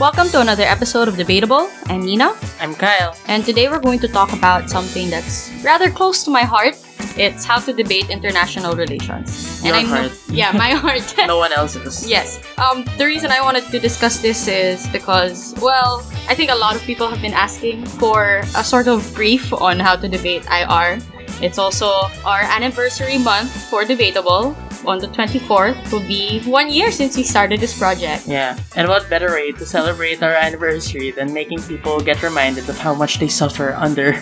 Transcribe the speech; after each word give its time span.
Welcome 0.00 0.28
to 0.30 0.40
another 0.40 0.62
episode 0.62 1.08
of 1.08 1.16
Debatable. 1.18 1.68
I'm 1.86 2.00
Nina, 2.00 2.32
I'm 2.58 2.74
Kyle. 2.74 3.14
and 3.26 3.44
today 3.44 3.68
we're 3.68 3.80
going 3.80 3.98
to 3.98 4.08
talk 4.08 4.32
about 4.32 4.70
something 4.70 5.10
that's 5.10 5.50
rather 5.62 5.90
close 5.90 6.24
to 6.24 6.30
my 6.30 6.42
heart. 6.42 6.74
It's 7.18 7.44
how 7.44 7.58
to 7.60 7.72
debate 7.74 8.08
international 8.08 8.74
relations. 8.74 9.62
Your 9.62 9.74
I 9.74 9.82
know, 9.82 9.88
heart. 9.88 10.12
yeah, 10.30 10.52
my 10.52 10.70
heart. 10.82 11.14
No 11.26 11.36
one 11.36 11.52
else's. 11.52 12.08
Yes. 12.08 12.40
Um, 12.56 12.84
the 12.96 13.04
reason 13.04 13.30
I 13.30 13.42
wanted 13.42 13.64
to 13.70 13.78
discuss 13.78 14.20
this 14.22 14.48
is 14.48 14.88
because, 14.88 15.54
well, 15.60 16.00
I 16.28 16.34
think 16.34 16.50
a 16.50 16.54
lot 16.56 16.74
of 16.76 16.82
people 16.82 17.06
have 17.08 17.20
been 17.20 17.34
asking 17.34 17.84
for 17.84 18.40
a 18.56 18.64
sort 18.64 18.88
of 18.88 19.04
brief 19.14 19.52
on 19.52 19.78
how 19.78 19.96
to 19.96 20.08
debate 20.08 20.46
IR. 20.50 20.98
It's 21.42 21.58
also 21.58 22.08
our 22.24 22.40
anniversary 22.40 23.18
month 23.18 23.50
for 23.68 23.84
Debatable. 23.84 24.56
On 24.86 24.98
the 24.98 25.08
24th 25.08 25.92
will 25.92 26.00
be 26.06 26.40
one 26.44 26.70
year 26.70 26.90
since 26.90 27.16
we 27.16 27.22
started 27.22 27.60
this 27.60 27.76
project. 27.78 28.26
Yeah. 28.26 28.58
And 28.76 28.88
what 28.88 29.08
better 29.10 29.30
way 29.32 29.52
to 29.52 29.66
celebrate 29.66 30.22
our 30.22 30.32
anniversary 30.32 31.10
than 31.10 31.32
making 31.32 31.62
people 31.64 32.00
get 32.00 32.22
reminded 32.22 32.68
of 32.68 32.78
how 32.78 32.94
much 32.94 33.18
they 33.18 33.28
suffer 33.28 33.74
under 33.74 34.16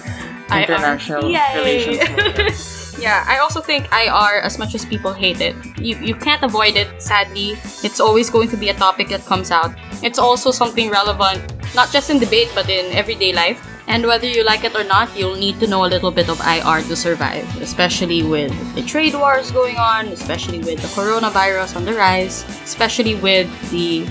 IR. 0.51 0.63
international 0.67 1.23
relations. 1.23 2.75
Yeah, 2.99 3.23
I 3.29 3.39
also 3.39 3.61
think 3.61 3.87
IR, 3.93 4.41
as 4.43 4.59
much 4.59 4.75
as 4.75 4.85
people 4.85 5.13
hate 5.13 5.41
it, 5.41 5.55
you, 5.79 5.95
you 5.99 6.17
can't 6.17 6.43
avoid 6.43 6.75
it, 6.75 7.01
sadly. 7.01 7.55
It's 7.85 8.01
always 8.01 8.29
going 8.29 8.49
to 8.49 8.57
be 8.57 8.71
a 8.71 8.75
topic 8.75 9.09
that 9.11 9.25
comes 9.25 9.53
out. 9.53 9.71
It's 10.03 10.19
also 10.19 10.51
something 10.51 10.91
relevant, 10.91 11.39
not 11.77 11.93
just 11.93 12.11
in 12.11 12.19
debate, 12.19 12.51
but 12.57 12.69
in 12.69 12.91
everyday 12.91 13.33
life. 13.33 13.63
And 13.89 14.05
whether 14.05 14.27
you 14.29 14.45
like 14.45 14.65
it 14.65 14.77
or 14.77 14.85
not, 14.85 15.17
you'll 15.17 15.35
need 15.35 15.59
to 15.61 15.67
know 15.67 15.87
a 15.87 15.89
little 15.89 16.11
bit 16.11 16.29
of 16.29 16.39
IR 16.45 16.85
to 16.93 16.95
survive, 16.95 17.49
especially 17.63 18.23
with 18.23 18.53
the 18.75 18.83
trade 18.83 19.15
wars 19.15 19.51
going 19.51 19.77
on, 19.77 20.09
especially 20.09 20.59
with 20.59 20.83
the 20.85 20.89
coronavirus 20.93 21.75
on 21.75 21.87
the 21.87 21.95
rise, 21.95 22.45
especially 22.63 23.15
with 23.15 23.49
the, 23.71 24.05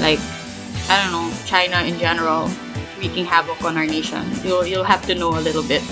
like, 0.00 0.18
I 0.88 0.96
don't 1.04 1.12
know, 1.12 1.28
China 1.44 1.84
in 1.84 2.00
general 2.00 2.48
wreaking 2.98 3.26
havoc 3.26 3.62
on 3.62 3.76
our 3.76 3.84
nation. 3.84 4.24
You'll, 4.42 4.64
you'll 4.64 4.88
have 4.88 5.04
to 5.06 5.14
know 5.14 5.36
a 5.38 5.44
little 5.44 5.62
bit. 5.62 5.84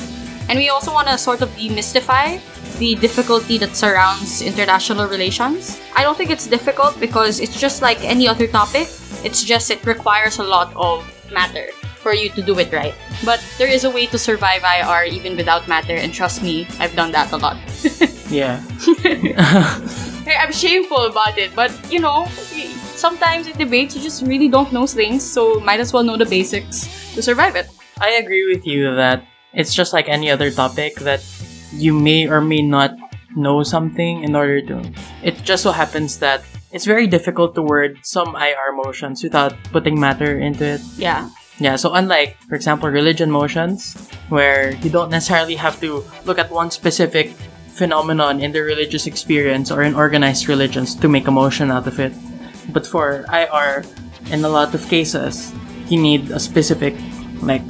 And 0.49 0.59
we 0.59 0.71
also 0.71 0.91
want 0.91 1.09
to 1.09 1.19
sort 1.19 1.43
of 1.43 1.51
demystify 1.51 2.41
the 2.79 2.95
difficulty 2.95 3.59
that 3.59 3.77
surrounds 3.77 4.41
international 4.41 5.09
relations. 5.09 5.79
I 5.95 6.03
don't 6.03 6.17
think 6.17 6.31
it's 6.31 6.47
difficult 6.47 6.99
because 6.99 7.41
it's 7.41 7.61
just 7.61 7.83
like 7.83 8.03
any 8.03 8.27
other 8.27 8.47
topic. 8.47 8.89
It's 9.23 9.45
just 9.45 9.71
it 9.71 9.85
requires 9.85 10.39
a 10.39 10.43
lot 10.43 10.75
of 10.75 11.05
matter 11.31 11.69
for 12.07 12.15
you 12.15 12.31
to 12.31 12.39
do 12.39 12.55
it 12.63 12.71
right. 12.71 12.95
But 13.27 13.43
there 13.59 13.67
is 13.67 13.83
a 13.83 13.91
way 13.91 14.07
to 14.15 14.19
survive 14.19 14.63
IR 14.63 15.11
even 15.11 15.35
without 15.35 15.67
matter, 15.67 15.99
and 15.99 16.15
trust 16.15 16.39
me, 16.39 16.63
I've 16.79 16.95
done 16.95 17.11
that 17.11 17.35
a 17.35 17.37
lot. 17.37 17.59
yeah. 18.31 18.63
Hey, 20.27 20.35
I'm 20.43 20.51
shameful 20.51 21.07
about 21.07 21.39
it, 21.39 21.55
but 21.55 21.71
you 21.87 22.03
know, 22.03 22.27
sometimes 22.99 23.47
in 23.47 23.55
debates 23.55 23.95
you 23.95 24.03
just 24.03 24.27
really 24.27 24.51
don't 24.51 24.75
know 24.75 24.83
things, 24.83 25.23
so 25.23 25.63
might 25.63 25.79
as 25.79 25.95
well 25.95 26.03
know 26.03 26.19
the 26.19 26.27
basics 26.27 26.91
to 27.15 27.23
survive 27.23 27.55
it. 27.55 27.71
I 28.03 28.19
agree 28.19 28.43
with 28.43 28.67
you 28.67 28.91
that 28.91 29.23
it's 29.55 29.71
just 29.71 29.95
like 29.95 30.11
any 30.11 30.27
other 30.27 30.51
topic 30.51 30.99
that 31.07 31.23
you 31.71 31.95
may 31.95 32.27
or 32.27 32.43
may 32.43 32.59
not 32.59 32.99
know 33.39 33.63
something 33.63 34.27
in 34.27 34.35
order 34.35 34.59
to. 34.67 34.83
It 35.23 35.47
just 35.47 35.63
so 35.63 35.71
happens 35.71 36.19
that 36.19 36.43
it's 36.75 36.91
very 36.91 37.07
difficult 37.07 37.55
to 37.55 37.63
word 37.63 38.03
some 38.03 38.35
IR 38.35 38.75
motions 38.75 39.23
without 39.23 39.55
putting 39.71 39.95
matter 39.95 40.35
into 40.35 40.75
it. 40.75 40.83
Yeah. 40.99 41.31
Yeah, 41.59 41.77
so 41.77 41.93
unlike, 41.95 42.37
for 42.49 42.55
example, 42.55 42.89
religion 42.91 43.31
motions, 43.31 43.97
where 44.29 44.75
you 44.85 44.91
don't 44.91 45.11
necessarily 45.11 45.55
have 45.57 45.81
to 45.81 46.05
look 46.25 46.39
at 46.39 46.51
one 46.51 46.71
specific 46.71 47.33
phenomenon 47.73 48.41
in 48.41 48.53
the 48.53 48.61
religious 48.61 49.07
experience 49.07 49.71
or 49.71 49.83
in 49.83 49.95
organized 49.95 50.49
religions 50.49 50.95
to 50.97 51.09
make 51.09 51.27
a 51.29 51.31
motion 51.31 51.71
out 51.71 51.87
of 51.87 51.99
it. 51.99 52.13
But 52.73 52.87
for 52.87 53.25
IR, 53.33 53.85
in 54.31 54.45
a 54.45 54.49
lot 54.49 54.75
of 54.75 54.87
cases, 54.89 55.53
you 55.89 55.99
need 56.01 56.31
a 56.31 56.41
specific, 56.41 56.95
like, 57.41 57.63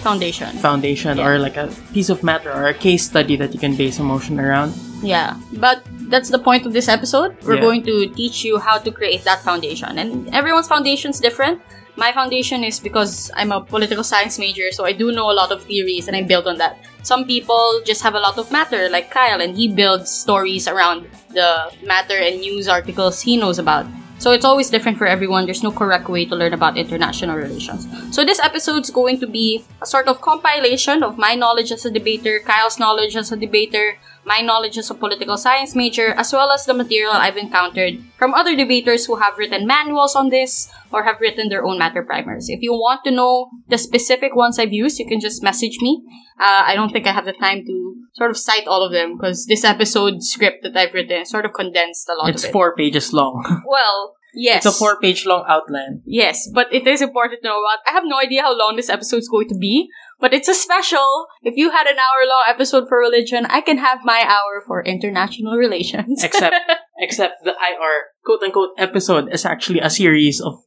Foundation. 0.00 0.48
foundation 0.58 1.18
Yeah. 1.18 1.26
or 1.28 1.38
like 1.38 1.56
a 1.56 1.68
piece 1.92 2.08
of 2.08 2.22
matter 2.24 2.50
or 2.50 2.66
a 2.66 2.74
case 2.74 3.04
study 3.06 3.36
that 3.36 3.52
you 3.54 3.60
can 3.60 3.76
base 3.76 3.98
a 3.98 4.02
motion 4.02 4.40
around. 4.40 4.74
Yeah, 5.02 5.36
but 5.54 5.82
that's 6.08 6.28
the 6.30 6.38
point 6.38 6.66
of 6.66 6.72
this 6.72 6.88
episode. 6.88 7.36
We're 7.44 7.54
Yeah. 7.56 7.60
going 7.60 7.82
to 7.84 8.06
teach 8.08 8.44
you 8.44 8.58
how 8.58 8.78
to 8.78 8.90
create 8.90 9.24
that 9.24 9.42
foundation. 9.44 9.98
And 9.98 10.28
everyone's 10.34 10.66
foundation 10.68 11.10
is 11.10 11.20
different. 11.20 11.60
My 11.96 12.10
foundation 12.12 12.64
is 12.64 12.80
because 12.80 13.30
I'm 13.36 13.52
a 13.52 13.60
political 13.60 14.02
science 14.02 14.38
major, 14.38 14.72
so 14.72 14.86
I 14.86 14.92
do 14.92 15.12
know 15.12 15.30
a 15.30 15.36
lot 15.36 15.52
of 15.52 15.62
theories 15.62 16.08
and 16.08 16.16
I 16.16 16.22
build 16.22 16.46
on 16.46 16.56
that. 16.56 16.78
Some 17.02 17.26
people 17.26 17.82
just 17.84 18.02
have 18.02 18.14
a 18.14 18.18
lot 18.20 18.38
of 18.38 18.50
matter, 18.50 18.88
like 18.88 19.10
Kyle, 19.10 19.40
and 19.40 19.54
he 19.54 19.68
builds 19.68 20.10
stories 20.10 20.66
around 20.66 21.06
the 21.30 21.70
matter 21.84 22.16
and 22.16 22.40
news 22.40 22.66
articles 22.66 23.20
he 23.20 23.36
knows 23.36 23.58
about. 23.58 23.86
So 24.18 24.30
it's 24.30 24.44
always 24.44 24.70
different 24.70 24.98
for 24.98 25.06
everyone. 25.06 25.46
There's 25.46 25.64
no 25.64 25.72
correct 25.72 26.08
way 26.08 26.24
to 26.26 26.36
learn 26.36 26.54
about 26.54 26.78
international 26.78 27.36
relations. 27.36 27.88
So 28.14 28.24
this 28.24 28.38
episode's 28.38 28.88
going 28.88 29.18
to 29.18 29.26
be 29.26 29.64
a 29.82 29.86
sort 29.86 30.06
of 30.06 30.20
compilation 30.20 31.02
of 31.02 31.18
my 31.18 31.34
knowledge 31.34 31.72
as 31.72 31.84
a 31.84 31.90
debater, 31.90 32.38
Kyle's 32.38 32.78
knowledge 32.78 33.16
as 33.16 33.32
a 33.32 33.36
debater, 33.36 33.98
my 34.24 34.40
knowledge 34.40 34.78
as 34.78 34.90
a 34.90 34.94
political 34.94 35.36
science 35.36 35.74
major, 35.74 36.08
as 36.14 36.32
well 36.32 36.50
as 36.52 36.64
the 36.64 36.74
material 36.74 37.12
I've 37.12 37.36
encountered 37.36 38.02
from 38.16 38.34
other 38.34 38.54
debaters 38.54 39.06
who 39.06 39.16
have 39.16 39.36
written 39.38 39.66
manuals 39.66 40.14
on 40.14 40.28
this 40.30 40.70
or 40.92 41.02
have 41.04 41.20
written 41.20 41.48
their 41.48 41.64
own 41.64 41.78
matter 41.78 42.02
primers. 42.04 42.48
If 42.48 42.60
you 42.62 42.72
want 42.72 43.00
to 43.04 43.10
know 43.10 43.50
the 43.68 43.78
specific 43.78 44.34
ones 44.36 44.58
I've 44.58 44.72
used, 44.72 44.98
you 44.98 45.06
can 45.06 45.20
just 45.20 45.42
message 45.42 45.78
me. 45.80 46.02
Uh, 46.40 46.62
I 46.66 46.74
don't 46.74 46.92
think 46.92 47.06
I 47.06 47.12
have 47.12 47.24
the 47.24 47.32
time 47.32 47.64
to 47.66 47.94
sort 48.14 48.30
of 48.30 48.36
cite 48.36 48.66
all 48.66 48.84
of 48.84 48.92
them 48.92 49.16
because 49.16 49.46
this 49.46 49.64
episode 49.64 50.22
script 50.22 50.62
that 50.62 50.76
I've 50.76 50.94
written 50.94 51.24
sort 51.24 51.44
of 51.44 51.52
condensed 51.52 52.08
a 52.08 52.14
lot 52.14 52.30
It's 52.30 52.44
of 52.44 52.50
it. 52.50 52.52
four 52.52 52.74
pages 52.76 53.12
long. 53.12 53.62
Well, 53.66 54.14
yes. 54.34 54.64
it's 54.64 54.74
a 54.74 54.78
four 54.78 54.98
page 55.00 55.24
long 55.26 55.44
outline. 55.48 56.02
Yes, 56.04 56.48
but 56.52 56.72
it 56.72 56.86
is 56.86 57.00
important 57.02 57.42
to 57.42 57.48
know 57.48 57.58
about. 57.60 57.78
I 57.86 57.92
have 57.92 58.04
no 58.06 58.18
idea 58.18 58.42
how 58.42 58.56
long 58.56 58.76
this 58.76 58.88
episode 58.88 59.18
is 59.18 59.28
going 59.28 59.48
to 59.48 59.56
be, 59.58 59.88
but 60.22 60.32
it's 60.32 60.48
a 60.48 60.54
special. 60.54 61.26
If 61.42 61.54
you 61.56 61.70
had 61.70 61.88
an 61.88 61.98
hour 61.98 62.22
long 62.26 62.44
episode 62.48 62.88
for 62.88 62.96
religion, 62.96 63.44
I 63.46 63.60
can 63.60 63.76
have 63.76 63.98
my 64.04 64.22
hour 64.24 64.62
for 64.64 64.82
international 64.82 65.56
relations. 65.56 66.22
Except, 66.22 66.54
except 66.98 67.42
the 67.44 67.50
IR 67.50 67.94
quote 68.24 68.42
unquote 68.42 68.70
episode 68.78 69.30
is 69.32 69.44
actually 69.44 69.80
a 69.80 69.90
series 69.90 70.40
of 70.40 70.62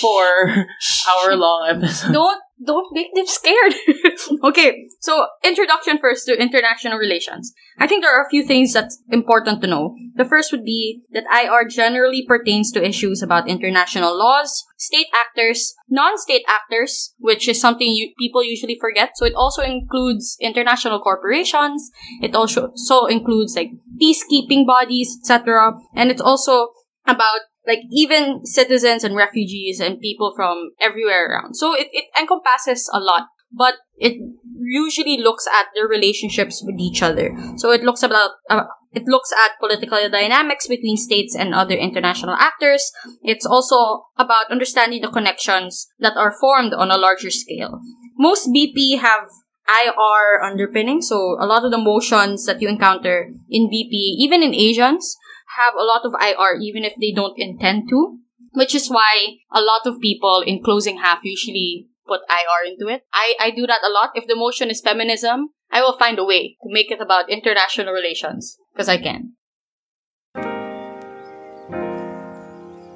four 0.00 0.48
hour 1.10 1.36
long 1.36 1.66
episodes. 1.68 2.12
don't 2.12 2.40
don't 2.64 2.86
make 2.92 3.14
them 3.14 3.26
scared. 3.26 3.74
okay, 4.44 4.86
so 5.00 5.26
introduction 5.44 5.98
first 5.98 6.26
to 6.26 6.40
international 6.40 6.98
relations. 6.98 7.52
I 7.78 7.86
think 7.86 8.02
there 8.02 8.14
are 8.14 8.24
a 8.24 8.30
few 8.30 8.44
things 8.44 8.72
that's 8.72 9.02
important 9.10 9.60
to 9.62 9.66
know. 9.66 9.94
The 10.14 10.24
first 10.24 10.52
would 10.52 10.64
be 10.64 11.02
that 11.12 11.24
IR 11.32 11.68
generally 11.68 12.24
pertains 12.26 12.70
to 12.72 12.86
issues 12.86 13.22
about 13.22 13.48
international 13.48 14.16
laws, 14.16 14.64
state 14.76 15.06
actors, 15.14 15.74
non-state 15.88 16.44
actors, 16.48 17.14
which 17.18 17.48
is 17.48 17.60
something 17.60 17.88
you, 17.88 18.12
people 18.18 18.44
usually 18.44 18.78
forget. 18.80 19.10
So 19.16 19.24
it 19.24 19.34
also 19.34 19.62
includes 19.62 20.36
international 20.40 21.00
corporations. 21.00 21.90
It 22.20 22.34
also 22.34 22.72
so 22.74 23.06
includes 23.06 23.56
like 23.56 23.70
peacekeeping 24.00 24.66
bodies, 24.66 25.16
etc. 25.20 25.72
And 25.94 26.10
it's 26.10 26.22
also 26.22 26.68
about 27.06 27.40
like 27.66 27.80
even 27.90 28.44
citizens 28.44 29.04
and 29.04 29.14
refugees 29.14 29.80
and 29.80 30.00
people 30.00 30.32
from 30.34 30.70
everywhere 30.80 31.26
around. 31.26 31.54
So 31.54 31.74
it, 31.74 31.88
it 31.92 32.06
encompasses 32.18 32.90
a 32.92 33.00
lot, 33.00 33.28
but 33.52 33.74
it 33.96 34.18
usually 34.58 35.18
looks 35.18 35.46
at 35.46 35.66
their 35.74 35.86
relationships 35.86 36.62
with 36.64 36.80
each 36.80 37.02
other. 37.02 37.36
So 37.56 37.70
it 37.70 37.82
looks 37.82 38.02
about 38.02 38.30
uh, 38.50 38.64
it 38.92 39.04
looks 39.06 39.32
at 39.32 39.58
political 39.60 39.98
dynamics 40.10 40.68
between 40.68 40.96
states 40.96 41.34
and 41.34 41.54
other 41.54 41.74
international 41.74 42.34
actors. 42.34 42.92
It's 43.22 43.46
also 43.46 44.06
about 44.18 44.50
understanding 44.50 45.02
the 45.02 45.10
connections 45.10 45.88
that 46.00 46.16
are 46.16 46.34
formed 46.40 46.74
on 46.74 46.90
a 46.90 46.98
larger 46.98 47.30
scale. 47.30 47.80
Most 48.18 48.48
BP 48.48 49.00
have 49.00 49.28
IR 49.68 50.42
underpinning, 50.42 51.00
so 51.00 51.36
a 51.40 51.46
lot 51.46 51.64
of 51.64 51.70
the 51.70 51.78
motions 51.78 52.44
that 52.46 52.60
you 52.60 52.68
encounter 52.68 53.32
in 53.48 53.70
BP, 53.70 54.18
even 54.18 54.42
in 54.42 54.54
Asians, 54.54 55.16
have 55.56 55.74
a 55.74 55.84
lot 55.84 56.02
of 56.04 56.14
IR 56.20 56.58
even 56.60 56.84
if 56.84 56.94
they 57.00 57.12
don't 57.12 57.38
intend 57.38 57.88
to, 57.90 58.18
which 58.52 58.74
is 58.74 58.88
why 58.88 59.36
a 59.52 59.60
lot 59.60 59.86
of 59.86 60.00
people 60.00 60.42
in 60.46 60.62
closing 60.62 60.98
half 60.98 61.20
usually 61.22 61.88
put 62.06 62.20
IR 62.28 62.72
into 62.72 62.92
it. 62.92 63.02
I, 63.12 63.34
I 63.38 63.50
do 63.50 63.66
that 63.66 63.84
a 63.84 63.90
lot. 63.90 64.10
If 64.14 64.26
the 64.26 64.36
motion 64.36 64.70
is 64.70 64.80
feminism, 64.80 65.50
I 65.70 65.80
will 65.80 65.96
find 65.96 66.18
a 66.18 66.24
way 66.24 66.56
to 66.62 66.68
make 66.68 66.90
it 66.90 67.00
about 67.00 67.30
international 67.30 67.92
relations 67.92 68.58
because 68.72 68.88
I 68.88 68.98
can. 68.98 69.34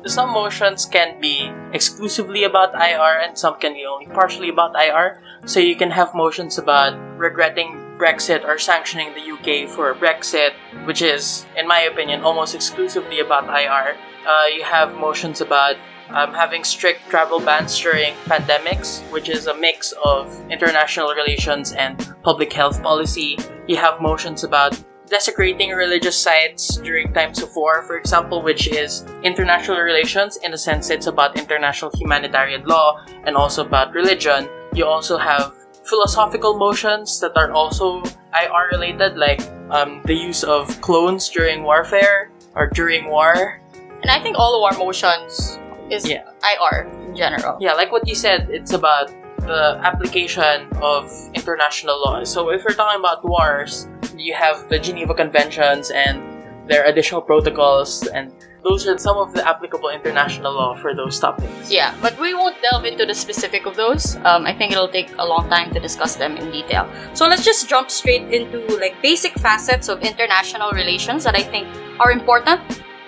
Some 0.06 0.30
motions 0.30 0.86
can 0.86 1.20
be 1.20 1.50
exclusively 1.72 2.44
about 2.44 2.74
IR 2.74 3.20
and 3.26 3.36
some 3.36 3.58
can 3.58 3.74
be 3.74 3.84
only 3.84 4.06
partially 4.06 4.48
about 4.48 4.76
IR. 4.76 5.20
So 5.46 5.58
you 5.58 5.74
can 5.74 5.90
have 5.90 6.14
motions 6.14 6.58
about 6.58 6.94
regretting 7.18 7.85
Brexit 7.98 8.44
or 8.44 8.58
sanctioning 8.58 9.14
the 9.14 9.32
UK 9.32 9.68
for 9.68 9.94
Brexit, 9.94 10.52
which 10.84 11.02
is, 11.02 11.46
in 11.56 11.66
my 11.66 11.80
opinion, 11.80 12.22
almost 12.22 12.54
exclusively 12.54 13.20
about 13.20 13.44
IR. 13.44 13.96
Uh, 14.26 14.46
you 14.46 14.62
have 14.64 14.94
motions 14.94 15.40
about 15.40 15.76
um, 16.10 16.32
having 16.34 16.62
strict 16.62 17.08
travel 17.08 17.40
bans 17.40 17.78
during 17.78 18.14
pandemics, 18.26 19.00
which 19.10 19.28
is 19.28 19.46
a 19.46 19.54
mix 19.54 19.92
of 20.04 20.28
international 20.50 21.14
relations 21.14 21.72
and 21.72 22.14
public 22.22 22.52
health 22.52 22.82
policy. 22.82 23.38
You 23.66 23.76
have 23.76 24.00
motions 24.00 24.44
about 24.44 24.78
desecrating 25.08 25.70
religious 25.70 26.16
sites 26.16 26.76
during 26.76 27.12
times 27.12 27.40
of 27.42 27.54
war, 27.56 27.82
for 27.82 27.96
example, 27.96 28.42
which 28.42 28.68
is 28.68 29.04
international 29.22 29.78
relations. 29.78 30.36
In 30.38 30.52
a 30.52 30.58
sense, 30.58 30.90
it's 30.90 31.06
about 31.06 31.38
international 31.38 31.92
humanitarian 31.94 32.64
law 32.64 33.04
and 33.24 33.36
also 33.36 33.64
about 33.64 33.94
religion. 33.94 34.48
You 34.74 34.84
also 34.84 35.16
have 35.16 35.54
philosophical 35.86 36.58
motions 36.58 37.20
that 37.20 37.36
are 37.36 37.52
also 37.52 38.02
IR 38.34 38.68
related, 38.72 39.16
like 39.16 39.40
um, 39.70 40.02
the 40.04 40.14
use 40.14 40.44
of 40.44 40.68
clones 40.80 41.28
during 41.30 41.62
warfare 41.62 42.30
or 42.54 42.66
during 42.68 43.08
war. 43.08 43.60
And 44.02 44.10
I 44.10 44.20
think 44.22 44.36
all 44.38 44.56
of 44.58 44.62
our 44.72 44.78
motions 44.78 45.58
is 45.90 46.06
Yeah. 46.08 46.24
IR 46.42 46.90
in 47.06 47.16
general. 47.16 47.56
Yeah, 47.60 47.72
like 47.74 47.92
what 47.92 48.06
you 48.06 48.14
said, 48.14 48.48
it's 48.50 48.72
about 48.72 49.08
the 49.46 49.78
application 49.82 50.68
of 50.82 51.06
international 51.34 52.00
law. 52.02 52.24
So 52.24 52.50
if 52.50 52.64
we're 52.64 52.74
talking 52.74 52.98
about 53.00 53.24
wars, 53.24 53.86
you 54.16 54.34
have 54.34 54.68
the 54.68 54.78
Geneva 54.78 55.14
Conventions 55.14 55.90
and 55.90 56.20
their 56.66 56.84
additional 56.84 57.20
protocols, 57.22 58.06
and 58.08 58.32
those 58.62 58.86
are 58.86 58.98
some 58.98 59.16
of 59.16 59.32
the 59.32 59.46
applicable 59.46 59.90
international 59.90 60.52
law 60.52 60.74
for 60.74 60.94
those 60.94 61.18
topics. 61.20 61.70
Yeah, 61.70 61.94
but 62.02 62.18
we 62.18 62.34
won't 62.34 62.60
delve 62.62 62.84
into 62.84 63.06
the 63.06 63.14
specific 63.14 63.66
of 63.66 63.76
those. 63.76 64.16
Um, 64.24 64.44
I 64.44 64.52
think 64.52 64.72
it'll 64.72 64.88
take 64.88 65.10
a 65.18 65.26
long 65.26 65.48
time 65.48 65.72
to 65.72 65.80
discuss 65.80 66.16
them 66.16 66.36
in 66.36 66.50
detail. 66.50 66.90
So 67.14 67.28
let's 67.28 67.44
just 67.44 67.68
jump 67.68 67.90
straight 67.90 68.26
into 68.34 68.66
like 68.78 69.00
basic 69.02 69.34
facets 69.38 69.88
of 69.88 70.02
international 70.02 70.72
relations 70.72 71.22
that 71.24 71.36
I 71.36 71.42
think 71.42 71.68
are 72.00 72.10
important 72.10 72.60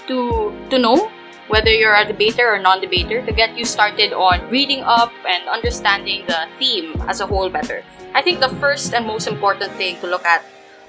to 0.06 0.54
to 0.70 0.78
know 0.78 1.10
whether 1.48 1.72
you're 1.72 1.96
a 1.96 2.04
debater 2.04 2.46
or 2.54 2.58
non-debater 2.58 3.24
to 3.24 3.32
get 3.32 3.56
you 3.56 3.64
started 3.64 4.12
on 4.12 4.48
reading 4.50 4.84
up 4.84 5.10
and 5.26 5.48
understanding 5.48 6.24
the 6.28 6.46
theme 6.58 6.92
as 7.08 7.20
a 7.20 7.26
whole 7.26 7.48
better. 7.48 7.82
I 8.14 8.22
think 8.22 8.40
the 8.40 8.52
first 8.60 8.92
and 8.92 9.06
most 9.06 9.26
important 9.26 9.72
thing 9.72 9.98
to 10.00 10.06
look 10.06 10.24
at 10.24 10.44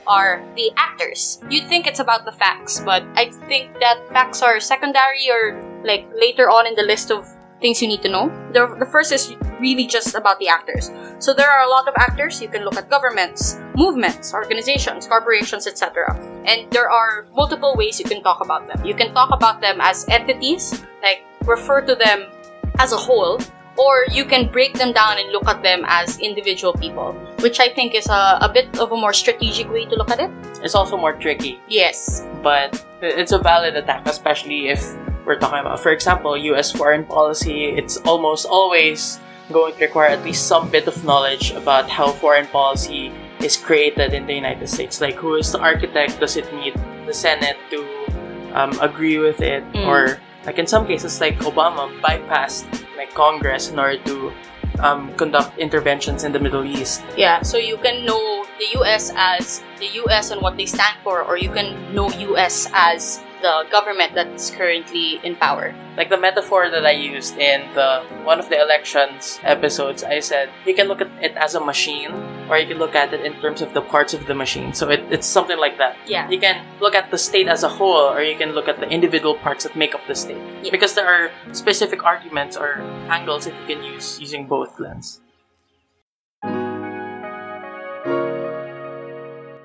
are 0.09 0.43
the 0.55 0.71
actors. 0.75 1.39
You'd 1.49 1.69
think 1.69 1.87
it's 1.87 1.99
about 1.99 2.25
the 2.25 2.33
facts, 2.33 2.81
but 2.81 3.03
I 3.15 3.29
think 3.47 3.79
that 3.79 4.09
facts 4.09 4.41
are 4.41 4.59
secondary 4.59 5.29
or 5.29 5.61
like 5.85 6.09
later 6.19 6.49
on 6.49 6.67
in 6.67 6.75
the 6.75 6.83
list 6.83 7.11
of 7.11 7.29
things 7.61 7.81
you 7.81 7.87
need 7.87 8.01
to 8.01 8.09
know. 8.09 8.27
The, 8.53 8.75
the 8.79 8.85
first 8.85 9.11
is 9.11 9.35
really 9.59 9.85
just 9.85 10.15
about 10.15 10.39
the 10.39 10.47
actors. 10.47 10.91
So 11.19 11.33
there 11.33 11.49
are 11.49 11.63
a 11.63 11.69
lot 11.69 11.87
of 11.87 11.93
actors. 11.97 12.41
You 12.41 12.47
can 12.47 12.63
look 12.63 12.77
at 12.77 12.89
governments, 12.89 13.59
movements, 13.75 14.33
organizations, 14.33 15.07
corporations, 15.07 15.67
etc. 15.67 16.15
And 16.45 16.71
there 16.71 16.89
are 16.89 17.27
multiple 17.35 17.75
ways 17.77 17.99
you 17.99 18.05
can 18.05 18.23
talk 18.23 18.41
about 18.43 18.67
them. 18.67 18.85
You 18.85 18.95
can 18.95 19.13
talk 19.13 19.29
about 19.31 19.61
them 19.61 19.79
as 19.79 20.07
entities, 20.09 20.83
like 21.03 21.23
refer 21.45 21.81
to 21.81 21.95
them 21.95 22.27
as 22.79 22.93
a 22.93 22.97
whole, 22.97 23.39
or 23.77 24.05
you 24.11 24.25
can 24.25 24.51
break 24.51 24.73
them 24.73 24.91
down 24.91 25.19
and 25.19 25.31
look 25.31 25.47
at 25.47 25.63
them 25.63 25.83
as 25.87 26.19
individual 26.19 26.73
people, 26.73 27.15
which 27.41 27.59
I 27.59 27.69
think 27.69 27.95
is 27.95 28.07
a, 28.07 28.37
a 28.41 28.49
bit 28.53 28.77
of 28.79 28.91
a 28.91 28.97
more 28.97 29.13
strategic 29.13 29.69
way 29.71 29.85
to 29.85 29.95
look 29.95 30.11
at 30.11 30.19
it. 30.19 30.31
It's 30.63 30.75
also 30.75 30.97
more 30.97 31.13
tricky, 31.13 31.59
Yes. 31.67 32.25
but 32.43 32.73
it's 33.01 33.31
a 33.31 33.39
valid 33.39 33.75
attack, 33.75 34.07
especially 34.07 34.69
if 34.69 34.83
we're 35.25 35.37
talking 35.39 35.59
about, 35.59 35.79
for 35.79 35.91
example, 35.91 36.35
US 36.37 36.71
foreign 36.71 37.05
policy. 37.05 37.65
It's 37.75 37.97
almost 38.05 38.45
always 38.45 39.19
going 39.51 39.73
to 39.75 39.85
require 39.85 40.09
at 40.09 40.23
least 40.23 40.47
some 40.47 40.69
bit 40.69 40.87
of 40.87 41.03
knowledge 41.05 41.51
about 41.51 41.89
how 41.89 42.11
foreign 42.11 42.47
policy 42.47 43.11
is 43.39 43.55
created 43.57 44.13
in 44.13 44.27
the 44.27 44.33
United 44.33 44.67
States. 44.67 44.99
Like, 45.01 45.15
who 45.15 45.35
is 45.35 45.51
the 45.51 45.59
architect? 45.59 46.19
Does 46.19 46.35
it 46.37 46.51
need 46.53 46.75
the 47.05 47.13
Senate 47.13 47.57
to 47.71 47.79
um, 48.53 48.77
agree 48.81 49.17
with 49.17 49.41
it? 49.41 49.63
Mm. 49.73 49.87
Or, 49.87 50.19
like, 50.45 50.57
in 50.59 50.67
some 50.67 50.85
cases, 50.85 51.19
like 51.21 51.37
Obama 51.39 51.89
bypassed 52.01 52.67
like 52.97 53.13
Congress 53.13 53.69
in 53.69 53.79
order 53.79 53.97
to 54.03 54.31
um, 54.79 55.13
conduct 55.15 55.57
interventions 55.57 56.23
in 56.23 56.31
the 56.31 56.39
Middle 56.39 56.65
East. 56.65 57.03
Yeah, 57.17 57.41
so 57.41 57.57
you 57.57 57.77
can 57.77 58.05
know 58.05 58.45
the 58.59 58.79
US 58.79 59.11
as 59.15 59.63
the 59.79 59.87
US 60.05 60.31
and 60.31 60.41
what 60.41 60.57
they 60.57 60.65
stand 60.65 60.97
for, 61.03 61.23
or 61.23 61.37
you 61.37 61.49
can 61.49 61.73
know 61.93 62.09
US 62.09 62.69
as 62.73 63.23
the 63.41 63.65
government 63.71 64.13
that's 64.15 64.51
currently 64.51 65.19
in 65.23 65.35
power. 65.35 65.73
like 65.99 66.07
the 66.07 66.17
metaphor 66.17 66.69
that 66.71 66.85
I 66.85 66.95
used 66.95 67.35
in 67.37 67.67
the 67.75 68.01
one 68.23 68.39
of 68.39 68.47
the 68.47 68.55
elections 68.55 69.37
episodes, 69.43 70.01
I 70.01 70.21
said 70.21 70.49
you 70.65 70.73
can 70.73 70.87
look 70.87 71.01
at 71.01 71.11
it 71.21 71.35
as 71.35 71.55
a 71.55 71.59
machine, 71.59 72.15
or 72.47 72.57
you 72.57 72.65
can 72.65 72.79
look 72.79 72.95
at 72.95 73.13
it 73.13 73.25
in 73.25 73.33
terms 73.41 73.61
of 73.61 73.73
the 73.73 73.81
parts 73.81 74.13
of 74.13 74.25
the 74.25 74.33
machine. 74.33 74.71
So 74.73 74.89
it, 74.89 75.03
it's 75.11 75.27
something 75.27 75.59
like 75.59 75.77
that. 75.77 75.97
Yeah. 76.07 76.29
You 76.29 76.39
can 76.39 76.65
look 76.79 76.95
at 76.95 77.11
the 77.11 77.17
state 77.17 77.49
as 77.49 77.63
a 77.63 77.69
whole, 77.69 78.07
or 78.15 78.21
you 78.23 78.37
can 78.37 78.53
look 78.53 78.69
at 78.69 78.79
the 78.79 78.87
individual 78.87 79.35
parts 79.35 79.65
that 79.65 79.75
make 79.75 79.93
up 79.93 79.99
the 80.07 80.15
state. 80.15 80.39
Yeah. 80.63 80.71
Because 80.71 80.93
there 80.95 81.07
are 81.07 81.31
specific 81.51 82.05
arguments 82.05 82.55
or 82.55 82.79
angles 83.11 83.43
that 83.43 83.53
you 83.59 83.75
can 83.75 83.83
use 83.83 84.21
using 84.21 84.47
both 84.47 84.79
lens. 84.79 85.19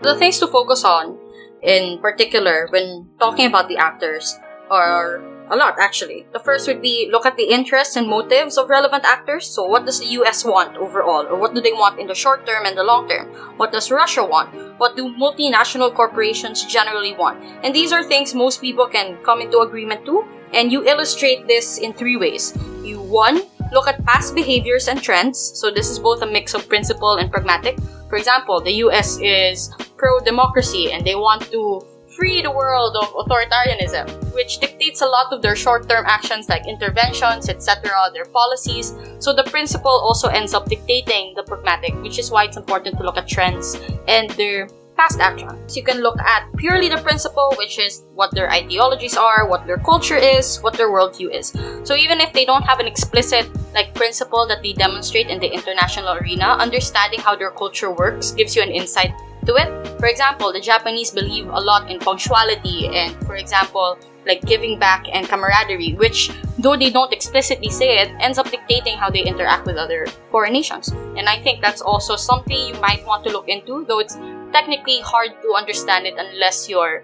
The 0.03 0.17
things 0.19 0.39
to 0.41 0.49
focus 0.49 0.85
on, 0.85 1.17
in 1.65 1.99
particular, 1.99 2.69
when 2.71 3.09
talking 3.19 3.47
about 3.47 3.69
the 3.69 3.77
actors, 3.79 4.39
are 4.71 5.21
a 5.51 5.57
lot 5.57 5.77
actually. 5.79 6.27
The 6.33 6.39
first 6.41 6.67
would 6.69 6.81
be 6.81 7.09
look 7.13 7.27
at 7.27 7.37
the 7.37 7.45
interests 7.45 7.97
and 7.97 8.09
motives 8.09 8.57
of 8.57 8.69
relevant 8.69 9.05
actors. 9.05 9.47
So, 9.47 9.65
what 9.65 9.85
does 9.85 10.01
the 10.01 10.07
US 10.21 10.45
want 10.45 10.77
overall, 10.77 11.27
or 11.27 11.37
what 11.37 11.55
do 11.55 11.61
they 11.61 11.73
want 11.73 12.01
in 12.01 12.07
the 12.07 12.15
short 12.15 12.47
term 12.47 12.65
and 12.65 12.77
the 12.77 12.85
long 12.85 13.09
term? 13.09 13.29
What 13.57 13.73
does 13.73 13.91
Russia 13.91 14.25
want? 14.25 14.55
What 14.79 14.97
do 14.97 15.15
multinational 15.17 15.95
corporations 15.95 16.65
generally 16.65 17.15
want? 17.15 17.43
And 17.63 17.75
these 17.75 17.93
are 17.93 18.03
things 18.03 18.35
most 18.35 18.61
people 18.61 18.87
can 18.87 19.17
come 19.23 19.41
into 19.41 19.59
agreement 19.61 20.05
to. 20.07 20.25
And 20.53 20.71
you 20.71 20.87
illustrate 20.87 21.49
this 21.49 21.79
in 21.79 21.93
three 21.93 22.17
ways. 22.17 22.57
You 22.83 23.01
one 23.01 23.43
look 23.73 23.89
at 23.89 24.05
past 24.07 24.35
behaviors 24.35 24.89
and 24.89 25.03
trends. 25.03 25.39
So 25.39 25.71
this 25.71 25.91
is 25.91 25.99
both 25.99 26.23
a 26.23 26.27
mix 26.27 26.55
of 26.55 26.69
principle 26.69 27.17
and 27.17 27.31
pragmatic. 27.31 27.77
For 28.15 28.19
example, 28.19 28.61
the 28.61 28.75
US 28.87 29.19
is 29.19 29.75
pro 29.97 30.21
democracy 30.21 30.93
and 30.93 31.05
they 31.05 31.17
want 31.17 31.51
to 31.51 31.83
free 32.17 32.43
the 32.43 32.51
world 32.53 32.95
of 32.95 33.11
authoritarianism, 33.11 34.07
which 34.33 34.61
dictates 34.61 35.03
a 35.03 35.07
lot 35.07 35.33
of 35.33 35.43
their 35.43 35.57
short 35.57 35.89
term 35.89 36.05
actions 36.07 36.49
like 36.49 36.63
interventions, 36.69 37.49
etc., 37.49 37.91
their 38.15 38.27
policies. 38.27 38.95
So 39.19 39.33
the 39.33 39.43
principle 39.43 39.91
also 39.91 40.29
ends 40.29 40.55
up 40.55 40.67
dictating 40.67 41.35
the 41.35 41.43
pragmatic, 41.43 41.93
which 42.03 42.21
is 42.21 42.31
why 42.31 42.45
it's 42.45 42.57
important 42.57 42.99
to 42.99 43.03
look 43.03 43.17
at 43.17 43.27
trends 43.27 43.75
and 44.07 44.31
their 44.39 44.69
past 44.97 45.21
actions. 45.21 45.77
You 45.77 45.83
can 45.83 46.01
look 46.01 46.19
at 46.21 46.49
purely 46.57 46.89
the 46.89 46.99
principle, 46.99 47.55
which 47.59 47.79
is 47.79 48.05
what 48.15 48.35
their 48.35 48.51
ideologies 48.51 49.17
are, 49.17 49.49
what 49.49 49.67
their 49.67 49.79
culture 49.79 50.17
is, 50.17 50.59
what 50.59 50.75
their 50.75 50.89
worldview 50.89 51.35
is. 51.35 51.53
So 51.83 51.95
even 51.95 52.21
if 52.21 52.33
they 52.33 52.45
don't 52.45 52.63
have 52.63 52.81
an 52.81 52.87
explicit 52.87 53.49
like 53.75 53.95
principle 53.95 54.47
that 54.47 54.63
they 54.63 54.73
demonstrate 54.73 55.29
in 55.29 55.41
the 55.41 55.53
international 55.53 56.17
arena, 56.19 56.57
understanding 56.61 57.21
how 57.21 57.35
their 57.37 57.51
culture 57.51 57.91
works 57.91 58.31
gives 58.33 58.55
you 58.55 58.63
an 58.63 58.71
insight 58.71 59.13
to 59.47 59.57
it. 59.57 59.69
For 59.99 60.07
example, 60.07 60.53
the 60.53 60.61
Japanese 60.61 61.11
believe 61.11 61.47
a 61.49 61.61
lot 61.61 61.91
in 61.91 61.99
punctuality 61.99 62.89
and, 62.89 63.15
for 63.27 63.37
example, 63.37 63.99
like 64.27 64.41
giving 64.43 64.79
back 64.79 65.07
and 65.13 65.29
camaraderie, 65.29 65.93
which, 65.95 66.31
though 66.59 66.77
they 66.77 66.89
don't 66.89 67.13
explicitly 67.13 67.69
say 67.69 67.99
it, 67.99 68.11
ends 68.21 68.39
up 68.39 68.51
dictating 68.51 68.97
how 68.97 69.11
they 69.11 69.23
interact 69.23 69.67
with 69.67 69.77
other 69.77 70.07
foreign 70.31 70.53
nations. 70.53 70.89
And 70.89 71.29
I 71.29 71.43
think 71.43 71.61
that's 71.61 71.83
also 71.83 72.17
something 72.17 72.57
you 72.57 72.75
might 72.81 73.05
want 73.05 73.25
to 73.25 73.31
look 73.31 73.49
into, 73.49 73.85
though 73.85 73.99
it's 73.99 74.17
technically 74.55 75.01
hard 75.01 75.35
to 75.43 75.55
understand 75.59 76.07
it 76.07 76.15
unless 76.17 76.69
you're 76.69 77.03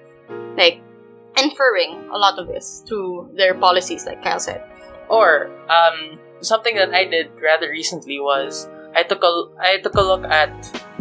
like 0.57 0.81
inferring 1.37 2.09
a 2.15 2.19
lot 2.19 2.39
of 2.39 2.47
this 2.47 2.85
through 2.87 3.29
their 3.37 3.55
policies, 3.55 4.07
like 4.07 4.23
Kyle 4.23 4.39
said. 4.39 4.63
Or 5.09 5.51
um, 5.69 6.19
something 6.41 6.77
that 6.77 6.95
I 6.95 7.05
did 7.05 7.31
rather 7.43 7.69
recently 7.69 8.21
was 8.21 8.69
I 8.95 9.03
took 9.03 9.23
a 9.23 9.33
I 9.59 9.79
took 9.83 9.95
a 9.95 10.03
look 10.03 10.25
at 10.25 10.51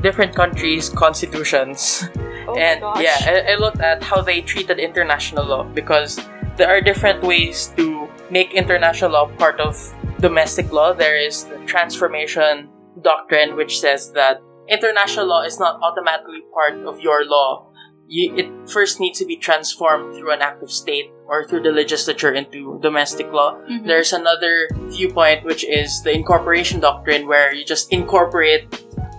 different 0.02 0.36
countries' 0.36 0.90
constitutions, 0.90 2.10
Oh 2.48 2.58
and 2.58 2.82
yeah, 3.02 3.18
I, 3.22 3.54
I 3.54 3.56
looked 3.56 3.80
at 3.82 4.02
how 4.02 4.22
they 4.22 4.42
treated 4.42 4.80
international 4.80 5.46
law 5.46 5.64
because 5.64 6.20
there 6.58 6.68
are 6.68 6.82
different 6.82 7.22
ways 7.22 7.74
to 7.78 8.10
make 8.30 8.54
international 8.54 9.12
law 9.12 9.28
part 9.38 9.60
of 9.60 9.78
domestic 10.20 10.72
law. 10.72 10.94
There 10.94 11.18
is 11.18 11.46
the 11.46 11.58
transformation 11.66 12.70
doctrine, 13.02 13.56
which 13.56 13.80
says 13.80 14.12
that 14.14 14.42
international 14.70 15.28
law 15.28 15.42
is 15.42 15.60
not 15.60 15.80
automatically 15.82 16.42
part 16.54 16.76
of 16.86 17.00
your 17.00 17.26
law. 17.26 17.68
You, 18.08 18.36
it 18.36 18.70
first 18.70 19.00
needs 19.00 19.20
to 19.20 19.26
be 19.26 19.38
transformed 19.38 20.16
through 20.16 20.32
an 20.32 20.42
act 20.42 20.64
of 20.64 20.72
state 20.72 21.12
or 21.28 21.46
through 21.46 21.62
the 21.62 21.72
legislature 21.72 22.34
into 22.34 22.80
domestic 22.82 23.32
law. 23.32 23.54
Mhm. 23.70 23.86
There's 23.86 24.14
another 24.14 24.68
viewpoint, 24.90 25.46
which 25.46 25.64
is 25.64 26.02
the 26.02 26.12
incorporation 26.12 26.80
doctrine, 26.80 27.28
where 27.28 27.54
you 27.54 27.64
just 27.66 27.94
incorporate 27.94 28.66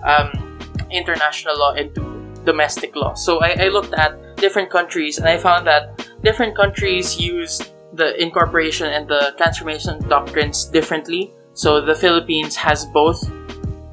um, 0.03 0.59
international 0.91 1.57
law 1.57 1.71
into 1.73 2.03
domestic 2.43 2.95
law. 2.95 3.13
So 3.13 3.39
I, 3.39 3.55
I 3.59 3.67
looked 3.69 3.93
at 3.93 4.35
different 4.37 4.69
countries 4.69 5.19
and 5.19 5.27
I 5.29 5.37
found 5.37 5.67
that 5.67 6.09
different 6.23 6.55
countries 6.55 7.19
use 7.19 7.61
the 7.93 8.19
incorporation 8.21 8.87
and 8.87 9.07
the 9.07 9.33
transformation 9.37 9.99
doctrines 10.09 10.65
differently. 10.65 11.33
So 11.53 11.79
the 11.79 11.95
Philippines 11.95 12.55
has 12.55 12.85
both. 12.85 13.21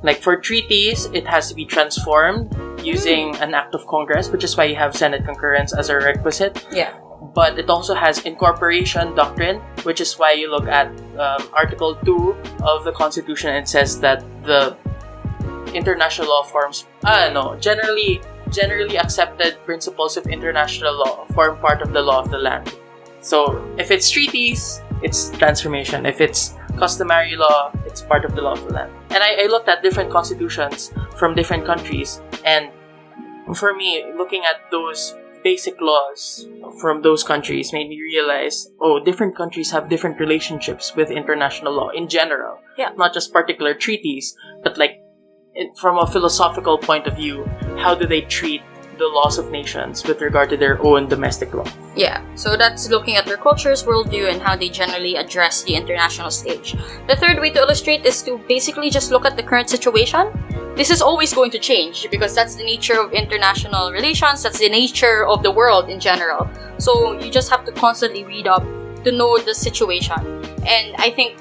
Like 0.03 0.23
for 0.23 0.37
treaties, 0.37 1.07
it 1.13 1.27
has 1.27 1.49
to 1.49 1.55
be 1.55 1.65
transformed 1.65 2.55
using 2.85 3.35
an 3.37 3.55
act 3.55 3.75
of 3.75 3.87
Congress, 3.87 4.31
which 4.31 4.45
is 4.45 4.57
why 4.57 4.65
you 4.65 4.77
have 4.77 4.97
Senate 4.97 5.25
concurrence 5.25 5.75
as 5.75 5.91
a 5.91 5.97
requisite 5.97 6.65
Yeah. 6.73 6.95
but 7.35 7.59
it 7.59 7.69
also 7.69 7.95
has 7.95 8.21
incorporation 8.25 9.15
doctrine, 9.15 9.61
which 9.83 10.01
is 10.01 10.15
why 10.19 10.33
you 10.33 10.51
look 10.51 10.69
at 10.69 10.87
um, 11.19 11.43
Article 11.53 11.97
2 12.05 12.37
of 12.63 12.85
the 12.85 12.93
Constitution 12.93 13.51
and 13.51 13.65
it 13.65 13.69
says 13.69 13.99
that 14.01 14.23
the 14.45 14.77
international 15.75 16.29
law 16.29 16.43
forms, 16.45 16.87
uh, 17.05 17.31
no, 17.33 17.57
generally 17.57 18.21
generally 18.51 18.97
accepted 18.97 19.59
principles 19.67 20.17
of 20.17 20.27
international 20.27 20.97
law 20.97 21.27
form 21.35 21.59
part 21.59 21.83
of 21.83 21.93
the 21.93 22.01
law 22.01 22.19
of 22.21 22.31
the 22.31 22.39
land. 22.39 22.73
So 23.21 23.61
if 23.77 23.91
it's 23.91 24.09
treaties, 24.11 24.81
it's 25.03 25.31
transformation. 25.37 26.07
If 26.07 26.21
it's 26.23 26.55
customary 26.79 27.37
law, 27.37 27.71
it's 27.85 28.01
part 28.01 28.25
of 28.25 28.35
the 28.35 28.41
law 28.41 28.53
of 28.53 28.65
the 28.65 28.73
land. 28.73 28.93
And 29.11 29.23
I, 29.23 29.45
I 29.45 29.47
looked 29.47 29.69
at 29.69 29.83
different 29.83 30.11
constitutions 30.11 30.93
from 31.17 31.35
different 31.35 31.65
countries, 31.65 32.21
and 32.45 32.71
for 33.57 33.75
me, 33.75 34.05
looking 34.17 34.45
at 34.45 34.71
those 34.71 35.15
basic 35.43 35.81
laws 35.81 36.47
from 36.81 37.03
those 37.03 37.23
countries 37.23 37.73
made 37.73 37.89
me 37.89 37.99
realize 38.01 38.69
oh 38.81 38.99
different 39.03 39.37
countries 39.37 39.71
have 39.71 39.89
different 39.89 40.19
relationships 40.19 40.97
with 40.97 41.13
international 41.13 41.73
law 41.73 41.89
in 41.91 42.09
general 42.09 42.59
Yeah. 42.77 42.91
not 42.97 43.15
just 43.15 43.33
particular 43.33 43.73
treaties 43.73 44.37
but 44.65 44.77
like 44.77 45.01
from 45.77 45.97
a 45.97 46.07
philosophical 46.09 46.77
point 46.77 47.07
of 47.07 47.15
view 47.15 47.45
how 47.79 47.95
do 47.95 48.05
they 48.05 48.23
treat 48.23 48.63
the 48.99 49.07
laws 49.07 49.39
of 49.39 49.51
nations 49.51 50.05
with 50.05 50.21
regard 50.21 50.51
to 50.51 50.57
their 50.57 50.83
own 50.83 51.09
domestic 51.09 51.55
law 51.55 51.67
Yeah, 51.97 52.23
so 52.35 52.57
that's 52.57 52.89
looking 52.91 53.17
at 53.17 53.27
their 53.27 53.37
cultures, 53.37 53.83
worldview, 53.83 54.31
and 54.31 54.43
how 54.43 54.55
they 54.57 54.69
generally 54.69 55.17
address 55.17 55.63
the 55.63 55.75
international 55.75 56.31
stage. 56.31 56.77
The 57.09 57.17
third 57.17 57.41
way 57.41 57.51
to 57.51 57.61
illustrate 57.61 58.07
is 58.07 58.23
to 58.23 58.39
basically 58.47 58.91
just 58.91 59.11
look 59.11 59.25
at 59.25 59.37
the 59.37 59.43
current 59.43 59.69
situation. 59.71 60.31
This 60.77 60.91
is 60.91 61.03
always 61.03 61.35
going 61.35 61.51
to 61.53 61.59
change 61.59 62.07
because 62.11 62.35
that's 62.35 62.55
the 62.55 62.63
nature 62.63 63.01
of 63.01 63.13
international 63.13 63.91
relations, 63.91 64.43
that's 64.43 64.61
the 64.61 64.69
nature 64.69 65.27
of 65.27 65.43
the 65.43 65.51
world 65.51 65.89
in 65.89 65.99
general. 65.99 66.49
So 66.79 67.19
you 67.19 67.33
just 67.33 67.51
have 67.51 67.65
to 67.65 67.73
constantly 67.73 68.23
read 68.25 68.47
up 68.47 68.63
to 69.05 69.11
know 69.11 69.39
the 69.39 69.55
situation. 69.55 70.23
And 70.67 70.95
I 70.99 71.11
think, 71.11 71.39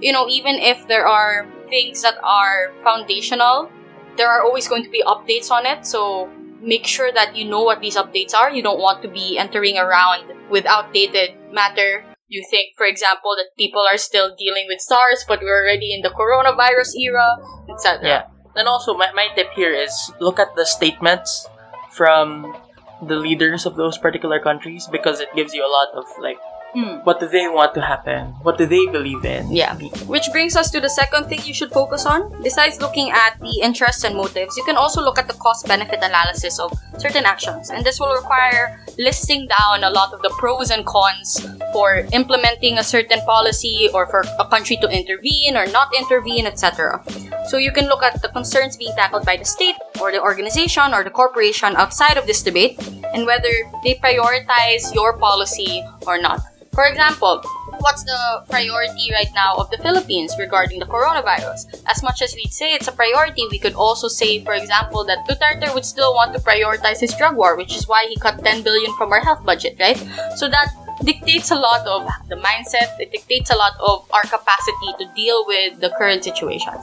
you 0.00 0.12
know, 0.12 0.28
even 0.28 0.54
if 0.56 0.88
there 0.88 1.06
are 1.06 1.46
things 1.68 2.00
that 2.02 2.16
are 2.22 2.72
foundational, 2.82 3.70
there 4.16 4.28
are 4.28 4.42
always 4.42 4.68
going 4.68 4.84
to 4.84 4.90
be 4.90 5.02
updates 5.04 5.50
on 5.50 5.66
it. 5.66 5.84
So 5.86 6.30
make 6.60 6.86
sure 6.86 7.12
that 7.12 7.36
you 7.36 7.44
know 7.44 7.62
what 7.62 7.80
these 7.80 7.96
updates 7.96 8.34
are. 8.34 8.50
You 8.50 8.62
don't 8.62 8.80
want 8.80 9.02
to 9.02 9.08
be 9.08 9.38
entering 9.38 9.78
around 9.78 10.32
with 10.50 10.66
outdated 10.66 11.30
matter. 11.52 12.04
You 12.28 12.44
think, 12.50 12.76
for 12.76 12.86
example, 12.86 13.34
that 13.36 13.56
people 13.56 13.84
are 13.90 13.96
still 13.96 14.34
dealing 14.36 14.66
with 14.68 14.80
SARS, 14.80 15.24
but 15.26 15.40
we're 15.40 15.64
already 15.64 15.94
in 15.94 16.02
the 16.02 16.10
coronavirus 16.10 16.94
era, 17.00 17.36
etc. 17.70 18.06
Yeah. 18.06 18.22
And 18.54 18.68
also, 18.68 18.94
my, 18.94 19.12
my 19.14 19.28
tip 19.34 19.48
here 19.54 19.72
is 19.72 20.12
look 20.20 20.38
at 20.38 20.54
the 20.56 20.66
statements 20.66 21.46
from 21.92 22.54
the 23.00 23.16
leaders 23.16 23.64
of 23.64 23.76
those 23.76 23.96
particular 23.96 24.40
countries 24.40 24.88
because 24.90 25.20
it 25.20 25.28
gives 25.34 25.54
you 25.54 25.64
a 25.64 25.70
lot 25.70 25.88
of 25.94 26.04
like 26.20 26.38
Hmm. 26.74 27.00
what 27.02 27.18
do 27.18 27.26
they 27.26 27.48
want 27.48 27.72
to 27.74 27.80
happen? 27.80 28.36
What 28.44 28.58
do 28.58 28.66
they 28.66 28.84
believe 28.86 29.24
in? 29.24 29.50
Yeah. 29.50 29.74
Which 30.04 30.28
brings 30.32 30.54
us 30.54 30.70
to 30.72 30.80
the 30.80 30.90
second 30.90 31.28
thing 31.28 31.40
you 31.44 31.54
should 31.54 31.72
focus 31.72 32.04
on. 32.04 32.30
Besides 32.42 32.80
looking 32.80 33.10
at 33.10 33.40
the 33.40 33.60
interests 33.62 34.04
and 34.04 34.14
motives, 34.14 34.54
you 34.56 34.64
can 34.64 34.76
also 34.76 35.00
look 35.00 35.18
at 35.18 35.28
the 35.28 35.34
cost 35.34 35.66
benefit 35.66 36.00
analysis 36.02 36.58
of 36.58 36.70
certain 36.98 37.24
actions. 37.24 37.70
And 37.70 37.86
this 37.86 37.98
will 37.98 38.12
require 38.14 38.84
listing 38.98 39.48
down 39.48 39.82
a 39.82 39.90
lot 39.90 40.12
of 40.12 40.20
the 40.20 40.28
pros 40.36 40.70
and 40.70 40.84
cons 40.84 41.40
for 41.72 42.06
implementing 42.12 42.76
a 42.76 42.84
certain 42.84 43.20
policy 43.22 43.88
or 43.94 44.06
for 44.06 44.22
a 44.38 44.46
country 44.46 44.76
to 44.82 44.88
intervene 44.88 45.56
or 45.56 45.66
not 45.68 45.88
intervene, 45.96 46.46
etc. 46.46 47.02
So 47.48 47.56
you 47.56 47.72
can 47.72 47.86
look 47.86 48.02
at 48.02 48.20
the 48.20 48.28
concerns 48.28 48.76
being 48.76 48.94
tackled 48.94 49.24
by 49.24 49.38
the 49.38 49.44
state 49.44 49.76
or 50.00 50.12
the 50.12 50.20
organization 50.20 50.92
or 50.92 51.02
the 51.02 51.10
corporation 51.10 51.76
outside 51.76 52.18
of 52.18 52.26
this 52.26 52.42
debate 52.42 52.76
and 53.14 53.24
whether 53.24 53.52
they 53.84 53.94
prioritize 53.94 54.94
your 54.94 55.16
policy 55.16 55.82
or 56.06 56.20
not. 56.20 56.40
For 56.78 56.86
example, 56.86 57.42
what's 57.80 58.04
the 58.04 58.44
priority 58.48 59.10
right 59.10 59.26
now 59.34 59.56
of 59.56 59.68
the 59.68 59.78
Philippines 59.78 60.36
regarding 60.38 60.78
the 60.78 60.86
coronavirus? 60.86 61.66
As 61.90 62.04
much 62.04 62.22
as 62.22 62.36
we'd 62.36 62.52
say 62.52 62.70
it's 62.70 62.86
a 62.86 62.92
priority, 62.92 63.42
we 63.50 63.58
could 63.58 63.74
also 63.74 64.06
say, 64.06 64.44
for 64.44 64.54
example, 64.54 65.02
that 65.06 65.26
Duterte 65.26 65.74
would 65.74 65.84
still 65.84 66.14
want 66.14 66.32
to 66.34 66.40
prioritize 66.40 67.00
his 67.00 67.12
drug 67.14 67.34
war, 67.34 67.56
which 67.56 67.74
is 67.74 67.88
why 67.88 68.06
he 68.08 68.14
cut 68.14 68.44
10 68.44 68.62
billion 68.62 68.94
from 68.94 69.10
our 69.10 69.18
health 69.18 69.44
budget, 69.44 69.74
right? 69.80 69.98
So 70.36 70.48
that 70.48 70.70
dictates 71.02 71.50
a 71.50 71.56
lot 71.56 71.84
of 71.84 72.06
the 72.28 72.36
mindset, 72.36 72.94
it 73.00 73.10
dictates 73.10 73.50
a 73.50 73.56
lot 73.56 73.74
of 73.80 74.08
our 74.12 74.22
capacity 74.22 74.94
to 75.00 75.10
deal 75.16 75.44
with 75.48 75.80
the 75.80 75.90
current 75.98 76.22
situation. 76.22 76.74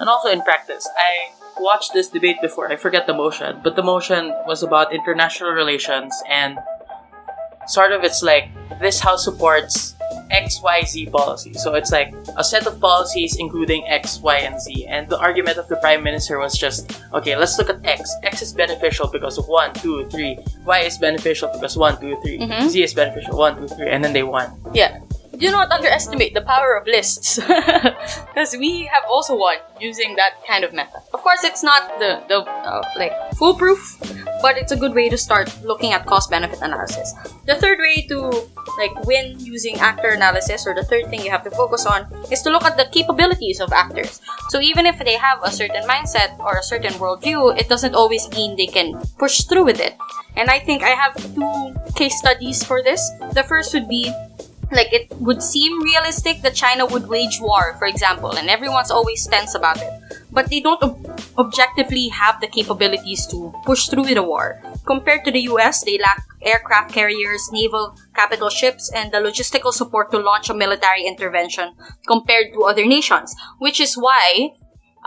And 0.00 0.08
also 0.08 0.30
in 0.30 0.40
practice, 0.40 0.88
I 0.96 1.34
watched 1.60 1.92
this 1.92 2.08
debate 2.08 2.40
before. 2.40 2.72
I 2.72 2.76
forget 2.76 3.06
the 3.06 3.12
motion, 3.12 3.60
but 3.62 3.76
the 3.76 3.82
motion 3.82 4.32
was 4.46 4.62
about 4.62 4.94
international 4.94 5.50
relations 5.50 6.14
and 6.30 6.58
sort 7.66 7.92
of 7.92 8.04
it's 8.04 8.22
like 8.22 8.48
this 8.80 9.00
house 9.00 9.24
supports 9.24 9.94
XYZ 10.32 11.10
policy. 11.12 11.52
So 11.54 11.74
it's 11.74 11.92
like 11.92 12.14
a 12.36 12.44
set 12.44 12.66
of 12.66 12.80
policies 12.80 13.36
including 13.38 13.86
X, 13.88 14.20
Y, 14.20 14.36
and 14.38 14.60
Z. 14.60 14.86
And 14.86 15.08
the 15.08 15.18
argument 15.18 15.58
of 15.58 15.68
the 15.68 15.76
Prime 15.76 16.02
Minister 16.02 16.38
was 16.38 16.56
just 16.58 17.00
okay, 17.12 17.36
let's 17.36 17.58
look 17.58 17.70
at 17.70 17.84
X. 17.84 18.10
X 18.22 18.42
is 18.42 18.52
beneficial 18.52 19.08
because 19.08 19.38
of 19.38 19.46
1, 19.46 19.74
2, 19.74 20.08
3. 20.10 20.38
Y 20.64 20.78
is 20.80 20.98
beneficial 20.98 21.50
because 21.52 21.76
1, 21.76 22.00
2, 22.00 22.16
3. 22.22 22.38
Mhm. 22.38 22.68
Z 22.68 22.82
is 22.82 22.94
beneficial 22.94 23.36
1, 23.36 23.56
2, 23.56 23.68
3. 23.68 23.88
And 23.90 24.04
then 24.04 24.12
they 24.12 24.22
won. 24.22 24.60
Yeah. 24.72 24.98
Do 25.44 25.52
not 25.52 25.70
underestimate 25.70 26.32
the 26.32 26.40
power 26.40 26.72
of 26.72 26.86
lists. 26.88 27.36
Because 28.32 28.56
we 28.56 28.88
have 28.88 29.04
also 29.12 29.36
won 29.36 29.60
using 29.78 30.16
that 30.16 30.40
kind 30.48 30.64
of 30.64 30.72
method. 30.72 31.04
Of 31.12 31.20
course, 31.20 31.44
it's 31.44 31.62
not 31.62 32.00
the, 32.00 32.24
the 32.32 32.48
uh, 32.48 32.80
like 32.96 33.12
foolproof, 33.36 34.00
but 34.40 34.56
it's 34.56 34.72
a 34.72 34.76
good 34.76 34.94
way 34.94 35.10
to 35.10 35.18
start 35.18 35.52
looking 35.62 35.92
at 35.92 36.06
cost 36.06 36.30
benefit 36.30 36.62
analysis. 36.62 37.12
The 37.44 37.56
third 37.56 37.76
way 37.78 38.08
to 38.08 38.32
like 38.80 38.96
win 39.04 39.36
using 39.38 39.76
actor 39.84 40.16
analysis, 40.16 40.66
or 40.66 40.74
the 40.74 40.82
third 40.82 41.10
thing 41.10 41.20
you 41.20 41.30
have 41.30 41.44
to 41.44 41.50
focus 41.50 41.84
on, 41.84 42.08
is 42.32 42.40
to 42.42 42.50
look 42.50 42.64
at 42.64 42.78
the 42.78 42.88
capabilities 42.88 43.60
of 43.60 43.70
actors. 43.70 44.22
So 44.48 44.62
even 44.62 44.86
if 44.86 44.98
they 44.98 45.20
have 45.20 45.44
a 45.44 45.52
certain 45.52 45.84
mindset 45.84 46.40
or 46.40 46.56
a 46.56 46.62
certain 46.62 46.96
worldview, 46.96 47.60
it 47.60 47.68
doesn't 47.68 47.94
always 47.94 48.30
mean 48.32 48.56
they 48.56 48.72
can 48.72 48.96
push 49.18 49.44
through 49.44 49.66
with 49.66 49.78
it. 49.78 49.92
And 50.36 50.48
I 50.48 50.58
think 50.58 50.82
I 50.82 50.96
have 50.96 51.14
two 51.36 51.76
case 51.94 52.16
studies 52.18 52.64
for 52.64 52.82
this. 52.82 53.04
The 53.36 53.44
first 53.44 53.74
would 53.74 53.88
be 53.88 54.08
like 54.74 54.92
it 54.92 55.10
would 55.18 55.42
seem 55.42 55.82
realistic 55.82 56.42
that 56.42 56.54
China 56.54 56.86
would 56.86 57.08
wage 57.08 57.38
war, 57.40 57.74
for 57.78 57.86
example, 57.86 58.32
and 58.32 58.50
everyone's 58.50 58.90
always 58.90 59.26
tense 59.26 59.54
about 59.54 59.78
it. 59.80 59.90
But 60.32 60.50
they 60.50 60.60
don't 60.60 60.82
ob- 60.82 61.20
objectively 61.38 62.08
have 62.08 62.40
the 62.40 62.48
capabilities 62.48 63.26
to 63.28 63.54
push 63.64 63.86
through 63.88 64.06
a 64.06 64.22
war. 64.22 64.60
Compared 64.86 65.24
to 65.24 65.30
the 65.30 65.46
US, 65.54 65.84
they 65.84 65.98
lack 65.98 66.24
aircraft 66.42 66.92
carriers, 66.92 67.48
naval 67.52 67.96
capital 68.14 68.50
ships, 68.50 68.90
and 68.94 69.12
the 69.12 69.18
logistical 69.18 69.72
support 69.72 70.10
to 70.10 70.18
launch 70.18 70.50
a 70.50 70.54
military 70.54 71.04
intervention 71.06 71.74
compared 72.06 72.52
to 72.52 72.64
other 72.64 72.84
nations, 72.84 73.34
which 73.58 73.80
is 73.80 73.94
why 73.96 74.50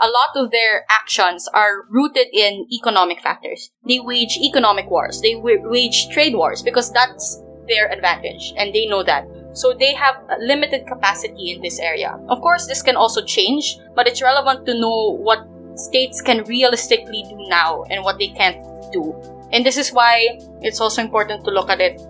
a 0.00 0.06
lot 0.06 0.30
of 0.36 0.50
their 0.50 0.84
actions 0.90 1.48
are 1.52 1.84
rooted 1.90 2.28
in 2.32 2.66
economic 2.72 3.20
factors. 3.20 3.70
They 3.86 4.00
wage 4.00 4.38
economic 4.42 4.88
wars, 4.90 5.20
they 5.20 5.34
wa- 5.34 5.62
wage 5.62 6.08
trade 6.10 6.34
wars 6.34 6.62
because 6.62 6.92
that's 6.92 7.42
their 7.68 7.90
advantage, 7.90 8.52
and 8.56 8.74
they 8.74 8.86
know 8.86 9.02
that. 9.02 9.26
So 9.52 9.72
they 9.72 9.94
have 9.94 10.16
a 10.28 10.36
limited 10.40 10.86
capacity 10.86 11.52
in 11.52 11.62
this 11.62 11.78
area. 11.80 12.18
Of 12.28 12.40
course, 12.40 12.66
this 12.66 12.82
can 12.82 12.96
also 12.96 13.22
change, 13.24 13.78
but 13.94 14.06
it's 14.06 14.22
relevant 14.22 14.66
to 14.66 14.74
know 14.78 15.16
what 15.18 15.46
states 15.74 16.20
can 16.20 16.44
realistically 16.44 17.24
do 17.28 17.36
now 17.48 17.84
and 17.90 18.04
what 18.04 18.18
they 18.18 18.28
can't 18.28 18.58
do. 18.92 19.14
And 19.52 19.64
this 19.64 19.76
is 19.76 19.92
why 19.92 20.38
it's 20.60 20.80
also 20.80 21.02
important 21.02 21.44
to 21.44 21.50
look 21.50 21.70
at 21.70 21.80
it. 21.80 22.00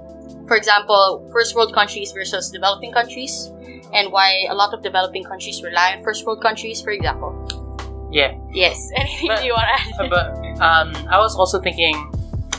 For 0.46 0.56
example, 0.56 1.28
first 1.32 1.54
world 1.54 1.72
countries 1.74 2.12
versus 2.12 2.50
developing 2.50 2.92
countries, 2.92 3.52
and 3.94 4.10
why 4.12 4.46
a 4.50 4.54
lot 4.54 4.74
of 4.74 4.82
developing 4.82 5.24
countries 5.24 5.62
rely 5.62 5.94
on 5.96 6.02
first 6.02 6.26
world 6.26 6.42
countries, 6.42 6.82
for 6.82 6.90
example. 6.90 7.32
Yeah. 8.10 8.36
Yes. 8.52 8.90
Anything 8.96 9.28
But- 9.28 9.44
you 9.44 9.52
want 9.52 9.68
to 9.68 10.04
add? 10.04 10.10
but 10.10 10.26
um, 10.60 10.92
I 11.08 11.18
was 11.18 11.36
also 11.36 11.60
thinking 11.60 11.94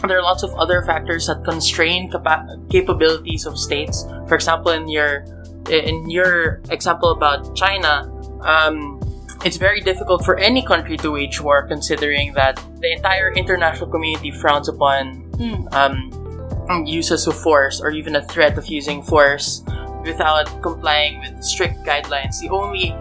there 0.07 0.17
are 0.17 0.23
lots 0.23 0.43
of 0.43 0.53
other 0.55 0.81
factors 0.83 1.27
that 1.27 1.43
constrain 1.43 2.09
capa- 2.11 2.57
capabilities 2.69 3.45
of 3.45 3.57
states. 3.57 4.05
For 4.27 4.35
example, 4.35 4.71
in 4.71 4.87
your 4.87 5.25
in 5.69 6.09
your 6.09 6.61
example 6.71 7.11
about 7.11 7.55
China, 7.55 8.09
um, 8.41 8.99
it's 9.45 9.57
very 9.57 9.81
difficult 9.81 10.25
for 10.25 10.37
any 10.37 10.65
country 10.65 10.97
to 10.97 11.11
wage 11.11 11.39
war, 11.41 11.67
considering 11.67 12.33
that 12.33 12.57
the 12.79 12.91
entire 12.91 13.31
international 13.33 13.89
community 13.89 14.31
frowns 14.31 14.67
upon 14.69 15.25
Hmm. 15.39 15.67
um, 15.71 16.85
uses 16.85 17.27
of 17.27 17.35
force 17.35 17.79
or 17.81 17.91
even 17.91 18.15
a 18.15 18.21
threat 18.27 18.57
of 18.57 18.67
using 18.67 19.01
force 19.01 19.63
without 20.03 20.47
complying 20.61 21.19
with 21.19 21.43
strict 21.43 21.83
guidelines. 21.83 22.39
The 22.39 22.49
only 22.49 22.91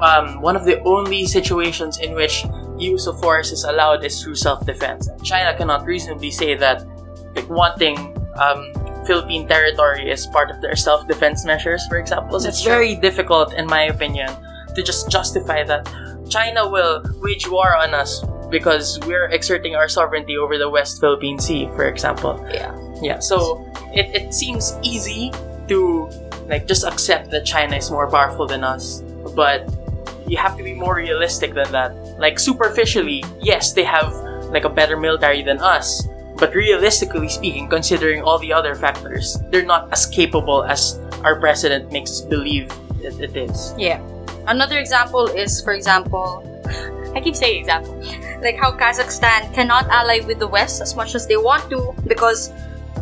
um, 0.00 0.40
one 0.40 0.56
of 0.56 0.64
the 0.64 0.80
only 0.82 1.26
situations 1.26 1.98
in 1.98 2.14
which 2.14 2.44
use 2.78 3.06
of 3.06 3.20
force 3.20 3.52
is 3.52 3.64
allowed 3.64 4.04
is 4.04 4.22
through 4.22 4.34
self-defense. 4.34 5.08
China 5.22 5.56
cannot 5.56 5.84
reasonably 5.84 6.30
say 6.30 6.54
that 6.54 6.84
like, 7.34 7.48
wanting 7.48 8.16
um, 8.38 8.72
Philippine 9.06 9.46
territory 9.46 10.10
is 10.10 10.26
part 10.26 10.50
of 10.50 10.60
their 10.60 10.76
self-defense 10.76 11.44
measures, 11.44 11.86
for 11.88 11.98
example. 11.98 12.40
So 12.40 12.48
it's 12.48 12.62
true. 12.62 12.72
very 12.72 12.96
difficult, 12.96 13.54
in 13.54 13.66
my 13.66 13.84
opinion, 13.84 14.30
to 14.74 14.82
just 14.82 15.10
justify 15.10 15.62
that 15.64 15.88
China 16.28 16.68
will 16.68 17.02
wage 17.22 17.48
war 17.48 17.76
on 17.76 17.94
us 17.94 18.24
because 18.50 18.98
we're 19.06 19.26
exerting 19.26 19.74
our 19.74 19.88
sovereignty 19.88 20.36
over 20.36 20.58
the 20.58 20.68
West 20.68 21.00
Philippine 21.00 21.38
Sea, 21.38 21.68
for 21.76 21.86
example. 21.86 22.44
Yeah. 22.52 22.74
Yeah, 23.02 23.18
so 23.18 23.66
it, 23.92 24.14
it 24.14 24.34
seems 24.34 24.78
easy 24.82 25.32
to 25.68 26.08
like 26.46 26.66
just 26.66 26.84
accept 26.84 27.30
that 27.30 27.44
China 27.44 27.76
is 27.76 27.90
more 27.90 28.08
powerful 28.10 28.46
than 28.46 28.64
us, 28.64 29.02
but 29.34 29.68
you 30.26 30.36
have 30.36 30.56
to 30.56 30.62
be 30.62 30.72
more 30.72 30.96
realistic 30.96 31.54
than 31.54 31.70
that. 31.72 31.92
Like 32.18 32.38
superficially, 32.38 33.24
yes, 33.40 33.72
they 33.72 33.84
have 33.84 34.12
like 34.50 34.64
a 34.64 34.70
better 34.70 34.96
military 34.96 35.42
than 35.42 35.58
us. 35.58 36.06
But 36.36 36.54
realistically 36.54 37.28
speaking, 37.28 37.68
considering 37.68 38.22
all 38.22 38.38
the 38.38 38.52
other 38.52 38.74
factors, 38.74 39.38
they're 39.50 39.64
not 39.64 39.92
as 39.92 40.06
capable 40.06 40.64
as 40.64 40.98
our 41.22 41.38
president 41.38 41.92
makes 41.92 42.10
us 42.10 42.20
believe 42.20 42.70
it 43.02 43.36
is. 43.36 43.74
Yeah. 43.78 44.00
Another 44.46 44.78
example 44.78 45.26
is, 45.26 45.60
for 45.60 45.72
example, 45.72 46.42
I 47.14 47.20
keep 47.20 47.36
saying 47.36 47.60
example, 47.60 47.94
like 48.42 48.56
how 48.56 48.72
Kazakhstan 48.72 49.54
cannot 49.54 49.86
ally 49.88 50.20
with 50.26 50.38
the 50.38 50.48
West 50.48 50.82
as 50.82 50.96
much 50.96 51.14
as 51.14 51.26
they 51.26 51.36
want 51.36 51.70
to 51.70 51.94
because 52.06 52.52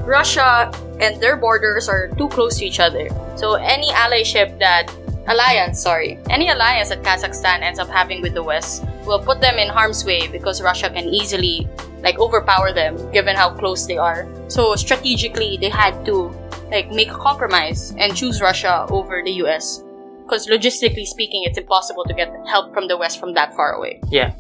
Russia 0.04 0.70
and 1.00 1.20
their 1.20 1.36
borders 1.36 1.88
are 1.88 2.08
too 2.18 2.28
close 2.28 2.58
to 2.58 2.64
each 2.64 2.80
other. 2.80 3.08
So 3.36 3.54
any 3.54 3.88
allyship 3.90 4.58
that 4.58 4.92
alliance, 5.28 5.80
sorry, 5.80 6.18
any 6.30 6.48
alliance 6.48 6.88
that 6.88 7.02
Kazakhstan 7.02 7.62
ends 7.62 7.78
up 7.78 7.88
having 7.88 8.22
with 8.22 8.34
the 8.34 8.42
West 8.42 8.84
will 9.06 9.20
put 9.20 9.40
them 9.40 9.58
in 9.58 9.68
harm's 9.68 10.04
way 10.04 10.28
because 10.28 10.62
Russia 10.62 10.90
can 10.90 11.08
easily 11.08 11.68
like 12.02 12.18
overpower 12.18 12.72
them 12.72 12.96
given 13.12 13.36
how 13.36 13.50
close 13.54 13.86
they 13.86 13.96
are. 13.96 14.26
So 14.48 14.74
strategically, 14.76 15.56
they 15.60 15.68
had 15.68 16.04
to 16.06 16.34
like 16.70 16.90
make 16.90 17.10
a 17.10 17.18
compromise 17.18 17.94
and 17.98 18.16
choose 18.16 18.40
Russia 18.40 18.86
over 18.90 19.22
the 19.24 19.32
US 19.44 19.82
because 20.24 20.48
logistically 20.48 21.06
speaking, 21.06 21.42
it's 21.44 21.58
impossible 21.58 22.04
to 22.04 22.14
get 22.14 22.32
help 22.48 22.72
from 22.74 22.88
the 22.88 22.96
West 22.96 23.20
from 23.20 23.34
that 23.34 23.54
far 23.54 23.72
away. 23.72 24.00
Yeah. 24.10 24.32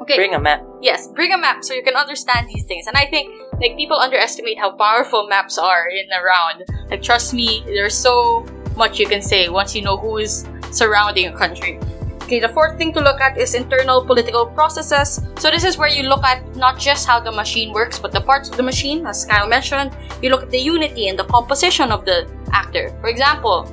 Okay. 0.00 0.14
Bring 0.14 0.34
a 0.34 0.38
map. 0.38 0.62
yes, 0.80 1.08
bring 1.08 1.32
a 1.32 1.38
map 1.38 1.64
so 1.64 1.74
you 1.74 1.82
can 1.82 1.96
understand 1.96 2.46
these 2.48 2.64
things. 2.64 2.86
And 2.86 2.96
I 2.96 3.06
think 3.06 3.34
like 3.60 3.76
people 3.76 3.96
underestimate 3.96 4.58
how 4.58 4.70
powerful 4.70 5.26
maps 5.26 5.58
are 5.58 5.88
in 5.88 6.06
around. 6.12 6.64
Like 6.90 7.02
trust 7.02 7.34
me, 7.34 7.62
they're 7.66 7.90
so 7.90 8.46
much 8.78 8.98
you 8.98 9.06
can 9.06 9.20
say 9.20 9.48
once 9.48 9.74
you 9.74 9.82
know 9.82 9.96
who 9.96 10.18
is 10.18 10.46
surrounding 10.70 11.26
a 11.26 11.36
country. 11.36 11.78
Okay, 12.22 12.40
the 12.40 12.48
fourth 12.48 12.76
thing 12.76 12.92
to 12.92 13.00
look 13.00 13.20
at 13.20 13.38
is 13.38 13.54
internal 13.54 14.04
political 14.04 14.44
processes. 14.44 15.20
So 15.38 15.50
this 15.50 15.64
is 15.64 15.78
where 15.78 15.88
you 15.88 16.08
look 16.08 16.22
at 16.24 16.44
not 16.56 16.78
just 16.78 17.06
how 17.06 17.20
the 17.20 17.32
machine 17.32 17.72
works, 17.72 17.98
but 17.98 18.12
the 18.12 18.20
parts 18.20 18.50
of 18.50 18.56
the 18.56 18.62
machine, 18.62 19.06
as 19.06 19.24
Kyle 19.24 19.48
mentioned. 19.48 19.96
You 20.22 20.28
look 20.28 20.42
at 20.42 20.50
the 20.50 20.58
unity 20.60 21.08
and 21.08 21.18
the 21.18 21.24
composition 21.24 21.90
of 21.90 22.04
the 22.04 22.28
actor. 22.52 22.92
For 23.00 23.08
example, 23.08 23.64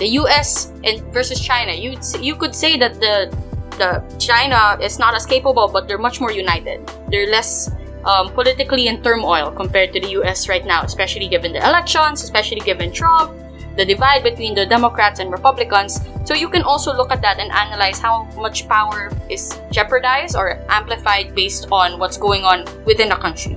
the 0.00 0.08
U.S. 0.24 0.72
and 0.82 1.04
versus 1.12 1.38
China. 1.38 1.72
You 1.76 2.00
you 2.18 2.34
could 2.34 2.54
say 2.56 2.80
that 2.80 2.98
the 3.04 3.28
the 3.76 4.00
China 4.18 4.80
is 4.80 4.98
not 4.98 5.14
as 5.14 5.26
capable, 5.26 5.68
but 5.68 5.86
they're 5.86 6.00
much 6.00 6.20
more 6.20 6.32
united. 6.32 6.80
They're 7.12 7.28
less 7.28 7.70
um, 8.04 8.32
politically 8.32 8.88
in 8.88 9.02
turmoil 9.02 9.52
compared 9.52 9.92
to 9.92 10.00
the 10.00 10.08
U.S. 10.20 10.48
right 10.48 10.64
now, 10.64 10.82
especially 10.82 11.28
given 11.28 11.52
the 11.52 11.60
elections, 11.60 12.24
especially 12.24 12.64
given 12.64 12.92
Trump, 12.92 13.36
the 13.80 13.86
divide 13.88 14.22
between 14.22 14.54
the 14.54 14.66
Democrats 14.66 15.20
and 15.20 15.32
Republicans. 15.32 16.04
So 16.28 16.34
you 16.34 16.52
can 16.52 16.62
also 16.62 16.92
look 16.92 17.10
at 17.10 17.22
that 17.22 17.40
and 17.40 17.50
analyze 17.50 17.98
how 17.98 18.28
much 18.36 18.68
power 18.68 19.08
is 19.30 19.56
jeopardized 19.72 20.36
or 20.36 20.60
amplified 20.68 21.34
based 21.34 21.66
on 21.72 21.98
what's 21.98 22.18
going 22.20 22.44
on 22.44 22.68
within 22.84 23.10
a 23.12 23.16
country. 23.16 23.56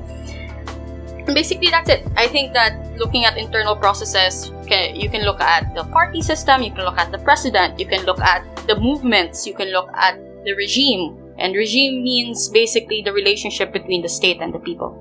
And 1.28 1.36
basically, 1.36 1.68
that's 1.68 1.90
it. 1.90 2.08
I 2.16 2.28
think 2.28 2.54
that 2.54 2.80
looking 2.96 3.26
at 3.26 3.38
internal 3.38 3.76
processes, 3.76 4.52
can, 4.66 4.96
you 4.96 5.10
can 5.10 5.24
look 5.24 5.42
at 5.42 5.76
the 5.76 5.84
party 5.92 6.22
system, 6.22 6.64
you 6.64 6.72
can 6.72 6.86
look 6.86 6.98
at 6.98 7.12
the 7.12 7.20
president, 7.20 7.80
you 7.80 7.86
can 7.86 8.06
look 8.06 8.20
at 8.20 8.44
the 8.68 8.80
movements, 8.80 9.46
you 9.46 9.54
can 9.54 9.72
look 9.72 9.90
at 9.94 10.16
the 10.46 10.54
regime. 10.54 11.20
And 11.38 11.56
regime 11.56 12.04
means 12.04 12.48
basically 12.48 13.02
the 13.02 13.12
relationship 13.12 13.74
between 13.74 14.02
the 14.02 14.10
state 14.10 14.40
and 14.40 14.54
the 14.54 14.60
people. 14.60 14.96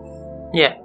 Yeah. 0.52 0.78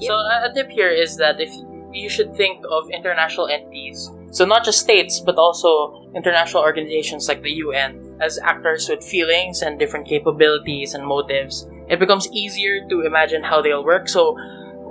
So 0.00 0.14
a 0.14 0.48
a 0.48 0.52
tip 0.54 0.70
here 0.70 0.88
is 0.88 1.16
that 1.18 1.40
if 1.40 1.52
you 1.92 2.08
should 2.08 2.34
think 2.36 2.64
of 2.70 2.90
international 2.90 3.48
entities, 3.48 4.10
so 4.30 4.44
not 4.44 4.64
just 4.64 4.80
states 4.80 5.20
but 5.20 5.36
also 5.36 6.10
international 6.14 6.62
organizations 6.62 7.28
like 7.28 7.42
the 7.42 7.52
UN 7.64 8.16
as 8.20 8.38
actors 8.38 8.88
with 8.88 9.04
feelings 9.04 9.62
and 9.62 9.78
different 9.78 10.06
capabilities 10.06 10.94
and 10.94 11.04
motives. 11.04 11.68
It 11.88 11.98
becomes 11.98 12.28
easier 12.32 12.88
to 12.88 13.02
imagine 13.02 13.42
how 13.42 13.60
they'll 13.62 13.84
work. 13.84 14.08
So 14.08 14.36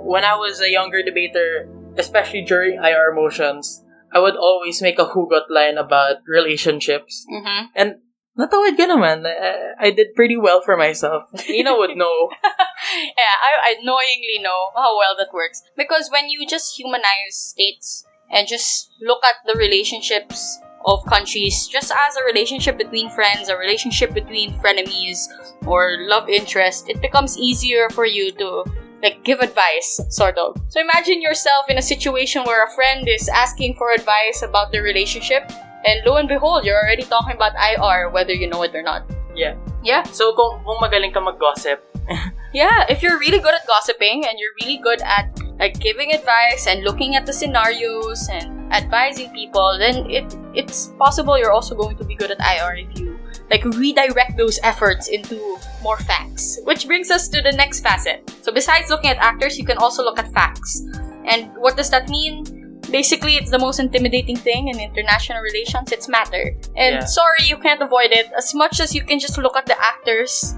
when 0.04 0.24
I 0.24 0.36
was 0.36 0.60
a 0.60 0.70
younger 0.70 1.02
debater, 1.02 1.68
especially 1.96 2.42
during 2.42 2.78
IR 2.82 3.12
motions, 3.14 3.84
I 4.12 4.18
would 4.18 4.36
always 4.36 4.82
make 4.82 4.98
a 4.98 5.06
hugot 5.06 5.48
line 5.48 5.78
about 5.78 6.16
relationships. 6.26 7.26
Mm-hmm. 7.32 7.66
And 7.74 7.94
natawid 8.38 8.76
ka 8.76 8.86
naman. 8.88 9.26
I, 9.26 9.88
I 9.88 9.90
did 9.90 10.14
pretty 10.14 10.36
well 10.36 10.62
for 10.62 10.76
myself. 10.76 11.28
Ina 11.48 11.76
would 11.76 11.96
know. 11.96 12.30
yeah, 12.42 13.36
I, 13.42 13.72
I 13.72 13.82
knowingly 13.82 14.40
know 14.40 14.72
how 14.74 14.96
well 14.96 15.16
that 15.18 15.32
works. 15.32 15.62
Because 15.76 16.08
when 16.10 16.28
you 16.28 16.46
just 16.46 16.78
humanize 16.78 17.36
states 17.36 18.04
and 18.30 18.48
just 18.48 18.90
look 19.00 19.22
at 19.24 19.36
the 19.46 19.58
relationships 19.58 20.58
of 20.84 21.04
countries 21.06 21.68
just 21.68 21.92
as 21.92 22.16
a 22.16 22.24
relationship 22.24 22.76
between 22.76 23.10
friends, 23.10 23.48
a 23.48 23.56
relationship 23.56 24.14
between 24.14 24.58
frenemies, 24.58 25.28
or 25.66 25.96
love 26.08 26.28
interest, 26.28 26.88
it 26.88 27.00
becomes 27.00 27.38
easier 27.38 27.88
for 27.90 28.04
you 28.04 28.32
to 28.32 28.64
like 29.02 29.24
give 29.24 29.40
advice, 29.40 30.00
sort 30.08 30.38
of. 30.38 30.56
So 30.68 30.80
imagine 30.80 31.20
yourself 31.20 31.68
in 31.68 31.78
a 31.78 31.82
situation 31.82 32.44
where 32.44 32.64
a 32.64 32.70
friend 32.70 33.08
is 33.08 33.28
asking 33.28 33.74
for 33.74 33.90
advice 33.90 34.42
about 34.42 34.70
their 34.70 34.82
relationship, 34.82 35.50
and 35.84 36.00
lo 36.06 36.16
and 36.16 36.28
behold, 36.28 36.64
you're 36.64 36.78
already 36.78 37.02
talking 37.02 37.36
about 37.36 37.52
IR, 37.56 38.10
whether 38.10 38.32
you 38.32 38.48
know 38.48 38.62
it 38.62 38.74
or 38.74 38.82
not. 38.82 39.08
Yeah. 39.34 39.56
Yeah. 39.82 40.02
So 40.12 40.34
kung, 40.34 40.62
kung 40.64 40.78
magaling 40.78 41.12
ka 41.12 41.20
mag-gossip, 41.20 41.80
Yeah, 42.52 42.84
if 42.88 43.02
you're 43.02 43.18
really 43.18 43.38
good 43.38 43.54
at 43.54 43.66
gossiping 43.66 44.28
and 44.28 44.36
you're 44.38 44.52
really 44.60 44.76
good 44.76 45.00
at 45.00 45.32
like 45.58 45.80
giving 45.80 46.12
advice 46.12 46.66
and 46.66 46.84
looking 46.84 47.16
at 47.16 47.24
the 47.24 47.32
scenarios 47.32 48.28
and 48.30 48.72
advising 48.72 49.32
people, 49.32 49.76
then 49.78 50.04
it 50.10 50.36
it's 50.52 50.92
possible 50.98 51.38
you're 51.38 51.52
also 51.52 51.74
going 51.74 51.96
to 51.96 52.04
be 52.04 52.14
good 52.14 52.30
at 52.30 52.40
IR 52.44 52.76
if 52.84 53.00
you 53.00 53.18
like 53.50 53.64
redirect 53.64 54.36
those 54.36 54.60
efforts 54.62 55.08
into 55.08 55.40
more 55.82 55.96
facts. 55.96 56.60
Which 56.64 56.86
brings 56.86 57.10
us 57.10 57.28
to 57.28 57.40
the 57.40 57.52
next 57.52 57.80
facet. 57.80 58.28
So 58.42 58.52
besides 58.52 58.90
looking 58.90 59.10
at 59.10 59.16
actors, 59.16 59.56
you 59.56 59.64
can 59.64 59.78
also 59.78 60.04
look 60.04 60.18
at 60.18 60.28
facts. 60.32 60.84
And 61.24 61.56
what 61.56 61.76
does 61.76 61.88
that 61.88 62.08
mean? 62.10 62.44
Basically, 62.92 63.36
it's 63.36 63.50
the 63.50 63.58
most 63.58 63.80
intimidating 63.80 64.36
thing 64.36 64.68
in 64.68 64.78
international 64.78 65.40
relations. 65.40 65.90
It's 65.90 66.08
matter. 66.08 66.54
And 66.76 67.00
Yeah. 67.00 67.04
sorry, 67.04 67.42
you 67.48 67.56
can't 67.56 67.80
avoid 67.80 68.12
it. 68.12 68.28
As 68.36 68.54
much 68.54 68.80
as 68.80 68.94
you 68.94 69.02
can 69.02 69.18
just 69.18 69.38
look 69.38 69.56
at 69.56 69.64
the 69.64 69.78
actors 69.82 70.54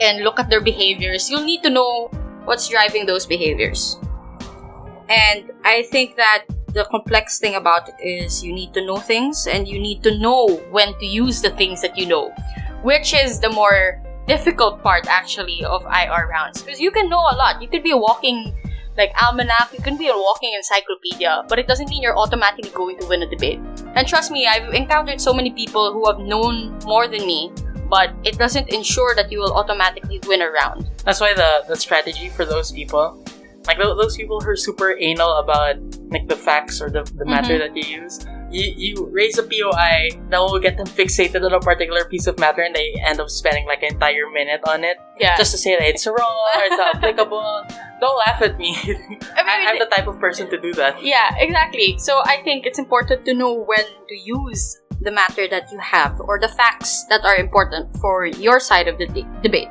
and 0.00 0.22
look 0.22 0.38
at 0.38 0.48
their 0.48 0.60
behaviors, 0.62 1.28
you'll 1.28 1.44
need 1.44 1.62
to 1.64 1.70
know 1.70 2.10
what's 2.44 2.68
driving 2.68 3.06
those 3.06 3.26
behaviors. 3.26 3.98
And 5.08 5.50
I 5.64 5.82
think 5.90 6.16
that 6.16 6.44
the 6.72 6.84
complex 6.84 7.38
thing 7.38 7.56
about 7.56 7.88
it 7.88 7.96
is 7.98 8.44
you 8.44 8.52
need 8.52 8.72
to 8.74 8.84
know 8.84 8.98
things 8.98 9.46
and 9.46 9.66
you 9.66 9.80
need 9.80 10.02
to 10.04 10.16
know 10.18 10.46
when 10.70 10.94
to 11.00 11.06
use 11.06 11.42
the 11.42 11.50
things 11.50 11.82
that 11.82 11.98
you 11.98 12.06
know, 12.06 12.30
which 12.82 13.14
is 13.14 13.40
the 13.40 13.50
more 13.50 14.00
difficult 14.28 14.82
part 14.82 15.08
actually 15.08 15.64
of 15.64 15.82
IR 15.86 16.28
rounds 16.28 16.62
because 16.62 16.78
you 16.78 16.90
can 16.90 17.08
know 17.08 17.18
a 17.18 17.34
lot. 17.34 17.60
You 17.60 17.68
could 17.68 17.82
be 17.82 17.94
walking 17.94 18.54
like 18.98 19.12
almanac, 19.22 19.72
you 19.72 19.80
can 19.80 19.96
be 19.96 20.08
a 20.08 20.12
walking 20.14 20.52
encyclopedia, 20.54 21.44
but 21.48 21.58
it 21.58 21.68
doesn't 21.68 21.88
mean 21.88 22.02
you're 22.02 22.18
automatically 22.18 22.70
going 22.70 22.98
to 22.98 23.06
win 23.06 23.22
a 23.22 23.30
debate. 23.30 23.60
And 23.94 24.06
trust 24.06 24.30
me, 24.30 24.46
I've 24.46 24.74
encountered 24.74 25.20
so 25.20 25.32
many 25.32 25.50
people 25.50 25.92
who 25.92 26.04
have 26.10 26.18
known 26.18 26.76
more 26.84 27.06
than 27.06 27.24
me, 27.24 27.52
but 27.88 28.12
it 28.24 28.36
doesn't 28.36 28.68
ensure 28.68 29.14
that 29.14 29.30
you 29.30 29.38
will 29.38 29.54
automatically 29.54 30.20
win 30.26 30.42
a 30.42 30.50
round. 30.50 30.90
that's 31.04 31.20
why 31.20 31.32
the, 31.32 31.64
the 31.68 31.76
strategy 31.76 32.28
for 32.28 32.44
those 32.44 32.72
people, 32.72 33.24
like 33.66 33.78
those 33.78 34.16
people 34.16 34.40
who 34.40 34.50
are 34.50 34.56
super 34.56 34.96
anal 34.98 35.38
about 35.38 35.76
like 36.10 36.26
the 36.28 36.36
facts 36.36 36.82
or 36.82 36.90
the, 36.90 37.04
the 37.16 37.24
matter 37.24 37.54
mm-hmm. 37.54 37.74
that 37.74 37.88
you 37.88 38.02
use, 38.02 38.26
you, 38.50 38.72
you 38.76 39.08
raise 39.12 39.36
a 39.38 39.42
POI 39.42 40.10
that 40.30 40.38
will 40.38 40.58
get 40.58 40.76
them 40.76 40.86
fixated 40.86 41.44
on 41.44 41.52
a 41.52 41.60
particular 41.60 42.04
piece 42.04 42.26
of 42.26 42.38
matter 42.38 42.62
and 42.62 42.74
they 42.74 42.94
end 43.04 43.20
up 43.20 43.28
spending 43.30 43.66
like 43.66 43.82
an 43.82 43.94
entire 43.94 44.28
minute 44.32 44.60
on 44.66 44.84
it 44.84 44.96
Yeah. 45.20 45.36
just 45.36 45.52
to 45.52 45.58
say 45.58 45.76
that 45.76 45.84
it's 45.86 46.06
wrong 46.06 46.16
or 46.56 46.62
it's 46.64 46.80
applicable. 46.96 47.64
Don't 48.00 48.16
laugh 48.18 48.40
at 48.42 48.56
me. 48.58 48.76
I 48.78 48.86
mean, 48.86 49.18
I, 49.34 49.66
I'm 49.68 49.78
the 49.78 49.86
type 49.86 50.06
of 50.06 50.20
person 50.20 50.48
to 50.50 50.60
do 50.60 50.72
that. 50.74 51.02
Yeah, 51.02 51.34
exactly. 51.38 51.98
So 51.98 52.22
I 52.24 52.40
think 52.44 52.64
it's 52.64 52.78
important 52.78 53.24
to 53.26 53.34
know 53.34 53.52
when 53.54 53.84
to 54.08 54.16
use 54.16 54.78
the 55.00 55.10
matter 55.10 55.46
that 55.48 55.70
you 55.72 55.78
have 55.78 56.20
or 56.20 56.38
the 56.40 56.48
facts 56.48 57.04
that 57.08 57.24
are 57.24 57.36
important 57.36 57.96
for 57.98 58.26
your 58.26 58.60
side 58.60 58.88
of 58.88 58.98
the 58.98 59.06
de- 59.06 59.26
debate. 59.42 59.68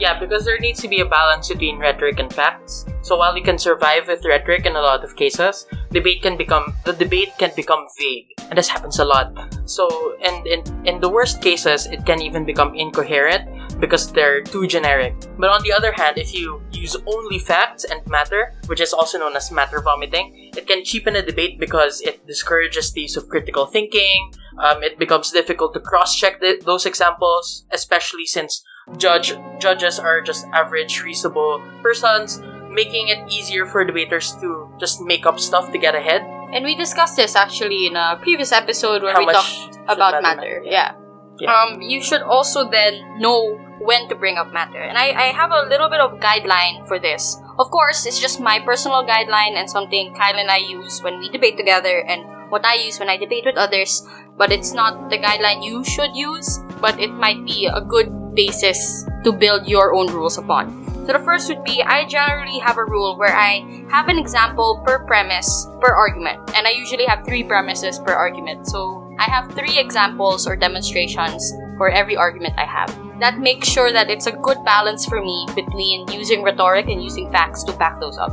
Yeah, 0.00 0.18
because 0.18 0.46
there 0.46 0.58
needs 0.58 0.80
to 0.80 0.88
be 0.88 1.00
a 1.00 1.04
balance 1.04 1.52
between 1.52 1.78
rhetoric 1.78 2.18
and 2.18 2.32
facts. 2.32 2.86
So 3.02 3.18
while 3.18 3.36
you 3.36 3.44
can 3.44 3.58
survive 3.58 4.08
with 4.08 4.24
rhetoric 4.24 4.64
in 4.64 4.74
a 4.74 4.80
lot 4.80 5.04
of 5.04 5.14
cases, 5.14 5.66
debate 5.92 6.22
can 6.22 6.38
become 6.38 6.72
the 6.86 6.94
debate 6.94 7.36
can 7.36 7.52
become 7.54 7.84
vague, 8.00 8.32
and 8.48 8.56
this 8.56 8.68
happens 8.68 8.98
a 8.98 9.04
lot. 9.04 9.36
So, 9.68 10.16
and 10.24 10.46
in 10.46 10.64
in 10.88 11.04
the 11.04 11.08
worst 11.12 11.42
cases, 11.44 11.84
it 11.84 12.06
can 12.08 12.24
even 12.24 12.48
become 12.48 12.72
incoherent 12.74 13.44
because 13.76 14.10
they're 14.12 14.40
too 14.40 14.66
generic. 14.66 15.12
But 15.36 15.52
on 15.52 15.60
the 15.62 15.72
other 15.72 15.92
hand, 15.92 16.16
if 16.16 16.32
you 16.32 16.64
use 16.72 16.96
only 17.04 17.38
facts 17.38 17.84
and 17.84 18.00
matter, 18.08 18.56
which 18.72 18.80
is 18.80 18.96
also 18.96 19.18
known 19.18 19.36
as 19.36 19.52
matter 19.52 19.84
vomiting, 19.84 20.52
it 20.56 20.66
can 20.66 20.84
cheapen 20.84 21.16
a 21.16 21.22
debate 21.22 21.60
because 21.60 22.00
it 22.00 22.24
discourages 22.26 22.92
the 22.92 23.04
use 23.04 23.16
of 23.16 23.28
critical 23.28 23.66
thinking. 23.66 24.32
Um, 24.60 24.82
it 24.82 24.98
becomes 24.98 25.30
difficult 25.30 25.72
to 25.72 25.80
cross-check 25.80 26.40
th- 26.40 26.64
those 26.64 26.84
examples, 26.84 27.64
especially 27.72 28.26
since 28.26 28.64
judge 28.96 29.34
judges 29.58 29.98
are 29.98 30.20
just 30.20 30.46
average, 30.52 31.02
reasonable 31.02 31.62
persons, 31.82 32.40
making 32.70 33.08
it 33.08 33.30
easier 33.30 33.66
for 33.66 33.84
debaters 33.84 34.32
to 34.40 34.72
just 34.78 35.00
make 35.00 35.26
up 35.26 35.38
stuff 35.38 35.70
to 35.72 35.78
get 35.78 35.94
ahead. 35.94 36.22
And 36.52 36.64
we 36.64 36.74
discussed 36.74 37.16
this 37.16 37.36
actually 37.36 37.86
in 37.86 37.96
a 37.96 38.18
previous 38.20 38.52
episode 38.52 39.02
where 39.02 39.14
How 39.14 39.26
we 39.26 39.32
talked 39.32 39.78
about 39.88 40.22
matter 40.22 40.22
matter. 40.22 40.62
Yeah. 40.64 40.94
Yeah. 41.38 41.54
Um, 41.54 41.80
you 41.80 42.02
should 42.02 42.22
also 42.22 42.68
then 42.68 43.20
know 43.20 43.56
when 43.80 44.08
to 44.08 44.14
bring 44.14 44.36
up 44.36 44.52
matter. 44.52 44.80
And 44.82 44.98
I, 44.98 45.08
I 45.12 45.26
have 45.32 45.50
a 45.50 45.66
little 45.68 45.88
bit 45.88 46.00
of 46.00 46.20
guideline 46.20 46.86
for 46.86 46.98
this. 46.98 47.40
Of 47.58 47.70
course, 47.70 48.04
it's 48.04 48.20
just 48.20 48.40
my 48.40 48.60
personal 48.60 49.06
guideline 49.06 49.56
and 49.56 49.68
something 49.68 50.14
Kyle 50.14 50.36
and 50.36 50.50
I 50.50 50.58
use 50.58 51.00
when 51.00 51.18
we 51.18 51.30
debate 51.30 51.56
together 51.56 52.04
and 52.04 52.50
what 52.50 52.64
I 52.66 52.74
use 52.74 52.98
when 52.98 53.08
I 53.08 53.16
debate 53.16 53.44
with 53.46 53.56
others. 53.56 54.06
But 54.36 54.52
it's 54.52 54.74
not 54.74 55.08
the 55.08 55.16
guideline 55.18 55.64
you 55.64 55.82
should 55.84 56.14
use, 56.14 56.60
but 56.80 57.00
it 57.00 57.10
might 57.10 57.44
be 57.46 57.66
a 57.72 57.80
good 57.80 58.12
basis 58.40 59.04
to 59.24 59.32
build 59.32 59.68
your 59.68 59.92
own 59.92 60.08
rules 60.08 60.38
upon. 60.38 60.80
So 61.04 61.12
the 61.18 61.24
first 61.24 61.48
would 61.48 61.64
be 61.64 61.82
I 61.82 62.06
generally 62.06 62.58
have 62.60 62.78
a 62.78 62.84
rule 62.84 63.18
where 63.18 63.36
I 63.36 63.60
have 63.90 64.08
an 64.08 64.16
example 64.16 64.80
per 64.86 65.04
premise 65.04 65.68
per 65.80 65.92
argument. 65.92 66.38
And 66.56 66.66
I 66.66 66.70
usually 66.70 67.04
have 67.04 67.24
three 67.24 67.44
premises 67.44 67.98
per 67.98 68.12
argument. 68.12 68.66
So 68.66 69.12
I 69.18 69.24
have 69.24 69.52
three 69.52 69.78
examples 69.78 70.46
or 70.46 70.56
demonstrations 70.56 71.52
for 71.76 71.90
every 71.90 72.16
argument 72.16 72.54
I 72.56 72.64
have. 72.64 72.88
That 73.20 73.38
makes 73.38 73.68
sure 73.68 73.92
that 73.92 74.08
it's 74.08 74.26
a 74.26 74.32
good 74.32 74.64
balance 74.64 75.04
for 75.04 75.20
me 75.20 75.46
between 75.54 76.08
using 76.08 76.42
rhetoric 76.42 76.88
and 76.88 77.02
using 77.02 77.30
facts 77.32 77.64
to 77.64 77.72
back 77.76 78.00
those 78.00 78.16
up. 78.16 78.32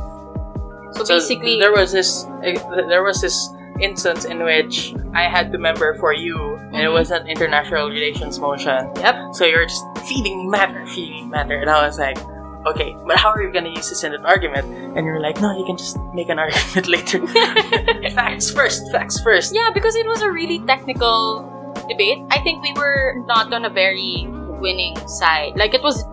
So, 0.92 1.04
So 1.04 1.16
basically, 1.16 1.58
there 1.58 1.72
was 1.72 1.92
this 1.92 2.24
eh, 2.42 2.56
there 2.88 3.04
was 3.04 3.20
this 3.20 3.52
instance 3.80 4.24
in 4.24 4.42
which 4.42 4.94
I 5.14 5.24
had 5.28 5.52
to 5.52 5.58
member 5.58 5.94
for 5.94 6.12
you, 6.12 6.56
and 6.72 6.76
it 6.82 6.88
Mhm. 6.90 6.98
was 6.98 7.10
an 7.10 7.26
international 7.28 7.88
relations 7.88 8.38
motion. 8.38 8.90
yep. 9.00 9.16
So 9.32 9.44
you're 9.44 9.66
just 9.66 9.84
feeding 10.06 10.38
me 10.38 10.46
matter, 10.46 10.84
feeding 10.86 11.24
me 11.24 11.30
matter, 11.30 11.56
and 11.58 11.70
I 11.70 11.86
was 11.86 11.98
like, 11.98 12.18
okay, 12.66 12.94
but 13.06 13.16
how 13.16 13.30
are 13.30 13.40
you 13.42 13.50
gonna 13.52 13.70
use 13.70 13.88
this 13.88 14.04
in 14.04 14.12
an 14.14 14.26
argument? 14.26 14.66
And 14.96 15.06
you're 15.06 15.20
like, 15.20 15.40
no, 15.40 15.56
you 15.56 15.64
can 15.64 15.76
just 15.78 15.96
make 16.12 16.28
an 16.28 16.38
argument 16.42 16.88
later. 16.88 17.24
facts 18.14 18.50
first, 18.50 18.90
facts 18.92 19.20
first. 19.20 19.54
Yeah, 19.54 19.70
because 19.72 19.96
it 19.96 20.06
was 20.06 20.22
a 20.22 20.30
really 20.30 20.58
technical 20.66 21.46
debate. 21.88 22.18
I 22.30 22.40
think 22.40 22.62
we 22.62 22.72
were 22.76 23.14
not 23.26 23.52
on 23.52 23.64
a 23.64 23.70
very 23.70 24.26
winning 24.60 24.96
side. 25.08 25.56
Like 25.56 25.72
it 25.74 25.82
was 25.82 26.04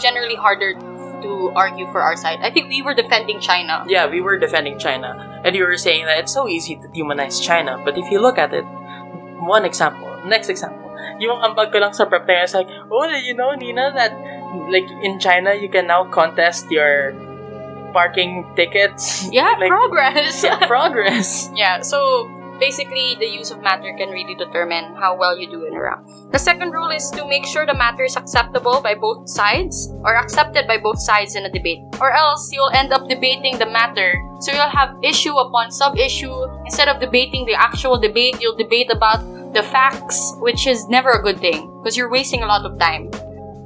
generally 0.00 0.34
harder 0.36 0.74
to 1.26 1.50
argue 1.58 1.90
for 1.90 1.98
our 2.00 2.14
side. 2.14 2.38
I 2.40 2.54
think 2.54 2.70
we 2.70 2.82
were 2.82 2.94
defending 2.94 3.42
China. 3.42 3.82
Yeah, 3.90 4.06
we 4.06 4.22
were 4.22 4.38
defending 4.38 4.78
China, 4.78 5.18
and 5.42 5.58
you 5.58 5.66
were 5.66 5.76
saying 5.76 6.06
that 6.06 6.22
it's 6.22 6.32
so 6.32 6.46
easy 6.46 6.78
to 6.78 6.86
demonize 6.94 7.42
China. 7.42 7.82
But 7.82 7.98
if 7.98 8.06
you 8.14 8.22
look 8.22 8.38
at 8.38 8.54
it, 8.54 8.64
one 9.42 9.66
example, 9.66 10.06
next 10.24 10.48
example, 10.48 10.86
yung 11.18 11.42
ambag 11.42 11.74
ko 11.74 11.82
lang 11.82 11.92
sa 11.92 12.06
prep 12.06 12.26
na 12.30 12.46
like, 12.54 12.70
oh, 12.90 13.04
you 13.18 13.34
know, 13.34 13.50
Nina, 13.58 13.90
that 13.94 14.14
like 14.70 14.86
in 15.02 15.18
China 15.18 15.54
you 15.54 15.68
can 15.68 15.86
now 15.86 16.06
contest 16.06 16.70
your 16.70 17.12
parking 17.92 18.44
tickets. 18.56 19.28
Yeah, 19.32 19.56
like, 19.58 19.72
progress. 19.72 20.44
yeah, 20.44 20.66
progress. 20.68 21.50
Yeah, 21.54 21.80
so 21.80 22.28
basically 22.58 23.16
the 23.18 23.26
use 23.26 23.50
of 23.50 23.62
matter 23.62 23.94
can 23.96 24.10
really 24.10 24.34
determine 24.34 24.94
how 24.94 25.16
well 25.16 25.38
you 25.38 25.48
do 25.48 25.64
in 25.64 25.74
a 25.74 25.80
round. 25.80 26.32
The 26.32 26.38
second 26.38 26.70
rule 26.72 26.90
is 26.90 27.10
to 27.10 27.26
make 27.26 27.46
sure 27.46 27.66
the 27.66 27.74
matter 27.74 28.04
is 28.04 28.16
acceptable 28.16 28.80
by 28.80 28.94
both 28.94 29.28
sides 29.28 29.92
or 30.04 30.16
accepted 30.16 30.66
by 30.66 30.78
both 30.78 31.00
sides 31.00 31.36
in 31.36 31.44
a 31.44 31.50
debate. 31.50 31.80
Or 32.00 32.12
else 32.12 32.50
you'll 32.52 32.70
end 32.70 32.92
up 32.92 33.08
debating 33.08 33.58
the 33.58 33.66
matter. 33.66 34.14
So 34.40 34.52
you'll 34.52 34.68
have 34.68 34.96
issue 35.02 35.36
upon 35.36 35.70
sub 35.70 35.98
issue. 35.98 36.34
Instead 36.64 36.88
of 36.88 37.00
debating 37.00 37.46
the 37.46 37.54
actual 37.54 37.98
debate, 37.98 38.36
you'll 38.40 38.56
debate 38.56 38.90
about 38.90 39.20
the 39.54 39.62
facts, 39.62 40.34
which 40.38 40.66
is 40.66 40.88
never 40.88 41.12
a 41.12 41.22
good 41.22 41.38
thing 41.38 41.70
because 41.82 41.96
you're 41.96 42.10
wasting 42.10 42.42
a 42.42 42.46
lot 42.46 42.64
of 42.64 42.78
time. 42.78 43.10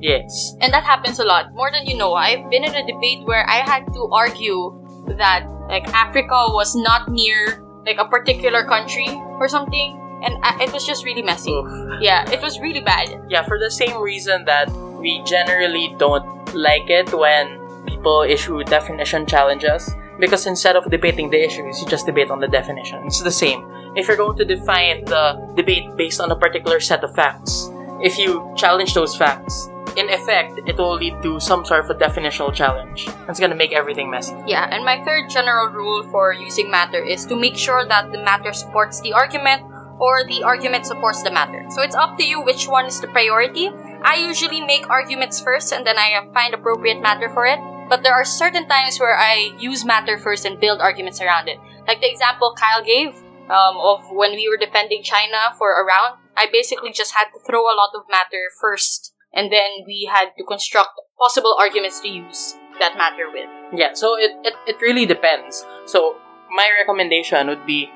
Yes. 0.00 0.56
And 0.60 0.72
that 0.72 0.84
happens 0.84 1.18
a 1.18 1.24
lot. 1.24 1.54
More 1.54 1.70
than 1.70 1.86
you 1.86 1.96
know. 1.96 2.14
I've 2.14 2.48
been 2.50 2.64
in 2.64 2.74
a 2.74 2.86
debate 2.86 3.26
where 3.26 3.48
I 3.48 3.60
had 3.68 3.84
to 3.92 4.08
argue 4.12 4.80
that 5.18 5.46
like 5.68 5.86
Africa 5.88 6.46
was 6.50 6.74
not 6.74 7.10
near 7.10 7.62
like 7.86 7.98
a 7.98 8.04
particular 8.04 8.64
country 8.64 9.08
or 9.38 9.48
something, 9.48 9.98
and 10.22 10.36
uh, 10.42 10.56
it 10.60 10.72
was 10.72 10.84
just 10.84 11.04
really 11.04 11.22
messy. 11.22 11.50
Oof. 11.50 12.00
Yeah, 12.00 12.28
it 12.30 12.42
was 12.42 12.60
really 12.60 12.80
bad. 12.80 13.08
Yeah, 13.28 13.42
for 13.42 13.58
the 13.58 13.70
same 13.70 14.00
reason 14.00 14.44
that 14.44 14.70
we 15.00 15.22
generally 15.24 15.94
don't 15.98 16.54
like 16.54 16.90
it 16.90 17.12
when 17.12 17.58
people 17.86 18.22
issue 18.22 18.62
definition 18.64 19.26
challenges. 19.26 19.90
Because 20.18 20.46
instead 20.46 20.76
of 20.76 20.90
debating 20.90 21.30
the 21.30 21.42
issues, 21.42 21.80
you 21.80 21.88
just 21.88 22.04
debate 22.04 22.30
on 22.30 22.40
the 22.40 22.48
definition. 22.48 23.02
It's 23.06 23.22
the 23.22 23.30
same. 23.30 23.64
If 23.96 24.06
you're 24.06 24.18
going 24.18 24.36
to 24.36 24.44
define 24.44 25.06
the 25.06 25.40
debate 25.56 25.96
based 25.96 26.20
on 26.20 26.30
a 26.30 26.36
particular 26.36 26.78
set 26.78 27.02
of 27.02 27.14
facts, 27.14 27.70
if 28.02 28.18
you 28.18 28.52
challenge 28.54 28.92
those 28.92 29.16
facts, 29.16 29.69
in 29.96 30.08
effect, 30.10 30.60
it 30.66 30.76
will 30.76 30.94
lead 30.94 31.22
to 31.22 31.40
some 31.40 31.64
sort 31.64 31.84
of 31.84 31.90
a 31.90 31.94
definitional 31.94 32.52
challenge. 32.52 33.08
It's 33.28 33.40
gonna 33.40 33.54
make 33.54 33.72
everything 33.72 34.10
messy. 34.10 34.34
Yeah, 34.46 34.68
and 34.70 34.84
my 34.84 35.02
third 35.04 35.30
general 35.30 35.68
rule 35.68 36.02
for 36.10 36.32
using 36.32 36.70
matter 36.70 37.02
is 37.02 37.26
to 37.26 37.36
make 37.36 37.56
sure 37.56 37.84
that 37.86 38.12
the 38.12 38.18
matter 38.18 38.52
supports 38.52 39.00
the 39.00 39.12
argument 39.12 39.62
or 40.00 40.24
the 40.24 40.42
argument 40.42 40.86
supports 40.86 41.22
the 41.22 41.30
matter. 41.30 41.64
So 41.70 41.82
it's 41.82 41.94
up 41.94 42.16
to 42.18 42.24
you 42.24 42.40
which 42.40 42.66
one 42.66 42.86
is 42.86 43.00
the 43.00 43.08
priority. 43.08 43.70
I 44.02 44.16
usually 44.16 44.60
make 44.60 44.88
arguments 44.88 45.40
first 45.40 45.72
and 45.72 45.86
then 45.86 45.98
I 45.98 46.26
find 46.32 46.54
appropriate 46.54 47.00
matter 47.02 47.28
for 47.28 47.46
it. 47.46 47.60
But 47.88 48.02
there 48.02 48.14
are 48.14 48.24
certain 48.24 48.68
times 48.68 48.98
where 48.98 49.18
I 49.18 49.52
use 49.58 49.84
matter 49.84 50.16
first 50.16 50.46
and 50.46 50.58
build 50.58 50.80
arguments 50.80 51.20
around 51.20 51.48
it. 51.48 51.58
Like 51.86 52.00
the 52.00 52.10
example 52.10 52.54
Kyle 52.56 52.82
gave 52.82 53.14
um, 53.50 53.76
of 53.76 54.00
when 54.10 54.32
we 54.32 54.48
were 54.48 54.56
defending 54.56 55.02
China 55.02 55.52
for 55.58 55.74
a 55.74 55.84
round, 55.84 56.16
I 56.36 56.46
basically 56.50 56.92
just 56.92 57.14
had 57.14 57.26
to 57.34 57.40
throw 57.44 57.62
a 57.62 57.74
lot 57.76 57.90
of 57.94 58.04
matter 58.08 58.48
first 58.60 59.12
and 59.34 59.52
then 59.52 59.84
we 59.86 60.08
had 60.12 60.30
to 60.36 60.44
construct 60.44 61.00
possible 61.18 61.56
arguments 61.58 62.00
to 62.00 62.08
use 62.08 62.56
that 62.78 62.96
matter 62.96 63.30
with. 63.32 63.48
Yeah, 63.72 63.92
so 63.94 64.16
it, 64.18 64.32
it, 64.42 64.54
it 64.66 64.76
really 64.80 65.06
depends. 65.06 65.66
So 65.86 66.16
my 66.54 66.70
recommendation 66.78 67.46
would 67.48 67.66
be 67.66 67.90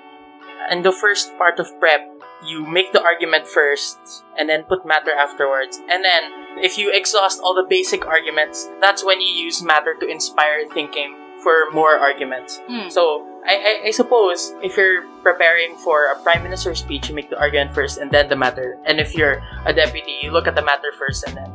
in 0.70 0.82
the 0.82 0.92
first 0.92 1.36
part 1.38 1.58
of 1.58 1.68
prep, 1.80 2.00
you 2.46 2.66
make 2.66 2.92
the 2.92 3.02
argument 3.02 3.46
first 3.46 3.98
and 4.38 4.48
then 4.48 4.64
put 4.64 4.86
matter 4.86 5.12
afterwards. 5.12 5.78
And 5.90 6.04
then 6.04 6.58
if 6.62 6.78
you 6.78 6.92
exhaust 6.94 7.40
all 7.42 7.54
the 7.54 7.66
basic 7.68 8.06
arguments, 8.06 8.68
that's 8.80 9.04
when 9.04 9.20
you 9.20 9.28
use 9.28 9.62
matter 9.62 9.94
to 9.98 10.06
inspire 10.06 10.66
thinking 10.68 11.16
for 11.44 11.70
more 11.70 12.00
arguments. 12.00 12.59
Hmm. 12.66 12.88
So 12.88 13.22
I, 13.46 13.85
I, 13.85 13.88
I 13.88 13.90
suppose 13.92 14.57
if 14.64 14.76
you're 14.76 15.04
preparing 15.22 15.76
for 15.76 16.11
a 16.11 16.18
prime 16.24 16.42
minister's 16.42 16.80
speech, 16.80 17.09
you 17.09 17.14
make 17.14 17.28
the 17.28 17.38
argument 17.38 17.76
first 17.76 17.98
and 17.98 18.11
then 18.11 18.28
the 18.28 18.37
matter. 18.37 18.80
And 18.87 18.98
if 18.98 19.14
you're 19.14 19.44
a 19.66 19.72
deputy, 19.72 20.18
you 20.22 20.33
look 20.33 20.48
at 20.48 20.57
the 20.57 20.64
matter 20.64 20.90
first 20.98 21.28
and 21.28 21.37
then 21.37 21.52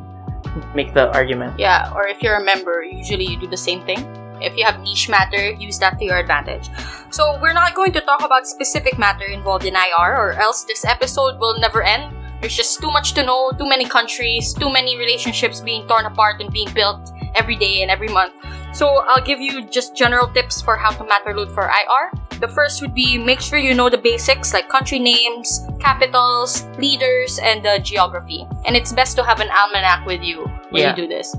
make 0.74 0.94
the 0.94 1.10
argument. 1.12 1.58
Yeah, 1.58 1.92
or 1.92 2.06
if 2.06 2.22
you're 2.22 2.36
a 2.36 2.44
member, 2.44 2.82
usually 2.82 3.26
you 3.26 3.36
do 3.36 3.48
the 3.50 3.58
same 3.58 3.82
thing. 3.82 3.98
If 4.40 4.56
you 4.56 4.64
have 4.64 4.80
niche 4.80 5.10
matter, 5.10 5.50
use 5.50 5.78
that 5.80 5.98
to 5.98 6.04
your 6.04 6.16
advantage. 6.16 6.70
So, 7.10 7.38
we're 7.42 7.52
not 7.52 7.74
going 7.74 7.92
to 7.92 8.00
talk 8.00 8.24
about 8.24 8.46
specific 8.46 8.98
matter 8.98 9.26
involved 9.26 9.66
in 9.66 9.74
IR, 9.74 10.16
or 10.16 10.32
else 10.32 10.64
this 10.64 10.86
episode 10.86 11.38
will 11.38 11.58
never 11.60 11.82
end. 11.82 12.16
There's 12.40 12.56
just 12.56 12.80
too 12.80 12.90
much 12.90 13.12
to 13.14 13.22
know, 13.22 13.52
too 13.58 13.68
many 13.68 13.84
countries, 13.84 14.54
too 14.54 14.72
many 14.72 14.96
relationships 14.96 15.60
being 15.60 15.86
torn 15.86 16.06
apart 16.06 16.40
and 16.40 16.50
being 16.50 16.72
built 16.72 17.12
every 17.34 17.56
day 17.56 17.82
and 17.82 17.90
every 17.90 18.08
month. 18.08 18.32
So, 18.72 19.02
I'll 19.08 19.22
give 19.24 19.40
you 19.40 19.62
just 19.66 19.96
general 19.96 20.28
tips 20.28 20.62
for 20.62 20.76
how 20.76 20.90
to 20.90 21.04
matter 21.04 21.34
load 21.34 21.50
for 21.52 21.64
IR. 21.68 22.12
The 22.40 22.48
first 22.48 22.80
would 22.80 22.94
be 22.94 23.18
make 23.18 23.40
sure 23.40 23.58
you 23.58 23.74
know 23.74 23.90
the 23.90 23.98
basics 23.98 24.54
like 24.54 24.68
country 24.68 24.98
names, 24.98 25.66
capitals, 25.80 26.64
leaders, 26.78 27.38
and 27.42 27.64
the 27.64 27.80
geography. 27.82 28.46
And 28.64 28.76
it's 28.76 28.92
best 28.92 29.16
to 29.16 29.24
have 29.24 29.40
an 29.40 29.48
almanac 29.50 30.06
with 30.06 30.22
you 30.22 30.46
when 30.70 30.82
Yeah. 30.82 30.96
you 30.96 31.02
do 31.04 31.08
this. 31.08 31.34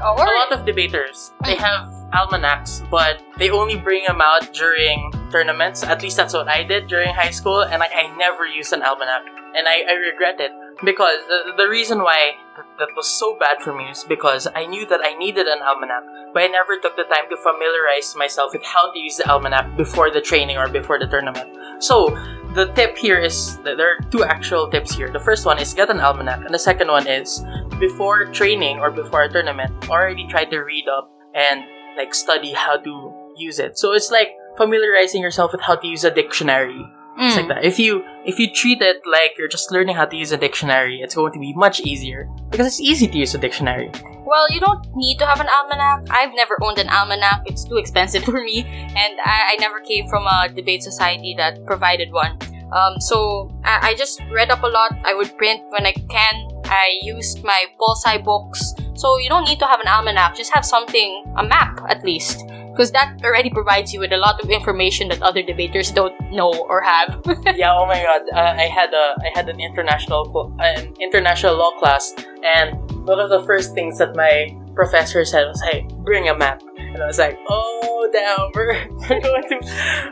a 0.00 0.12
lot 0.14 0.52
of 0.52 0.64
debaters 0.64 1.32
they 1.42 1.56
mm. 1.56 1.58
have 1.58 1.90
almanacs 2.14 2.82
but 2.88 3.20
they 3.36 3.50
only 3.50 3.74
bring 3.76 4.04
them 4.06 4.20
out 4.22 4.46
during 4.54 5.10
tournaments 5.30 5.82
at 5.82 6.00
least 6.02 6.16
that's 6.16 6.32
what 6.34 6.46
i 6.48 6.62
did 6.62 6.86
during 6.86 7.10
high 7.12 7.30
school 7.34 7.62
and 7.62 7.80
like, 7.80 7.90
i 7.94 8.06
never 8.16 8.46
used 8.46 8.72
an 8.72 8.80
almanac 8.82 9.26
and 9.56 9.66
i, 9.66 9.82
I 9.90 9.94
regret 9.94 10.38
it 10.38 10.52
because 10.84 11.18
the, 11.28 11.54
the 11.56 11.68
reason 11.68 12.02
why 12.02 12.32
th- 12.54 12.66
that 12.78 12.88
was 12.96 13.08
so 13.08 13.36
bad 13.38 13.60
for 13.60 13.74
me 13.74 13.84
is 13.90 14.04
because 14.04 14.46
i 14.54 14.64
knew 14.66 14.86
that 14.86 15.00
i 15.02 15.14
needed 15.14 15.46
an 15.46 15.60
almanac 15.62 16.04
but 16.32 16.42
i 16.42 16.46
never 16.46 16.78
took 16.78 16.96
the 16.96 17.04
time 17.04 17.28
to 17.30 17.36
familiarize 17.36 18.14
myself 18.16 18.52
with 18.52 18.64
how 18.64 18.92
to 18.92 18.98
use 18.98 19.16
the 19.16 19.28
almanac 19.28 19.76
before 19.76 20.10
the 20.10 20.20
training 20.20 20.56
or 20.56 20.68
before 20.68 20.98
the 20.98 21.06
tournament 21.06 21.48
so 21.82 22.08
the 22.54 22.72
tip 22.74 22.96
here 22.96 23.18
is 23.18 23.58
there 23.58 23.94
are 23.94 24.00
two 24.10 24.24
actual 24.24 24.68
tips 24.68 24.94
here 24.94 25.10
the 25.10 25.20
first 25.20 25.44
one 25.44 25.58
is 25.58 25.74
get 25.74 25.90
an 25.90 26.00
almanac 26.00 26.44
and 26.44 26.54
the 26.54 26.58
second 26.58 26.88
one 26.88 27.06
is 27.06 27.44
before 27.78 28.26
training 28.26 28.78
or 28.78 28.90
before 28.90 29.22
a 29.22 29.28
tournament, 29.28 29.88
already 29.88 30.26
try 30.26 30.44
to 30.44 30.58
read 30.58 30.88
up 30.88 31.10
and 31.34 31.64
like 31.96 32.14
study 32.14 32.52
how 32.52 32.76
to 32.76 33.12
use 33.36 33.58
it. 33.58 33.78
So 33.78 33.92
it's 33.92 34.10
like 34.10 34.30
familiarizing 34.56 35.22
yourself 35.22 35.52
with 35.52 35.60
how 35.60 35.76
to 35.76 35.86
use 35.86 36.04
a 36.04 36.10
dictionary. 36.10 36.84
It's 37.18 37.36
like 37.36 37.46
Mm. 37.46 37.48
that. 37.54 37.64
If 37.64 37.78
you 37.78 38.04
if 38.24 38.38
you 38.38 38.46
treat 38.52 38.80
it 38.82 38.98
like 39.06 39.32
you're 39.38 39.48
just 39.48 39.72
learning 39.72 39.96
how 39.96 40.04
to 40.04 40.16
use 40.16 40.30
a 40.32 40.36
dictionary, 40.36 41.00
it's 41.02 41.14
going 41.14 41.32
to 41.32 41.38
be 41.40 41.52
much 41.54 41.80
easier 41.80 42.28
because 42.50 42.66
it's 42.66 42.80
easy 42.80 43.08
to 43.08 43.16
use 43.18 43.34
a 43.34 43.38
dictionary. 43.38 43.90
Well, 44.24 44.46
you 44.52 44.60
don't 44.60 44.84
need 44.94 45.16
to 45.18 45.26
have 45.26 45.40
an 45.40 45.48
almanac. 45.48 46.06
I've 46.10 46.34
never 46.34 46.58
owned 46.62 46.78
an 46.78 46.88
almanac. 46.90 47.42
It's 47.46 47.64
too 47.64 47.76
expensive 47.78 48.22
for 48.28 48.40
me, 48.44 48.62
and 49.02 49.12
I, 49.24 49.52
I 49.52 49.56
never 49.58 49.80
came 49.80 50.06
from 50.08 50.26
a 50.26 50.48
debate 50.48 50.82
society 50.82 51.34
that 51.38 51.64
provided 51.66 52.12
one. 52.12 52.38
Um, 52.70 53.00
so 53.00 53.50
I, 53.64 53.90
I 53.90 53.94
just 53.94 54.20
read 54.30 54.50
up 54.50 54.62
a 54.62 54.68
lot. 54.68 54.92
I 55.04 55.14
would 55.14 55.36
print 55.38 55.62
when 55.70 55.86
I 55.86 55.92
can. 55.92 56.34
I 56.66 56.98
used 57.02 57.42
my 57.42 57.64
pulsi 57.80 58.22
books. 58.22 58.74
So 58.94 59.16
you 59.18 59.30
don't 59.30 59.44
need 59.48 59.58
to 59.60 59.66
have 59.66 59.80
an 59.80 59.88
almanac. 59.88 60.36
Just 60.36 60.52
have 60.52 60.66
something, 60.66 61.24
a 61.38 61.42
map 61.44 61.80
at 61.88 62.04
least, 62.04 62.44
because 62.78 62.92
that 62.92 63.18
already 63.24 63.50
provides 63.50 63.92
you 63.92 63.98
with 63.98 64.12
a 64.12 64.16
lot 64.16 64.38
of 64.40 64.50
information 64.50 65.08
that 65.08 65.20
other 65.20 65.42
debaters 65.42 65.90
don't 65.90 66.14
know 66.30 66.54
or 66.70 66.80
have. 66.80 67.20
yeah. 67.58 67.74
Oh 67.74 67.86
my 67.90 67.98
god. 67.98 68.22
Uh, 68.32 68.54
I 68.54 68.70
had 68.70 68.94
a 68.94 69.18
I 69.18 69.30
had 69.34 69.48
an 69.48 69.58
international 69.58 70.30
cl- 70.30 70.54
an 70.62 70.94
international 71.00 71.58
law 71.58 71.72
class, 71.82 72.14
and 72.44 72.78
one 73.02 73.18
of 73.18 73.30
the 73.30 73.42
first 73.42 73.74
things 73.74 73.98
that 73.98 74.14
my 74.14 74.54
professor 74.78 75.24
said 75.24 75.50
was, 75.50 75.60
"Hey, 75.66 75.88
bring 76.06 76.28
a 76.28 76.38
map." 76.38 76.62
And 76.78 77.02
I 77.02 77.06
was 77.06 77.18
like, 77.18 77.36
"Oh, 77.50 78.08
damn, 78.14 78.46
we're, 78.54 78.78
we're 79.10 79.26
going 79.26 79.42
to 79.42 79.58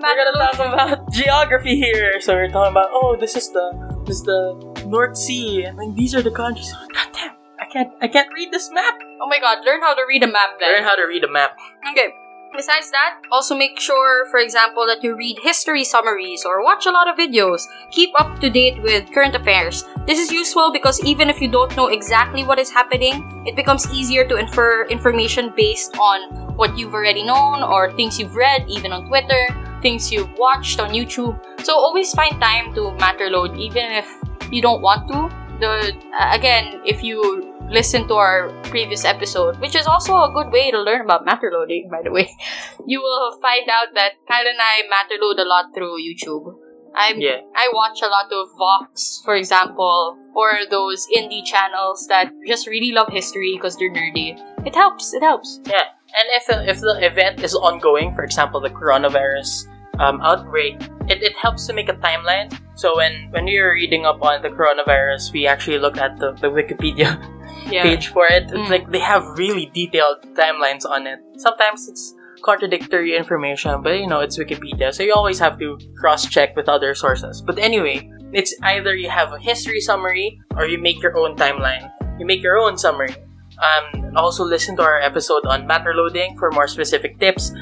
we're 0.03 0.17
gonna 0.19 0.35
talk 0.35 0.59
about 0.59 1.13
geography 1.13 1.79
here." 1.79 2.21
So 2.21 2.35
we're 2.35 2.51
talking 2.51 2.75
about, 2.75 2.91
"Oh, 2.91 3.15
this 3.15 3.37
is 3.37 3.47
the 3.55 3.71
this 4.11 4.17
is 4.19 4.25
the 4.27 4.59
North 4.91 5.17
Sea, 5.17 5.63
and 5.71 5.79
then 5.79 5.95
these 5.95 6.17
are 6.17 6.23
the 6.23 6.35
countries." 6.35 6.75
God 6.75 7.15
damn, 7.15 7.39
I 7.63 7.67
can't 7.71 7.93
I 8.03 8.09
can't 8.09 8.35
read 8.35 8.51
this 8.51 8.75
map. 8.75 8.99
oh 9.23 9.31
my 9.31 9.39
god, 9.39 9.63
learn 9.65 9.81
how 9.87 9.95
to 9.95 10.03
read 10.09 10.25
a 10.25 10.27
map 10.27 10.59
then. 10.59 10.75
Learn 10.75 10.83
how 10.83 10.97
to 10.97 11.07
read 11.07 11.23
a 11.23 11.31
map. 11.31 11.55
Okay. 11.95 12.11
Besides 12.57 12.91
that, 12.91 13.21
also 13.31 13.55
make 13.55 13.79
sure, 13.79 14.25
for 14.31 14.41
example, 14.41 14.87
that 14.87 15.05
you 15.05 15.15
read 15.15 15.39
history 15.43 15.85
summaries 15.85 16.43
or 16.47 16.65
watch 16.65 16.87
a 16.87 16.91
lot 16.91 17.07
of 17.07 17.19
videos. 17.19 17.69
Keep 17.91 18.19
up 18.19 18.41
to 18.41 18.49
date 18.49 18.83
with 18.83 19.13
current 19.13 19.35
affairs. 19.35 19.85
This 20.07 20.19
is 20.19 20.33
useful 20.33 20.73
because 20.73 20.99
even 21.05 21.29
if 21.29 21.39
you 21.39 21.49
don't 21.49 21.77
know 21.77 21.89
exactly 21.89 22.45
what 22.45 22.59
is 22.59 22.71
happening, 22.71 23.45
it 23.45 23.57
becomes 23.57 23.93
easier 23.93 24.27
to 24.29 24.37
infer 24.37 24.87
information 24.87 25.53
based 25.55 25.99
on 25.99 26.57
what 26.57 26.79
you've 26.79 26.95
already 26.95 27.25
known 27.25 27.63
or 27.63 27.93
things 27.93 28.19
you've 28.19 28.35
read, 28.35 28.65
even 28.69 28.91
on 28.91 29.07
Twitter, 29.07 29.49
things 29.83 30.11
you've 30.11 30.33
watched 30.39 30.81
on 30.81 30.91
YouTube. 30.91 31.39
So 31.63 31.77
always 31.77 32.13
find 32.15 32.41
time 32.41 32.73
to 32.75 32.93
matter 32.93 33.29
load, 33.29 33.55
even 33.59 33.85
if 33.93 34.09
you 34.51 34.63
don't 34.63 34.81
want 34.81 35.09
to. 35.09 35.29
The 35.61 35.93
uh, 36.19 36.31
again, 36.33 36.81
if 36.87 37.03
you 37.03 37.56
listen 37.71 38.07
to 38.09 38.15
our 38.15 38.51
previous 38.65 39.05
episode, 39.05 39.59
which 39.61 39.75
is 39.75 39.87
also 39.87 40.15
a 40.15 40.31
good 40.33 40.53
way 40.53 40.71
to 40.71 40.81
learn 40.81 41.03
about 41.03 41.25
matter 41.25 41.51
loading, 41.53 41.89
by 41.91 42.03
the 42.03 42.11
way, 42.11 42.29
you 42.87 43.01
will 43.01 43.39
find 43.41 43.69
out 43.69 43.95
that 43.95 44.13
Kyle 44.29 44.47
and 44.47 44.59
I 44.61 44.83
matter 44.89 45.17
load 45.21 45.39
a 45.39 45.49
lot 45.49 45.75
through 45.75 45.99
YouTube. 46.01 46.55
I'm, 46.97 47.21
Yeah. 47.21 47.45
I 47.55 47.69
watch 47.75 48.01
a 48.03 48.09
lot 48.09 48.33
of 48.33 48.49
Vox, 48.57 49.21
for 49.25 49.35
example, 49.35 50.17
or 50.35 50.53
those 50.71 51.07
indie 51.15 51.45
channels 51.45 52.07
that 52.09 52.33
just 52.47 52.67
really 52.67 52.93
love 52.93 53.09
history 53.13 53.53
because 53.55 53.77
they're 53.77 53.93
nerdy. 53.93 54.41
It 54.65 54.75
helps. 54.75 55.13
It 55.13 55.23
helps. 55.23 55.61
Yeah, 55.67 55.93
and 56.17 56.27
if 56.33 56.47
the, 56.47 56.71
if 56.71 56.81
the 56.81 57.05
event 57.05 57.43
is 57.43 57.55
ongoing, 57.55 58.15
for 58.15 58.25
example, 58.25 58.61
the 58.61 58.71
coronavirus 58.71 59.67
um, 59.99 60.21
outbreak, 60.23 60.81
it, 61.09 61.23
it 61.23 61.37
helps 61.37 61.67
to 61.67 61.75
make 61.75 61.91
a 61.91 61.95
timeline. 61.95 62.57
So 62.75 62.97
when 62.97 63.29
when 63.31 63.45
we 63.45 63.61
were 63.61 63.73
reading 63.73 64.07
up 64.07 64.23
on 64.23 64.43
the 64.43 64.49
coronavirus, 64.49 65.33
we 65.33 65.47
actually 65.47 65.79
looked 65.79 65.99
at 65.99 66.19
the, 66.19 66.33
the 66.33 66.49
Wikipedia 66.49 67.21
Yeah. 67.71 67.83
page 67.83 68.09
for 68.09 68.27
it. 68.31 68.45
It's 68.45 68.53
Mm. 68.53 68.71
like 68.71 68.91
they 68.91 69.01
have 69.01 69.25
really 69.39 69.71
detailed 69.75 70.19
timelines 70.35 70.85
on 70.89 71.07
it. 71.07 71.19
Sometimes 71.39 71.89
it's 71.89 72.15
contradictory 72.43 73.17
information, 73.17 73.83
but 73.83 73.99
you 73.99 74.07
know 74.07 74.21
it's 74.21 74.39
Wikipedia, 74.39 74.93
so 74.95 75.03
you 75.03 75.13
always 75.15 75.39
have 75.39 75.59
to 75.59 75.79
cross 76.01 76.27
check 76.29 76.55
with 76.57 76.69
other 76.69 76.95
sources. 76.95 77.43
But 77.43 77.59
anyway, 77.59 78.09
it's 78.33 78.55
either 78.63 78.95
you 78.95 79.09
have 79.11 79.33
a 79.33 79.39
history 79.39 79.81
summary 79.81 80.39
or 80.57 80.67
you 80.67 80.79
make 80.79 81.03
your 81.03 81.17
own 81.17 81.35
timeline. 81.37 81.91
You 82.19 82.27
make 82.27 82.43
your 82.43 82.59
own 82.59 82.77
summary. 82.79 83.15
Um, 83.59 84.13
also 84.17 84.45
listen 84.45 84.77
to 84.77 84.83
our 84.83 85.01
episode 85.01 85.45
on 85.47 85.67
matter 85.67 85.95
loading 85.95 86.37
for 86.39 86.51
more 86.53 86.69
specific 86.69 87.19
tips. 87.19 87.53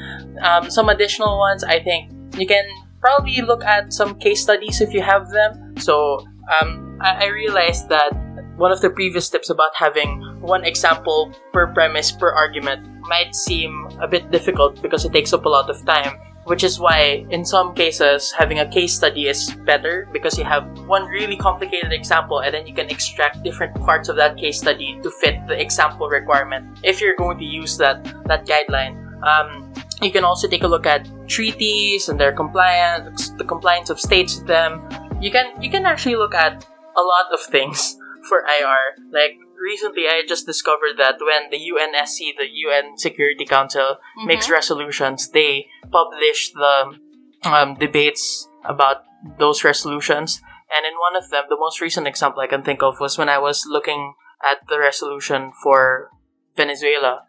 Um, 0.41 0.69
some 0.69 0.89
additional 0.89 1.37
ones, 1.39 1.63
I 1.63 1.79
think 1.79 2.11
you 2.37 2.45
can 2.45 2.65
probably 2.99 3.41
look 3.41 3.63
at 3.63 3.93
some 3.93 4.19
case 4.19 4.41
studies 4.43 4.81
if 4.81 4.93
you 4.93 5.01
have 5.01 5.29
them. 5.31 5.75
So 5.79 6.19
um, 6.61 6.97
I, 7.01 7.25
I 7.25 7.27
realized 7.27 7.87
that 7.89 8.11
one 8.57 8.71
of 8.71 8.81
the 8.81 8.89
previous 8.89 9.29
tips 9.29 9.49
about 9.49 9.75
having 9.75 10.21
one 10.39 10.63
example 10.63 11.33
per 11.51 11.67
premise 11.73 12.11
per 12.11 12.31
argument 12.31 12.87
might 13.01 13.35
seem 13.35 13.87
a 13.99 14.07
bit 14.07 14.31
difficult 14.31 14.81
because 14.81 15.05
it 15.05 15.11
takes 15.11 15.33
up 15.33 15.45
a 15.45 15.49
lot 15.49 15.69
of 15.69 15.83
time. 15.85 16.19
Which 16.45 16.63
is 16.63 16.79
why, 16.79 17.25
in 17.31 17.43
some 17.43 17.73
cases, 17.73 18.31
having 18.31 18.59
a 18.59 18.69
case 18.69 18.93
study 18.93 19.27
is 19.27 19.49
better 19.65 20.07
because 20.13 20.37
you 20.37 20.43
have 20.43 20.63
one 20.85 21.05
really 21.05 21.35
complicated 21.35 21.91
example 21.91 22.41
and 22.41 22.53
then 22.53 22.67
you 22.67 22.73
can 22.73 22.87
extract 22.87 23.41
different 23.41 23.73
parts 23.81 24.09
of 24.09 24.15
that 24.17 24.37
case 24.37 24.59
study 24.59 24.99
to 25.01 25.09
fit 25.09 25.41
the 25.47 25.59
example 25.59 26.07
requirement 26.07 26.77
if 26.83 27.01
you're 27.01 27.15
going 27.15 27.39
to 27.39 27.45
use 27.45 27.77
that, 27.77 28.05
that 28.27 28.45
guideline. 28.45 28.93
Um, 29.25 29.73
you 30.03 30.11
can 30.11 30.23
also 30.23 30.47
take 30.47 30.61
a 30.61 30.67
look 30.67 30.85
at 30.85 31.09
treaties 31.27 32.09
and 32.09 32.19
their 32.19 32.31
compliance, 32.31 33.29
the 33.29 33.43
compliance 33.43 33.89
of 33.89 33.99
states 33.99 34.37
with 34.37 34.45
them. 34.45 34.87
You 35.19 35.31
can 35.31 35.59
you 35.59 35.71
can 35.71 35.87
actually 35.87 36.15
look 36.15 36.35
at 36.35 36.63
a 36.95 37.01
lot 37.01 37.33
of 37.33 37.39
things 37.41 37.97
for 38.27 38.41
IR. 38.41 38.97
Like 39.11 39.37
recently, 39.61 40.03
I 40.07 40.23
just 40.27 40.45
discovered 40.45 40.97
that 40.97 41.15
when 41.19 41.49
the 41.49 41.57
UNSC, 41.57 42.37
the 42.37 42.49
UN 42.49 42.97
Security 42.97 43.45
Council, 43.45 43.97
makes 44.25 44.49
resolutions, 44.49 45.29
they 45.29 45.67
publish 45.91 46.51
the 46.51 46.97
um, 47.43 47.75
debates 47.75 48.47
about 48.63 49.03
those 49.37 49.63
resolutions. 49.63 50.41
And 50.75 50.85
in 50.85 50.93
one 50.97 51.15
of 51.15 51.29
them, 51.29 51.45
the 51.49 51.57
most 51.57 51.79
recent 51.81 52.07
example 52.07 52.41
I 52.41 52.47
can 52.47 52.63
think 52.63 52.81
of 52.81 52.99
was 52.99 53.17
when 53.17 53.29
I 53.29 53.37
was 53.37 53.65
looking 53.67 54.15
at 54.43 54.67
the 54.67 54.79
resolution 54.79 55.51
for 55.63 56.11
Venezuela, 56.55 57.23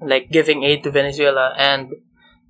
like 0.00 0.30
giving 0.30 0.62
aid 0.62 0.84
to 0.84 0.90
Venezuela, 0.90 1.54
and 1.56 1.92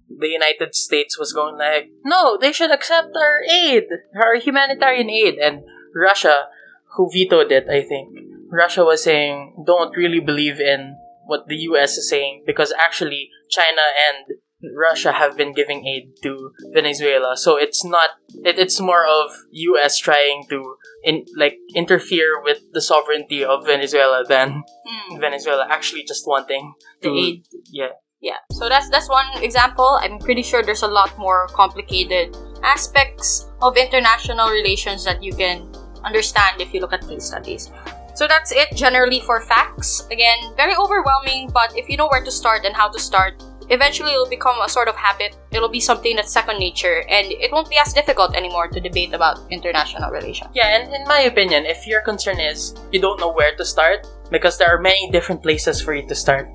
the 0.08 0.28
United 0.28 0.74
States 0.74 1.18
was 1.18 1.32
going 1.32 1.58
like, 1.58 1.90
no, 2.04 2.38
they 2.40 2.52
should 2.52 2.70
accept 2.70 3.14
our 3.16 3.42
aid, 3.42 3.84
our 4.16 4.36
humanitarian 4.36 5.10
aid, 5.10 5.34
and 5.38 5.62
Russia, 5.94 6.48
who 6.96 7.10
vetoed 7.10 7.52
it, 7.52 7.68
I 7.68 7.82
think, 7.82 8.18
Russia 8.50 8.84
was 8.84 9.02
saying, 9.04 9.64
don't 9.66 9.96
really 9.96 10.20
believe 10.20 10.60
in 10.60 10.96
what 11.26 11.46
the 11.48 11.56
US 11.72 11.96
is 11.98 12.08
saying 12.08 12.44
because 12.46 12.72
actually 12.78 13.30
China 13.50 13.82
and 14.08 14.38
Russia 14.74 15.12
have 15.12 15.36
been 15.36 15.52
giving 15.52 15.86
aid 15.86 16.10
to 16.22 16.50
Venezuela. 16.72 17.36
So 17.36 17.56
it's 17.56 17.84
not 17.84 18.10
it, 18.44 18.58
it's 18.58 18.80
more 18.80 19.04
of 19.06 19.30
US 19.52 19.98
trying 19.98 20.46
to 20.48 20.76
in 21.04 21.26
like 21.36 21.58
interfere 21.74 22.42
with 22.42 22.62
the 22.72 22.80
sovereignty 22.80 23.44
of 23.44 23.66
Venezuela 23.66 24.24
than 24.26 24.64
Hmm. 24.86 25.20
Venezuela 25.20 25.66
actually 25.68 26.02
just 26.04 26.26
wanting 26.26 26.72
The 27.02 27.10
aid. 27.10 27.44
yeah. 27.70 27.92
Yeah, 28.20 28.42
so 28.50 28.68
that's 28.68 28.90
that's 28.90 29.08
one 29.08 29.26
example. 29.44 29.86
I'm 30.02 30.18
pretty 30.18 30.42
sure 30.42 30.60
there's 30.64 30.82
a 30.82 30.88
lot 30.90 31.16
more 31.18 31.46
complicated 31.54 32.34
aspects 32.64 33.46
of 33.62 33.76
international 33.76 34.48
relations 34.50 35.04
that 35.04 35.22
you 35.22 35.30
can 35.32 35.70
understand 36.04 36.60
if 36.60 36.74
you 36.74 36.80
look 36.80 36.92
at 36.92 37.06
case 37.06 37.24
studies. 37.24 37.70
So 38.14 38.26
that's 38.26 38.50
it 38.50 38.74
generally 38.74 39.20
for 39.20 39.40
facts. 39.40 40.06
Again, 40.10 40.38
very 40.56 40.74
overwhelming, 40.74 41.50
but 41.54 41.76
if 41.76 41.88
you 41.88 41.96
know 41.96 42.08
where 42.08 42.24
to 42.24 42.30
start 42.30 42.64
and 42.64 42.74
how 42.74 42.88
to 42.88 42.98
start, 42.98 43.42
eventually 43.70 44.12
it'll 44.12 44.28
become 44.28 44.60
a 44.60 44.68
sort 44.68 44.88
of 44.88 44.96
habit. 44.96 45.36
It'll 45.52 45.68
be 45.68 45.78
something 45.78 46.16
that's 46.16 46.32
second 46.32 46.58
nature, 46.58 47.04
and 47.08 47.30
it 47.30 47.52
won't 47.52 47.70
be 47.70 47.78
as 47.78 47.92
difficult 47.92 48.34
anymore 48.34 48.66
to 48.68 48.80
debate 48.80 49.14
about 49.14 49.38
international 49.50 50.10
relations. 50.10 50.50
Yeah, 50.54 50.66
and 50.66 50.92
in 50.92 51.04
my 51.06 51.20
opinion, 51.30 51.66
if 51.66 51.86
your 51.86 52.00
concern 52.00 52.40
is 52.40 52.74
you 52.90 53.00
don't 53.00 53.20
know 53.20 53.30
where 53.30 53.54
to 53.54 53.64
start, 53.64 54.06
because 54.30 54.58
there 54.58 54.68
are 54.68 54.80
many 54.80 55.10
different 55.10 55.42
places 55.42 55.80
for 55.80 55.94
you 55.94 56.06
to 56.08 56.14
start, 56.14 56.48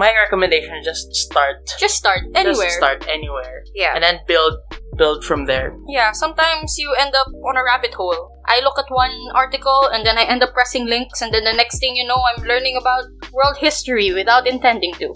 my 0.00 0.14
recommendation 0.24 0.74
is 0.76 0.86
just 0.86 1.14
start. 1.14 1.76
Just 1.78 1.96
start 1.96 2.20
anywhere. 2.34 2.66
Just 2.66 2.78
start 2.78 3.06
anywhere. 3.06 3.62
Yeah. 3.74 3.92
And 3.94 4.02
then 4.02 4.20
build 4.26 4.54
build 4.96 5.24
from 5.24 5.44
there. 5.44 5.76
Yeah, 5.88 6.12
sometimes 6.12 6.78
you 6.78 6.88
end 6.98 7.14
up 7.14 7.28
on 7.48 7.56
a 7.58 7.64
rabbit 7.64 7.92
hole. 7.92 8.20
I 8.46 8.60
look 8.64 8.78
at 8.78 8.86
one 8.88 9.16
article 9.34 9.88
and 9.92 10.04
then 10.06 10.16
I 10.16 10.24
end 10.24 10.42
up 10.42 10.54
pressing 10.54 10.86
links, 10.86 11.20
and 11.20 11.32
then 11.34 11.44
the 11.44 11.52
next 11.52 11.78
thing 11.80 11.96
you 11.96 12.06
know, 12.06 12.20
I'm 12.30 12.44
learning 12.44 12.76
about 12.80 13.04
world 13.32 13.58
history 13.58 14.12
without 14.12 14.46
intending 14.46 14.94
to. 14.94 15.14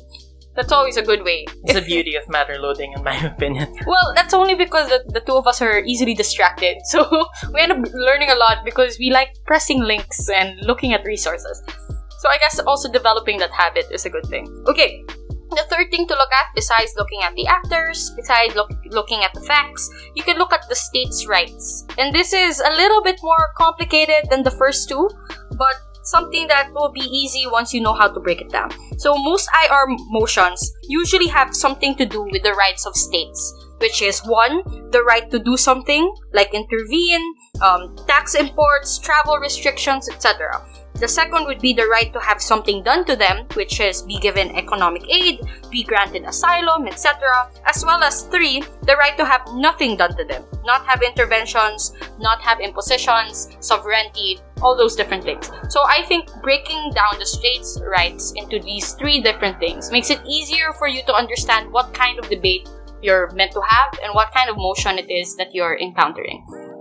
That's 0.57 0.70
always 0.70 0.97
a 0.97 1.03
good 1.03 1.25
way. 1.25 1.47
It's 1.64 1.81
the 1.81 1.85
beauty 1.85 2.14
of 2.14 2.29
matter 2.29 2.59
loading, 2.61 2.92
in 2.97 3.03
my 3.03 3.16
opinion. 3.33 3.75
Well, 3.87 4.12
that's 4.14 4.35
only 4.35 4.55
because 4.55 4.88
the, 4.88 5.03
the 5.09 5.20
two 5.20 5.35
of 5.35 5.49
us 5.49 5.61
are 5.61 5.81
easily 5.81 6.14
distracted. 6.14 6.77
So 6.92 7.01
we 7.53 7.61
end 7.61 7.73
up 7.73 7.83
learning 7.92 8.31
a 8.31 8.37
lot 8.37 8.64
because 8.64 8.99
we 8.99 9.11
like 9.11 9.31
pressing 9.47 9.81
links 9.83 10.29
and 10.29 10.61
looking 10.62 10.92
at 10.92 11.05
resources. 11.05 11.61
So 12.25 12.31
I 12.31 12.39
guess 12.39 12.59
also 12.61 12.91
developing 12.91 13.37
that 13.41 13.51
habit 13.51 13.85
is 13.91 14.07
a 14.07 14.09
good 14.09 14.25
thing. 14.25 14.49
Okay, 14.67 15.05
the 15.51 15.67
third 15.69 15.91
thing 15.91 16.07
to 16.07 16.15
look 16.15 16.33
at, 16.33 16.47
besides 16.55 16.95
looking 16.97 17.21
at 17.21 17.35
the 17.35 17.47
actors, 17.47 18.13
besides 18.17 18.55
look, 18.55 18.73
looking 18.93 19.23
at 19.23 19.35
the 19.35 19.43
facts, 19.43 19.91
you 20.15 20.23
can 20.23 20.39
look 20.39 20.51
at 20.51 20.67
the 20.71 20.75
state's 20.75 21.27
rights. 21.27 21.85
And 21.99 22.15
this 22.15 22.33
is 22.33 22.61
a 22.61 22.71
little 22.71 23.03
bit 23.03 23.21
more 23.23 23.53
complicated 23.59 24.31
than 24.31 24.43
the 24.43 24.51
first 24.51 24.89
two, 24.89 25.11
but 25.59 25.77
something 26.03 26.47
that 26.49 26.73
will 26.73 26.91
be 26.91 27.05
easy 27.13 27.45
once 27.47 27.75
you 27.75 27.83
know 27.83 27.93
how 27.93 28.09
to 28.09 28.21
break 28.21 28.41
it 28.41 28.49
down. 28.49 28.71
So 28.97 29.19
most 29.19 29.51
IR 29.63 29.85
motions 30.09 30.73
usually 30.89 31.29
have 31.29 31.55
something 31.55 31.95
to 31.97 32.07
do 32.07 32.23
with 32.33 32.43
the 32.43 32.55
rights 32.55 32.87
of 32.87 32.97
states, 32.97 33.53
which 33.83 34.01
is 34.01 34.21
one, 34.21 34.63
the 34.93 35.03
right 35.03 35.31
to 35.31 35.39
do 35.39 35.59
something 35.59 36.11
like 36.33 36.55
intervene, 36.55 37.35
um, 37.61 37.95
tax 38.09 38.35
imports, 38.35 38.99
travel 38.99 39.37
restrictions, 39.37 40.09
etc. 40.09 40.65
The 41.05 41.09
second 41.09 41.45
would 41.45 41.61
be 41.61 41.75
the 41.75 41.85
right 41.85 42.11
to 42.14 42.21
have 42.21 42.40
something 42.40 42.83
done 42.83 43.05
to 43.05 43.14
them, 43.14 43.45
which 43.53 43.79
is 43.79 44.01
be 44.01 44.19
given 44.21 44.57
economic 44.57 45.05
aid, 45.11 45.45
be 45.71 45.85
granted 45.85 46.25
asylum, 46.25 46.87
etc., 46.87 47.21
as 47.67 47.85
well 47.85 48.03
as 48.03 48.23
three, 48.33 48.64
the 48.85 48.97
right 48.97 49.14
to 49.19 49.25
have 49.27 49.43
nothing 49.53 49.99
done 49.99 50.17
to 50.17 50.25
them, 50.25 50.47
not 50.64 50.87
have 50.87 51.03
interventions, 51.03 51.93
not 52.19 52.40
have 52.40 52.59
impositions, 52.59 53.55
sovereignty, 53.61 54.40
all 54.62 54.75
those 54.75 54.97
different 54.97 55.25
things. 55.25 55.51
So 55.69 55.85
I 55.87 56.05
think 56.09 56.31
breaking 56.40 56.93
down 56.95 57.19
the 57.19 57.27
states' 57.27 57.79
rights 57.85 58.33
into 58.35 58.59
these 58.59 58.95
three 58.95 59.21
different 59.21 59.59
things 59.59 59.93
makes 59.93 60.09
it 60.09 60.25
easier 60.27 60.73
for 60.73 60.88
you 60.88 61.05
to 61.05 61.12
understand 61.12 61.71
what 61.71 61.93
kind 61.93 62.19
of 62.19 62.31
debate 62.31 62.67
you're 63.03 63.31
meant 63.33 63.53
to 63.53 63.61
have 63.61 63.93
and 64.03 64.14
what 64.14 64.33
kind 64.33 64.49
of 64.49 64.57
motion 64.57 64.99
it 64.99 65.11
is 65.11 65.37
that 65.37 65.55
you're 65.55 65.79
encountering. 65.79 66.74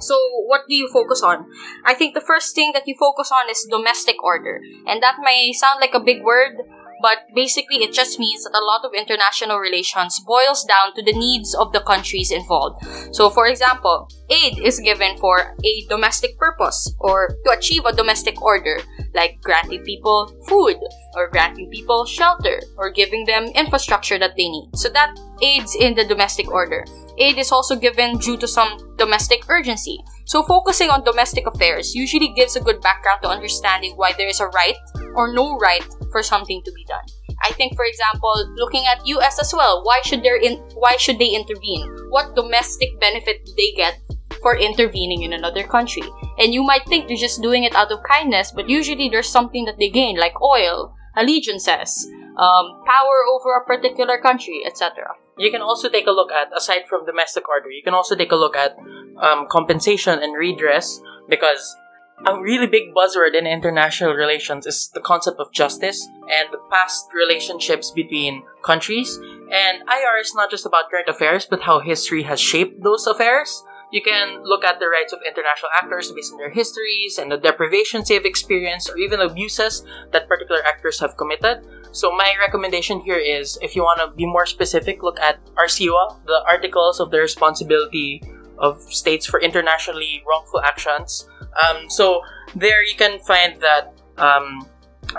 So, 0.00 0.16
what 0.46 0.62
do 0.68 0.74
you 0.74 0.88
focus 0.92 1.22
on? 1.22 1.46
I 1.84 1.94
think 1.94 2.14
the 2.14 2.20
first 2.20 2.54
thing 2.54 2.72
that 2.74 2.86
you 2.86 2.94
focus 2.98 3.30
on 3.32 3.50
is 3.50 3.66
domestic 3.70 4.22
order. 4.22 4.60
And 4.86 5.02
that 5.02 5.16
may 5.22 5.52
sound 5.52 5.80
like 5.80 5.94
a 5.94 6.00
big 6.00 6.22
word, 6.22 6.56
but 7.02 7.18
basically 7.34 7.84
it 7.84 7.92
just 7.92 8.18
means 8.18 8.44
that 8.44 8.56
a 8.56 8.64
lot 8.64 8.84
of 8.84 8.92
international 8.94 9.58
relations 9.58 10.20
boils 10.26 10.64
down 10.64 10.94
to 10.94 11.02
the 11.02 11.12
needs 11.12 11.54
of 11.54 11.72
the 11.72 11.80
countries 11.80 12.30
involved. 12.30 12.84
So, 13.12 13.30
for 13.30 13.46
example, 13.46 14.08
aid 14.30 14.58
is 14.58 14.80
given 14.80 15.16
for 15.18 15.54
a 15.64 15.86
domestic 15.88 16.38
purpose 16.38 16.94
or 17.00 17.28
to 17.44 17.50
achieve 17.50 17.84
a 17.84 17.92
domestic 17.92 18.40
order, 18.42 18.80
like 19.14 19.40
granting 19.42 19.82
people 19.84 20.34
food 20.48 20.76
or 21.14 21.28
granting 21.28 21.70
people 21.70 22.04
shelter 22.04 22.60
or 22.76 22.90
giving 22.90 23.24
them 23.24 23.44
infrastructure 23.54 24.18
that 24.18 24.36
they 24.36 24.48
need. 24.48 24.70
So, 24.74 24.88
that 24.90 25.18
aids 25.42 25.76
in 25.76 25.94
the 25.94 26.04
domestic 26.04 26.48
order. 26.48 26.84
Aid 27.18 27.38
is 27.38 27.52
also 27.52 27.76
given 27.76 28.18
due 28.18 28.36
to 28.36 28.48
some 28.48 28.94
domestic 28.96 29.48
urgency. 29.48 29.98
So, 30.24 30.42
focusing 30.42 30.90
on 30.90 31.04
domestic 31.04 31.46
affairs 31.46 31.94
usually 31.94 32.32
gives 32.34 32.56
a 32.56 32.60
good 32.60 32.80
background 32.80 33.22
to 33.22 33.28
understanding 33.28 33.94
why 33.96 34.12
there 34.16 34.28
is 34.28 34.40
a 34.40 34.48
right 34.48 34.76
or 35.14 35.32
no 35.32 35.56
right 35.58 35.84
for 36.12 36.22
something 36.22 36.62
to 36.64 36.72
be 36.72 36.84
done. 36.84 37.04
I 37.42 37.52
think, 37.52 37.76
for 37.76 37.84
example, 37.84 38.32
looking 38.56 38.86
at 38.86 39.06
U.S. 39.06 39.38
as 39.38 39.52
well, 39.54 39.82
why 39.84 40.00
should 40.04 40.22
there 40.22 40.36
in 40.36 40.56
why 40.74 40.96
should 40.96 41.18
they 41.18 41.28
intervene? 41.28 41.88
What 42.10 42.34
domestic 42.34 42.98
benefit 43.00 43.44
do 43.44 43.52
they 43.56 43.72
get 43.76 44.00
for 44.42 44.56
intervening 44.56 45.22
in 45.22 45.32
another 45.32 45.62
country? 45.62 46.04
And 46.38 46.52
you 46.52 46.64
might 46.64 46.86
think 46.86 47.08
they're 47.08 47.16
just 47.16 47.42
doing 47.42 47.64
it 47.64 47.74
out 47.74 47.92
of 47.92 48.02
kindness, 48.02 48.52
but 48.52 48.68
usually 48.68 49.08
there's 49.08 49.28
something 49.28 49.64
that 49.66 49.78
they 49.78 49.90
gain, 49.90 50.16
like 50.16 50.40
oil, 50.40 50.94
allegiances, 51.16 52.08
um, 52.36 52.82
power 52.84 53.24
over 53.32 53.56
a 53.56 53.64
particular 53.64 54.18
country, 54.18 54.62
etc. 54.66 55.16
You 55.38 55.50
can 55.50 55.60
also 55.60 55.88
take 55.88 56.06
a 56.06 56.12
look 56.12 56.32
at, 56.32 56.48
aside 56.56 56.88
from 56.88 57.04
domestic 57.04 57.48
order, 57.48 57.70
you 57.70 57.82
can 57.82 57.94
also 57.94 58.16
take 58.16 58.32
a 58.32 58.36
look 58.36 58.56
at 58.56 58.76
um, 59.20 59.46
compensation 59.50 60.18
and 60.18 60.36
redress 60.36 61.00
because 61.28 61.76
a 62.24 62.40
really 62.40 62.66
big 62.66 62.94
buzzword 62.94 63.34
in 63.34 63.46
international 63.46 64.14
relations 64.14 64.66
is 64.66 64.88
the 64.94 65.00
concept 65.00 65.38
of 65.38 65.52
justice 65.52 66.08
and 66.32 66.48
the 66.50 66.58
past 66.70 67.08
relationships 67.14 67.90
between 67.90 68.42
countries. 68.64 69.18
And 69.52 69.82
IR 69.82 70.18
is 70.20 70.34
not 70.34 70.50
just 70.50 70.64
about 70.64 70.90
current 70.90 71.08
affairs, 71.08 71.44
but 71.44 71.60
how 71.60 71.80
history 71.80 72.22
has 72.22 72.40
shaped 72.40 72.82
those 72.82 73.06
affairs. 73.06 73.62
You 73.92 74.02
can 74.02 74.42
look 74.42 74.64
at 74.64 74.80
the 74.80 74.88
rights 74.88 75.12
of 75.12 75.20
international 75.26 75.70
actors 75.76 76.10
based 76.10 76.32
on 76.32 76.38
their 76.38 76.50
histories 76.50 77.18
and 77.18 77.30
the 77.30 77.36
deprivations 77.36 78.08
they've 78.08 78.24
experienced 78.24 78.90
or 78.90 78.96
even 78.96 79.20
abuses 79.20 79.84
that 80.10 80.26
particular 80.26 80.62
actors 80.66 80.98
have 81.00 81.16
committed. 81.16 81.64
So 81.96 82.12
my 82.12 82.34
recommendation 82.38 83.00
here 83.00 83.16
is 83.16 83.58
if 83.62 83.74
you 83.74 83.80
want 83.80 84.00
to 84.04 84.14
be 84.14 84.26
more 84.26 84.44
specific, 84.44 85.02
look 85.02 85.18
at 85.18 85.40
ARSIWA, 85.56 86.26
the 86.26 86.44
Articles 86.44 87.00
of 87.00 87.10
the 87.10 87.20
Responsibility 87.20 88.22
of 88.58 88.82
States 88.92 89.24
for 89.24 89.40
Internationally 89.40 90.22
Wrongful 90.28 90.60
Actions. 90.60 91.26
Um, 91.64 91.88
so 91.88 92.20
there 92.54 92.84
you 92.84 92.96
can 92.96 93.18
find 93.20 93.58
that 93.62 93.94
um, 94.18 94.68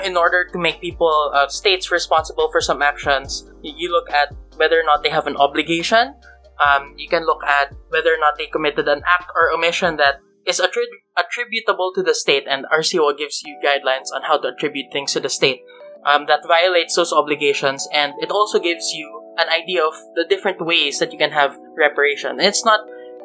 in 0.04 0.16
order 0.16 0.46
to 0.54 0.58
make 0.60 0.80
people, 0.80 1.32
uh, 1.34 1.48
states 1.48 1.90
responsible 1.90 2.52
for 2.52 2.62
some 2.62 2.84
actions, 2.84 3.50
you 3.64 3.92
look 3.92 4.12
at 4.12 4.36
whether 4.58 4.80
or 4.80 4.84
not 4.84 5.02
they 5.02 5.10
have 5.10 5.26
an 5.26 5.38
obligation 5.38 6.14
um, 6.58 6.94
you 6.98 7.08
can 7.08 7.26
look 7.26 7.44
at 7.44 7.74
whether 7.90 8.10
or 8.14 8.18
not 8.20 8.38
they 8.38 8.48
committed 8.48 8.88
an 8.88 9.02
act 9.06 9.30
or 9.36 9.52
omission 9.52 9.98
that 9.98 10.20
is 10.46 10.60
attrib- 10.60 11.04
attributable 11.18 11.92
to 11.94 12.02
the 12.02 12.16
state, 12.16 12.46
and 12.48 12.66
ARSIWA 12.72 13.18
gives 13.18 13.44
you 13.46 13.60
guidelines 13.64 14.16
on 14.16 14.24
how 14.24 14.38
to 14.38 14.48
attribute 14.50 14.88
things 14.92 15.14
to 15.14 15.20
the 15.20 15.30
state 15.30 15.62
um, 16.08 16.26
that 16.28 16.48
violates 16.48 16.96
those 16.96 17.12
obligations, 17.12 17.88
and 17.94 18.14
it 18.20 18.32
also 18.32 18.60
gives 18.60 18.94
you 18.94 19.24
an 19.38 19.50
idea 19.50 19.84
of 19.84 19.94
the 20.16 20.24
different 20.24 20.64
ways 20.64 21.00
that 21.00 21.12
you 21.12 21.20
can 21.20 21.32
have 21.32 21.60
reparation. 21.76 22.32
And 22.32 22.48
it's 22.48 22.66
not 22.66 22.80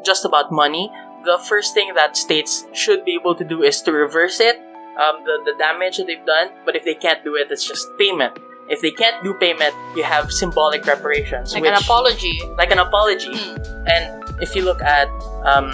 just 0.04 0.24
about 0.24 0.50
money. 0.50 0.90
The 1.24 1.38
first 1.38 1.72
thing 1.72 1.94
that 1.94 2.16
states 2.16 2.66
should 2.72 3.04
be 3.04 3.14
able 3.14 3.34
to 3.36 3.44
do 3.44 3.62
is 3.62 3.80
to 3.82 3.92
reverse 3.92 4.40
it, 4.40 4.58
um, 5.00 5.24
the, 5.24 5.40
the 5.46 5.54
damage 5.58 5.96
that 5.96 6.06
they've 6.06 6.26
done, 6.26 6.50
but 6.66 6.76
if 6.76 6.84
they 6.84 6.94
can't 6.94 7.24
do 7.24 7.36
it, 7.36 7.50
it's 7.50 7.66
just 7.66 7.86
payment. 7.98 8.36
If 8.68 8.80
they 8.80 8.90
can't 8.90 9.22
do 9.22 9.34
payment, 9.34 9.74
you 9.96 10.02
have 10.02 10.32
symbolic 10.32 10.86
reparations. 10.86 11.54
Like 11.54 11.62
which, 11.62 11.72
an 11.72 11.78
apology. 11.78 12.40
Like 12.56 12.70
an 12.70 12.78
apology. 12.78 13.34
Mm. 13.34 13.88
And 13.88 14.40
if 14.40 14.54
you 14.54 14.62
look 14.62 14.80
at 14.82 15.08
um, 15.44 15.70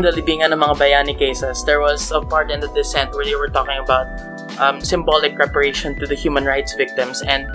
the 0.00 0.12
libingan 0.14 0.52
ng 0.52 0.60
mga 0.60 0.76
bayani 0.76 1.18
cases, 1.18 1.64
there 1.64 1.80
was 1.80 2.10
a 2.12 2.20
part 2.20 2.50
in 2.50 2.60
the 2.60 2.68
dissent 2.74 3.12
where 3.12 3.24
they 3.24 3.34
were 3.34 3.48
talking 3.48 3.78
about 3.78 4.06
um, 4.58 4.80
symbolic 4.80 5.38
reparation 5.38 5.98
to 5.98 6.06
the 6.06 6.14
human 6.14 6.44
rights 6.44 6.74
victims 6.74 7.22
and 7.22 7.46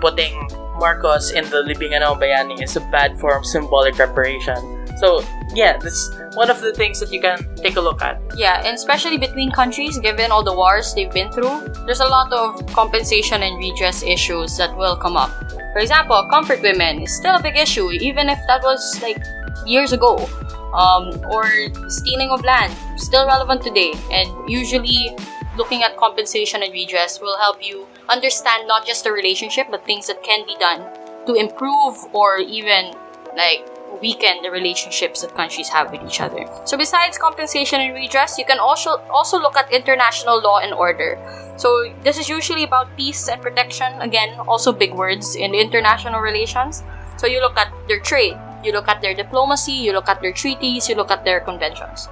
putting 0.00 0.32
Marcos 0.78 1.30
in 1.32 1.44
the 1.50 1.62
libingan 1.62 2.02
ng 2.02 2.18
bayani 2.18 2.62
is 2.62 2.76
a 2.76 2.84
bad 2.90 3.18
form 3.18 3.38
of 3.38 3.46
symbolic 3.46 3.98
reparation. 3.98 4.58
So, 4.98 5.24
yeah, 5.54 5.78
that's 5.78 6.10
one 6.34 6.50
of 6.50 6.60
the 6.60 6.72
things 6.72 7.00
that 7.00 7.12
you 7.12 7.20
can 7.20 7.38
take 7.56 7.76
a 7.76 7.80
look 7.80 8.02
at. 8.02 8.20
Yeah, 8.36 8.62
and 8.64 8.74
especially 8.74 9.18
between 9.18 9.50
countries, 9.50 9.98
given 9.98 10.30
all 10.30 10.42
the 10.42 10.54
wars 10.54 10.94
they've 10.94 11.10
been 11.10 11.30
through, 11.32 11.68
there's 11.86 12.00
a 12.00 12.08
lot 12.08 12.32
of 12.32 12.66
compensation 12.72 13.42
and 13.42 13.58
redress 13.58 14.02
issues 14.02 14.56
that 14.58 14.76
will 14.76 14.96
come 14.96 15.16
up. 15.16 15.30
For 15.72 15.80
example, 15.80 16.22
comfort 16.30 16.62
women 16.62 17.02
is 17.02 17.14
still 17.14 17.36
a 17.36 17.42
big 17.42 17.56
issue, 17.56 17.90
even 17.90 18.28
if 18.28 18.38
that 18.46 18.62
was 18.62 19.00
like 19.02 19.22
years 19.66 19.92
ago. 19.92 20.28
Um, 20.72 21.12
or 21.28 21.44
stealing 21.90 22.30
of 22.30 22.42
land, 22.44 22.72
still 22.96 23.26
relevant 23.26 23.60
today, 23.60 23.92
and 24.10 24.26
usually 24.48 25.14
looking 25.56 25.82
at 25.82 25.96
compensation 25.96 26.62
and 26.62 26.72
redress 26.72 27.20
will 27.20 27.38
help 27.38 27.64
you 27.64 27.86
understand 28.08 28.66
not 28.66 28.86
just 28.86 29.04
the 29.04 29.12
relationship, 29.12 29.68
but 29.70 29.84
things 29.84 30.06
that 30.06 30.22
can 30.22 30.46
be 30.46 30.56
done 30.58 30.86
to 31.26 31.34
improve 31.34 31.96
or 32.14 32.38
even 32.38 32.94
like 33.36 33.68
weaken 34.00 34.42
the 34.42 34.50
relationships 34.50 35.20
that 35.20 35.34
countries 35.34 35.68
have 35.68 35.92
with 35.92 36.02
each 36.02 36.20
other. 36.20 36.48
So 36.64 36.76
besides 36.76 37.18
compensation 37.18 37.80
and 37.80 37.94
redress, 37.94 38.38
you 38.38 38.44
can 38.44 38.58
also 38.58 38.98
also 39.10 39.38
look 39.38 39.56
at 39.56 39.70
international 39.70 40.40
law 40.40 40.58
and 40.58 40.72
order. 40.72 41.20
So 41.56 41.92
this 42.02 42.18
is 42.18 42.28
usually 42.28 42.64
about 42.64 42.96
peace 42.96 43.28
and 43.28 43.40
protection. 43.40 43.92
Again, 44.00 44.40
also 44.48 44.72
big 44.72 44.94
words 44.94 45.36
in 45.36 45.54
international 45.54 46.20
relations. 46.20 46.82
So 47.18 47.26
you 47.26 47.40
look 47.40 47.56
at 47.56 47.72
their 47.86 48.00
trade, 48.00 48.36
you 48.64 48.72
look 48.72 48.88
at 48.88 49.02
their 49.02 49.14
diplomacy, 49.14 49.72
you 49.72 49.92
look 49.92 50.08
at 50.08 50.20
their 50.20 50.32
treaties, 50.32 50.88
you 50.88 50.96
look 50.96 51.10
at 51.10 51.24
their 51.24 51.40
conventions. 51.40 52.08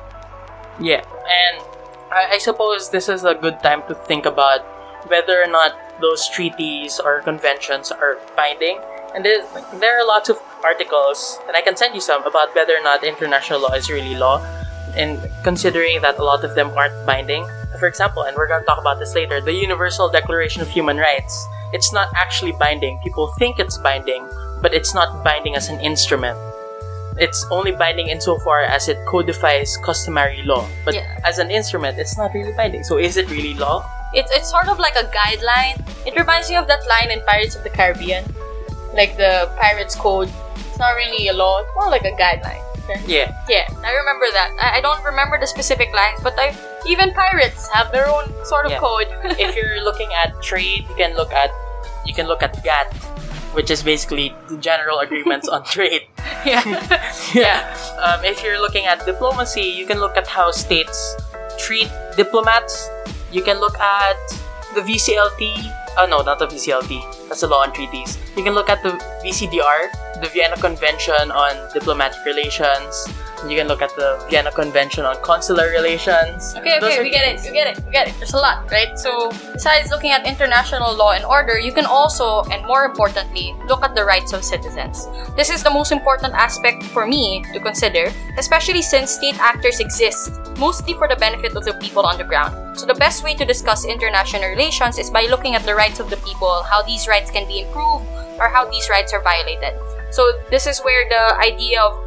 Yeah, 0.79 1.03
and 1.27 1.65
I, 2.13 2.35
I 2.35 2.39
suppose 2.39 2.91
this 2.91 3.09
is 3.09 3.25
a 3.25 3.35
good 3.35 3.61
time 3.61 3.83
to 3.89 3.95
think 3.95 4.27
about 4.27 4.61
whether 5.09 5.43
or 5.43 5.47
not 5.47 5.73
those 6.01 6.29
treaties 6.29 7.01
or 7.01 7.21
conventions 7.23 7.91
are 7.93 8.19
binding 8.37 8.81
and 9.15 9.25
there, 9.25 10.01
are 10.01 10.07
lots 10.07 10.29
of 10.29 10.41
articles, 10.63 11.39
and 11.49 11.57
I 11.57 11.63
can 11.63 11.77
send 11.77 11.95
you 11.95 12.01
some 12.01 12.25
about 12.25 12.55
whether 12.55 12.75
or 12.75 12.83
not 12.83 13.03
international 13.03 13.63
law 13.63 13.73
is 13.73 13.91
really 13.91 14.15
law, 14.15 14.39
and 14.95 15.19
considering 15.43 16.01
that 16.03 16.19
a 16.19 16.25
lot 16.25 16.45
of 16.45 16.55
them 16.55 16.71
aren't 16.77 17.05
binding. 17.05 17.45
For 17.79 17.89
example, 17.89 18.23
and 18.23 18.37
we're 18.37 18.47
going 18.47 18.63
to 18.63 18.67
talk 18.67 18.79
about 18.79 18.99
this 18.99 19.15
later, 19.15 19.41
the 19.41 19.53
Universal 19.53 20.11
Declaration 20.11 20.63
of 20.63 20.69
Human 20.69 20.97
Rights. 20.97 21.47
It's 21.73 21.93
not 21.93 22.09
actually 22.15 22.53
binding. 22.53 23.01
People 23.03 23.35
think 23.39 23.59
it's 23.59 23.79
binding, 23.79 24.29
but 24.63 24.75
it's 24.75 24.95
not 24.95 25.25
binding 25.25 25.57
as 25.57 25.69
an 25.69 25.81
instrument. 25.81 26.39
It's 27.19 27.47
only 27.51 27.73
binding 27.73 28.09
insofar 28.09 28.61
as 28.63 28.89
it 28.89 28.99
codifies 29.07 29.77
customary 29.79 30.43
law. 30.43 30.67
But 30.85 30.95
yeah. 30.95 31.21
as 31.25 31.39
an 31.39 31.51
instrument, 31.51 31.99
it's 31.99 32.17
not 32.17 32.33
really 32.35 32.53
binding. 32.53 32.85
So 32.85 32.99
is 32.99 33.17
it 33.17 33.31
really 33.31 33.55
law? 33.55 33.89
It's, 34.13 34.31
it's 34.33 34.51
sort 34.51 34.69
of 34.69 34.79
like 34.79 34.97
a 34.97 35.05
guideline. 35.15 35.81
It 36.07 36.19
reminds 36.19 36.51
me 36.51 36.57
of 36.57 36.67
that 36.67 36.81
line 36.89 37.11
in 37.11 37.25
Pirates 37.27 37.57
of 37.57 37.63
the 37.63 37.71
Caribbean 37.71 38.25
like 38.95 39.17
the 39.17 39.51
Pirates 39.59 39.95
Code. 39.95 40.31
It's 40.57 40.79
not 40.79 40.95
really 40.95 41.29
a 41.29 41.33
law, 41.33 41.61
it's 41.61 41.71
more 41.75 41.91
like 41.91 42.05
a 42.05 42.13
guideline. 42.13 42.63
Yeah. 43.07 43.31
Yeah, 43.49 43.69
I 43.85 43.95
remember 43.95 44.27
that. 44.33 44.51
I, 44.59 44.79
I 44.79 44.81
don't 44.81 45.03
remember 45.05 45.39
the 45.39 45.47
specific 45.47 45.93
lines, 45.95 46.21
but 46.23 46.35
I, 46.37 46.57
even 46.89 47.13
pirates 47.13 47.69
have 47.69 47.93
their 47.93 48.09
own 48.09 48.27
sort 48.45 48.67
of 48.67 48.73
yeah. 48.73 48.81
code. 48.81 49.07
if 49.39 49.55
you're 49.55 49.85
looking 49.85 50.11
at 50.13 50.43
trade, 50.43 50.87
you 50.89 50.95
can 50.97 51.15
look 51.15 51.33
at 51.33 51.51
you 52.05 52.15
can 52.15 52.27
look 52.27 52.43
at 52.43 52.63
GATT, 52.65 52.91
which 53.53 53.71
is 53.71 53.83
basically 53.83 54.35
the 54.49 54.57
general 54.59 55.01
agreements 55.01 55.49
on 55.49 55.65
trade. 55.77 56.03
Yeah. 56.41 56.65
yeah. 57.35 57.77
Um, 58.01 58.25
if 58.25 58.43
you're 58.43 58.59
looking 58.59 58.87
at 58.87 59.05
diplomacy, 59.05 59.61
you 59.61 59.85
can 59.85 60.01
look 60.01 60.17
at 60.17 60.27
how 60.27 60.51
states 60.51 61.15
treat 61.59 61.91
diplomats. 62.17 62.89
You 63.31 63.43
can 63.43 63.61
look 63.61 63.79
at 63.79 64.17
the 64.75 64.81
VCLT. 64.81 65.53
Oh 65.99 66.07
no, 66.09 66.23
not 66.23 66.39
the 66.39 66.47
VCLT. 66.47 67.20
That's 67.31 67.43
the 67.43 67.47
law 67.47 67.63
on 67.63 67.73
treaties. 67.73 68.19
You 68.37 68.43
can 68.43 68.55
look 68.55 68.69
at 68.69 68.83
the 68.83 68.91
VCDR, 69.23 70.21
the 70.21 70.29
Vienna 70.35 70.57
Convention 70.57 71.31
on 71.31 71.55
Diplomatic 71.73 72.19
Relations. 72.27 73.07
You 73.49 73.57
can 73.57 73.69
look 73.69 73.81
at 73.81 73.95
the 73.95 74.19
Vienna 74.29 74.51
Convention 74.51 75.05
on 75.05 75.15
Consular 75.23 75.71
Relations. 75.71 76.55
Okay, 76.59 76.81
Those 76.81 76.99
okay, 76.99 77.03
we 77.03 77.11
get 77.11 77.25
it, 77.25 77.41
we 77.47 77.53
get 77.53 77.79
it, 77.79 77.85
we 77.87 77.93
get 77.93 78.09
it. 78.09 78.15
There's 78.19 78.35
a 78.35 78.37
lot, 78.37 78.69
right? 78.71 78.99
So, 78.99 79.31
besides 79.53 79.91
looking 79.91 80.11
at 80.11 80.27
international 80.27 80.93
law 80.93 81.13
and 81.13 81.25
order, 81.25 81.57
you 81.59 81.73
can 81.73 81.87
also, 81.87 82.43
and 82.51 82.67
more 82.67 82.85
importantly, 82.85 83.55
look 83.67 83.85
at 83.85 83.95
the 83.95 84.05
rights 84.05 84.33
of 84.33 84.45
citizens. 84.45 85.07
This 85.37 85.49
is 85.51 85.63
the 85.63 85.71
most 85.71 85.93
important 85.93 86.35
aspect 86.35 86.83
for 86.83 87.07
me 87.07 87.45
to 87.55 87.61
consider, 87.61 88.13
especially 88.37 88.83
since 88.83 89.13
state 89.13 89.39
actors 89.39 89.79
exist 89.79 90.33
mostly 90.59 90.93
for 90.93 91.09
the 91.09 91.17
benefit 91.17 91.57
of 91.57 91.65
the 91.65 91.73
people 91.81 92.05
on 92.05 92.19
the 92.19 92.25
ground. 92.25 92.79
So, 92.79 92.87
the 92.87 92.95
best 92.95 93.25
way 93.25 93.35
to 93.35 93.45
discuss 93.45 93.85
international 93.85 94.49
relations 94.49 94.99
is 94.99 95.11
by 95.11 95.25
looking 95.31 95.55
at 95.55 95.65
the 95.65 95.75
rights 95.75 96.01
of 96.01 96.11
the 96.11 96.17
people, 96.19 96.63
how 96.65 96.83
these 96.83 97.09
rights 97.09 97.20
can 97.29 97.47
be 97.47 97.61
improved, 97.61 98.07
or 98.41 98.49
how 98.49 98.65
these 98.71 98.89
rights 98.89 99.13
are 99.13 99.21
violated. 99.21 99.75
So, 100.11 100.33
this 100.49 100.67
is 100.67 100.81
where 100.81 101.05
the 101.11 101.37
idea 101.45 101.83
of 101.83 101.99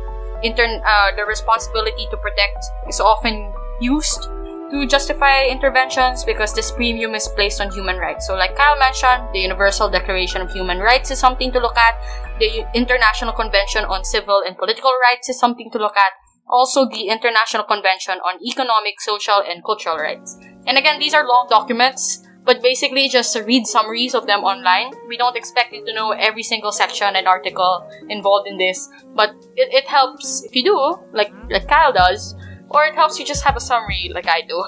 intern 0.41 0.81
uh, 0.85 1.11
the 1.15 1.25
responsibility 1.25 2.07
to 2.09 2.17
protect 2.17 2.65
is 2.89 2.99
often 2.99 3.53
used 3.79 4.29
to 4.73 4.87
justify 4.87 5.45
interventions 5.45 6.23
because 6.23 6.53
this 6.53 6.71
premium 6.71 7.13
is 7.13 7.27
placed 7.27 7.61
on 7.61 7.71
human 7.71 7.97
rights. 7.97 8.25
So, 8.25 8.33
like 8.35 8.55
Kyle 8.55 8.77
mentioned, 8.77 9.29
the 9.33 9.39
Universal 9.39 9.91
Declaration 9.91 10.41
of 10.41 10.51
Human 10.51 10.79
Rights 10.79 11.11
is 11.11 11.19
something 11.19 11.51
to 11.51 11.59
look 11.59 11.77
at. 11.77 11.95
The 12.39 12.65
International 12.73 13.33
Convention 13.33 13.85
on 13.85 14.03
Civil 14.03 14.41
and 14.45 14.57
Political 14.57 14.91
Rights 14.97 15.29
is 15.29 15.37
something 15.37 15.69
to 15.71 15.77
look 15.77 15.95
at. 15.95 16.13
Also, 16.49 16.89
the 16.89 17.07
International 17.07 17.63
Convention 17.63 18.17
on 18.25 18.41
Economic, 18.43 18.99
Social, 18.99 19.43
and 19.47 19.63
Cultural 19.63 19.97
Rights. 19.97 20.39
And 20.65 20.77
again, 20.77 20.99
these 20.99 21.13
are 21.13 21.25
long 21.27 21.47
documents 21.49 22.22
but 22.45 22.61
basically 22.61 23.07
just 23.09 23.35
read 23.45 23.65
summaries 23.65 24.13
of 24.13 24.27
them 24.27 24.43
online. 24.43 24.91
We 25.07 25.17
don't 25.17 25.35
expect 25.35 25.73
you 25.73 25.85
to 25.85 25.93
know 25.93 26.11
every 26.11 26.43
single 26.43 26.71
section 26.71 27.15
and 27.15 27.27
article 27.27 27.87
involved 28.09 28.47
in 28.47 28.57
this, 28.57 28.89
but 29.15 29.29
it, 29.55 29.73
it 29.73 29.87
helps 29.87 30.43
if 30.43 30.55
you 30.55 30.63
do, 30.63 30.77
like 31.13 31.31
like 31.49 31.67
Kyle 31.67 31.93
does, 31.93 32.35
or 32.69 32.85
it 32.85 32.95
helps 32.95 33.17
you 33.19 33.25
just 33.25 33.43
have 33.43 33.55
a 33.55 33.61
summary 33.61 34.11
like 34.13 34.27
I 34.27 34.41
do. 34.41 34.63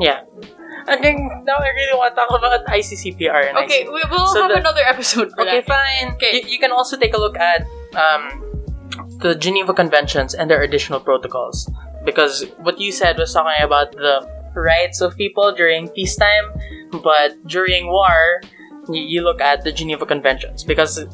Yeah. 0.00 0.22
I 0.88 0.96
think 0.96 1.20
now 1.44 1.58
I 1.62 1.68
really 1.78 1.96
want 1.96 2.14
to 2.16 2.20
talk 2.20 2.30
about 2.36 2.66
ICCPR. 2.66 3.48
And 3.50 3.58
Okay, 3.58 3.84
ICC. 3.84 3.92
we 3.92 4.02
will 4.10 4.26
So 4.34 4.42
have 4.42 4.50
the- 4.50 4.58
another 4.58 4.80
episode 4.84 5.30
for 5.30 5.42
Okay, 5.42 5.60
that. 5.60 5.66
fine. 5.68 6.14
Okay. 6.14 6.42
You, 6.42 6.48
you 6.56 6.58
can 6.58 6.72
also 6.72 6.96
take 6.96 7.14
a 7.14 7.18
look 7.20 7.38
at 7.38 7.62
um, 7.94 8.42
the 9.20 9.34
Geneva 9.36 9.72
Conventions 9.74 10.34
and 10.34 10.50
their 10.50 10.62
additional 10.62 10.98
protocols. 10.98 11.70
Because 12.04 12.46
what 12.58 12.80
you 12.80 12.90
said 12.90 13.16
was 13.16 13.32
talking 13.32 13.62
about 13.62 13.92
the 13.92 14.26
rights 14.54 15.00
of 15.00 15.16
people 15.16 15.52
during 15.54 15.88
peacetime, 15.88 16.52
but 17.02 17.36
during 17.46 17.86
war, 17.86 18.40
you, 18.90 19.02
you 19.02 19.22
look 19.22 19.40
at 19.40 19.64
the 19.64 19.72
Geneva 19.72 20.04
Conventions 20.06 20.64
because 20.64 21.06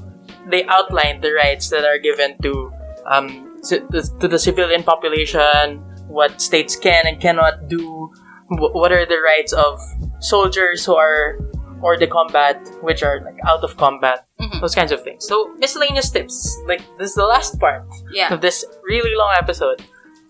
they 0.49 0.65
outline 0.67 1.21
the 1.21 1.33
rights 1.33 1.69
that 1.71 1.85
are 1.85 1.99
given 1.99 2.37
to 2.43 2.73
um, 3.07 3.45
to, 3.69 3.81
the 3.91 4.39
civilian 4.39 4.83
population, 4.83 5.79
what 6.09 6.41
states 6.41 6.77
can 6.77 7.07
and 7.07 7.21
cannot 7.21 7.69
do, 7.69 8.11
wh- 8.49 8.75
what 8.75 8.93
are 8.93 9.05
the 9.07 9.19
rights 9.21 9.53
of 9.53 9.81
soldiers 10.21 10.85
who 10.85 10.95
are 10.95 11.39
or 11.81 11.97
the 11.97 12.07
combat, 12.07 12.61
which 12.83 13.03
are 13.03 13.21
like 13.25 13.39
out 13.47 13.63
of 13.63 13.77
combat, 13.77 14.27
Mhm. 14.41 14.61
those 14.61 14.75
kinds 14.75 14.91
of 14.93 15.03
things. 15.03 15.27
So 15.27 15.55
miscellaneous 15.59 16.11
tips, 16.11 16.59
like 16.67 16.81
this 16.99 17.11
is 17.11 17.15
the 17.15 17.25
last 17.25 17.59
part 17.61 17.85
Yeah. 18.13 18.33
of 18.35 18.41
this 18.41 18.65
really 18.83 19.15
long 19.17 19.35
episode. 19.39 19.81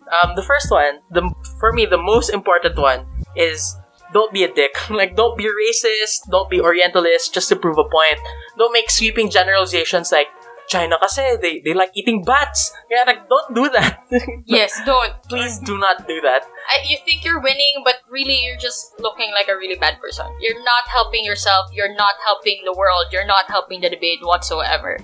Um, 0.08 0.36
the 0.36 0.42
first 0.42 0.70
one, 0.70 1.00
the 1.10 1.28
for 1.60 1.72
me 1.72 1.86
the 1.86 2.00
most 2.00 2.30
important 2.30 2.78
one 2.78 3.06
is 3.36 3.76
don't 4.12 4.32
be 4.32 4.44
a 4.44 4.52
dick. 4.52 4.76
like 4.90 5.16
don't 5.16 5.36
be 5.36 5.46
racist, 5.46 6.28
don't 6.30 6.50
be 6.50 6.60
orientalist 6.60 7.34
just 7.34 7.48
to 7.50 7.56
prove 7.56 7.78
a 7.78 7.88
point. 7.88 8.18
Don't 8.56 8.72
make 8.72 8.90
sweeping 8.90 9.30
generalizations 9.30 10.12
like 10.12 10.28
China 10.68 11.00
kasi 11.00 11.36
they, 11.40 11.60
they 11.64 11.72
like 11.72 11.90
eating 11.96 12.22
bats. 12.22 12.72
Yeah, 12.90 13.04
like 13.06 13.28
don't 13.28 13.54
do 13.54 13.68
that. 13.70 14.04
Yes, 14.44 14.72
don't. 14.84 15.12
Please 15.28 15.58
do 15.60 15.78
not 15.78 16.06
do 16.06 16.20
that. 16.20 16.44
I, 16.44 16.84
you 16.88 16.98
think 17.04 17.24
you're 17.24 17.40
winning, 17.40 17.82
but 17.84 18.04
really 18.08 18.44
you're 18.44 18.60
just 18.60 18.92
looking 19.00 19.32
like 19.32 19.48
a 19.48 19.56
really 19.56 19.76
bad 19.76 20.00
person. 20.00 20.26
You're 20.40 20.62
not 20.64 20.88
helping 20.88 21.24
yourself. 21.24 21.72
You're 21.72 21.94
not 21.94 22.14
helping 22.24 22.60
the 22.64 22.72
world. 22.72 23.06
You're 23.12 23.26
not 23.26 23.48
helping 23.48 23.80
the 23.80 23.88
debate 23.88 24.20
whatsoever. 24.22 24.98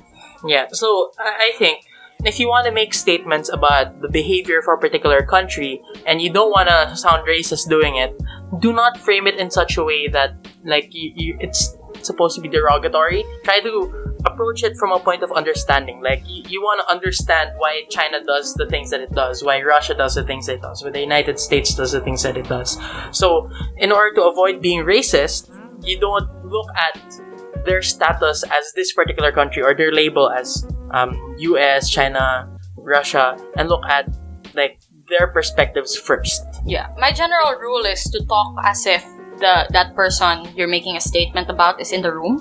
Yeah, 0.46 0.68
so 0.72 1.12
I 1.18 1.52
I 1.52 1.58
think 1.58 1.84
if 2.24 2.38
you 2.38 2.48
want 2.48 2.66
to 2.66 2.72
make 2.72 2.94
statements 2.94 3.48
about 3.52 4.00
the 4.00 4.08
behavior 4.08 4.62
for 4.62 4.74
a 4.74 4.78
particular 4.78 5.22
country 5.22 5.82
and 6.06 6.20
you 6.20 6.32
don't 6.32 6.50
want 6.50 6.68
to 6.68 6.96
sound 6.96 7.26
racist 7.26 7.68
doing 7.68 7.96
it, 7.96 8.18
do 8.60 8.72
not 8.72 8.98
frame 8.98 9.26
it 9.26 9.36
in 9.36 9.50
such 9.50 9.76
a 9.76 9.84
way 9.84 10.08
that 10.08 10.34
like 10.64 10.94
you, 10.94 11.12
you 11.14 11.36
it's 11.40 11.76
supposed 12.02 12.34
to 12.36 12.40
be 12.40 12.48
derogatory. 12.48 13.24
Try 13.44 13.60
to 13.60 14.14
approach 14.26 14.62
it 14.62 14.76
from 14.76 14.92
a 14.92 14.98
point 14.98 15.22
of 15.22 15.32
understanding. 15.32 16.00
Like 16.02 16.22
you, 16.26 16.44
you 16.48 16.62
want 16.62 16.80
to 16.86 16.92
understand 16.92 17.50
why 17.56 17.82
China 17.90 18.24
does 18.24 18.54
the 18.54 18.66
things 18.66 18.90
that 18.90 19.00
it 19.00 19.12
does, 19.12 19.42
why 19.42 19.60
Russia 19.62 19.94
does 19.94 20.14
the 20.14 20.24
things 20.24 20.48
it 20.48 20.62
does, 20.62 20.82
why 20.82 20.90
the 20.90 21.00
United 21.00 21.38
States 21.38 21.74
does 21.74 21.92
the 21.92 22.00
things 22.00 22.22
that 22.22 22.36
it 22.36 22.48
does. 22.48 22.78
So, 23.12 23.50
in 23.76 23.92
order 23.92 24.14
to 24.16 24.22
avoid 24.24 24.62
being 24.62 24.84
racist, 24.84 25.50
you 25.82 25.98
don't 25.98 26.28
look 26.44 26.68
at 26.76 27.20
their 27.64 27.82
status 27.82 28.44
as 28.44 28.72
this 28.74 28.92
particular 28.92 29.32
country 29.32 29.62
or 29.62 29.74
their 29.74 29.92
label 29.92 30.30
as 30.30 30.66
um, 30.92 31.16
US, 31.38 31.88
China, 31.90 32.48
Russia, 32.76 33.36
and 33.56 33.68
look 33.68 33.82
at 33.88 34.08
like 34.54 34.80
their 35.08 35.28
perspectives 35.28 35.96
first. 35.96 36.44
Yeah. 36.64 36.88
My 36.98 37.12
general 37.12 37.58
rule 37.60 37.84
is 37.84 38.02
to 38.04 38.24
talk 38.26 38.56
as 38.64 38.86
if 38.86 39.04
the 39.38 39.66
that 39.70 39.94
person 39.94 40.46
you're 40.54 40.68
making 40.68 40.96
a 40.96 41.00
statement 41.00 41.50
about 41.50 41.80
is 41.80 41.92
in 41.92 42.02
the 42.02 42.12
room. 42.12 42.38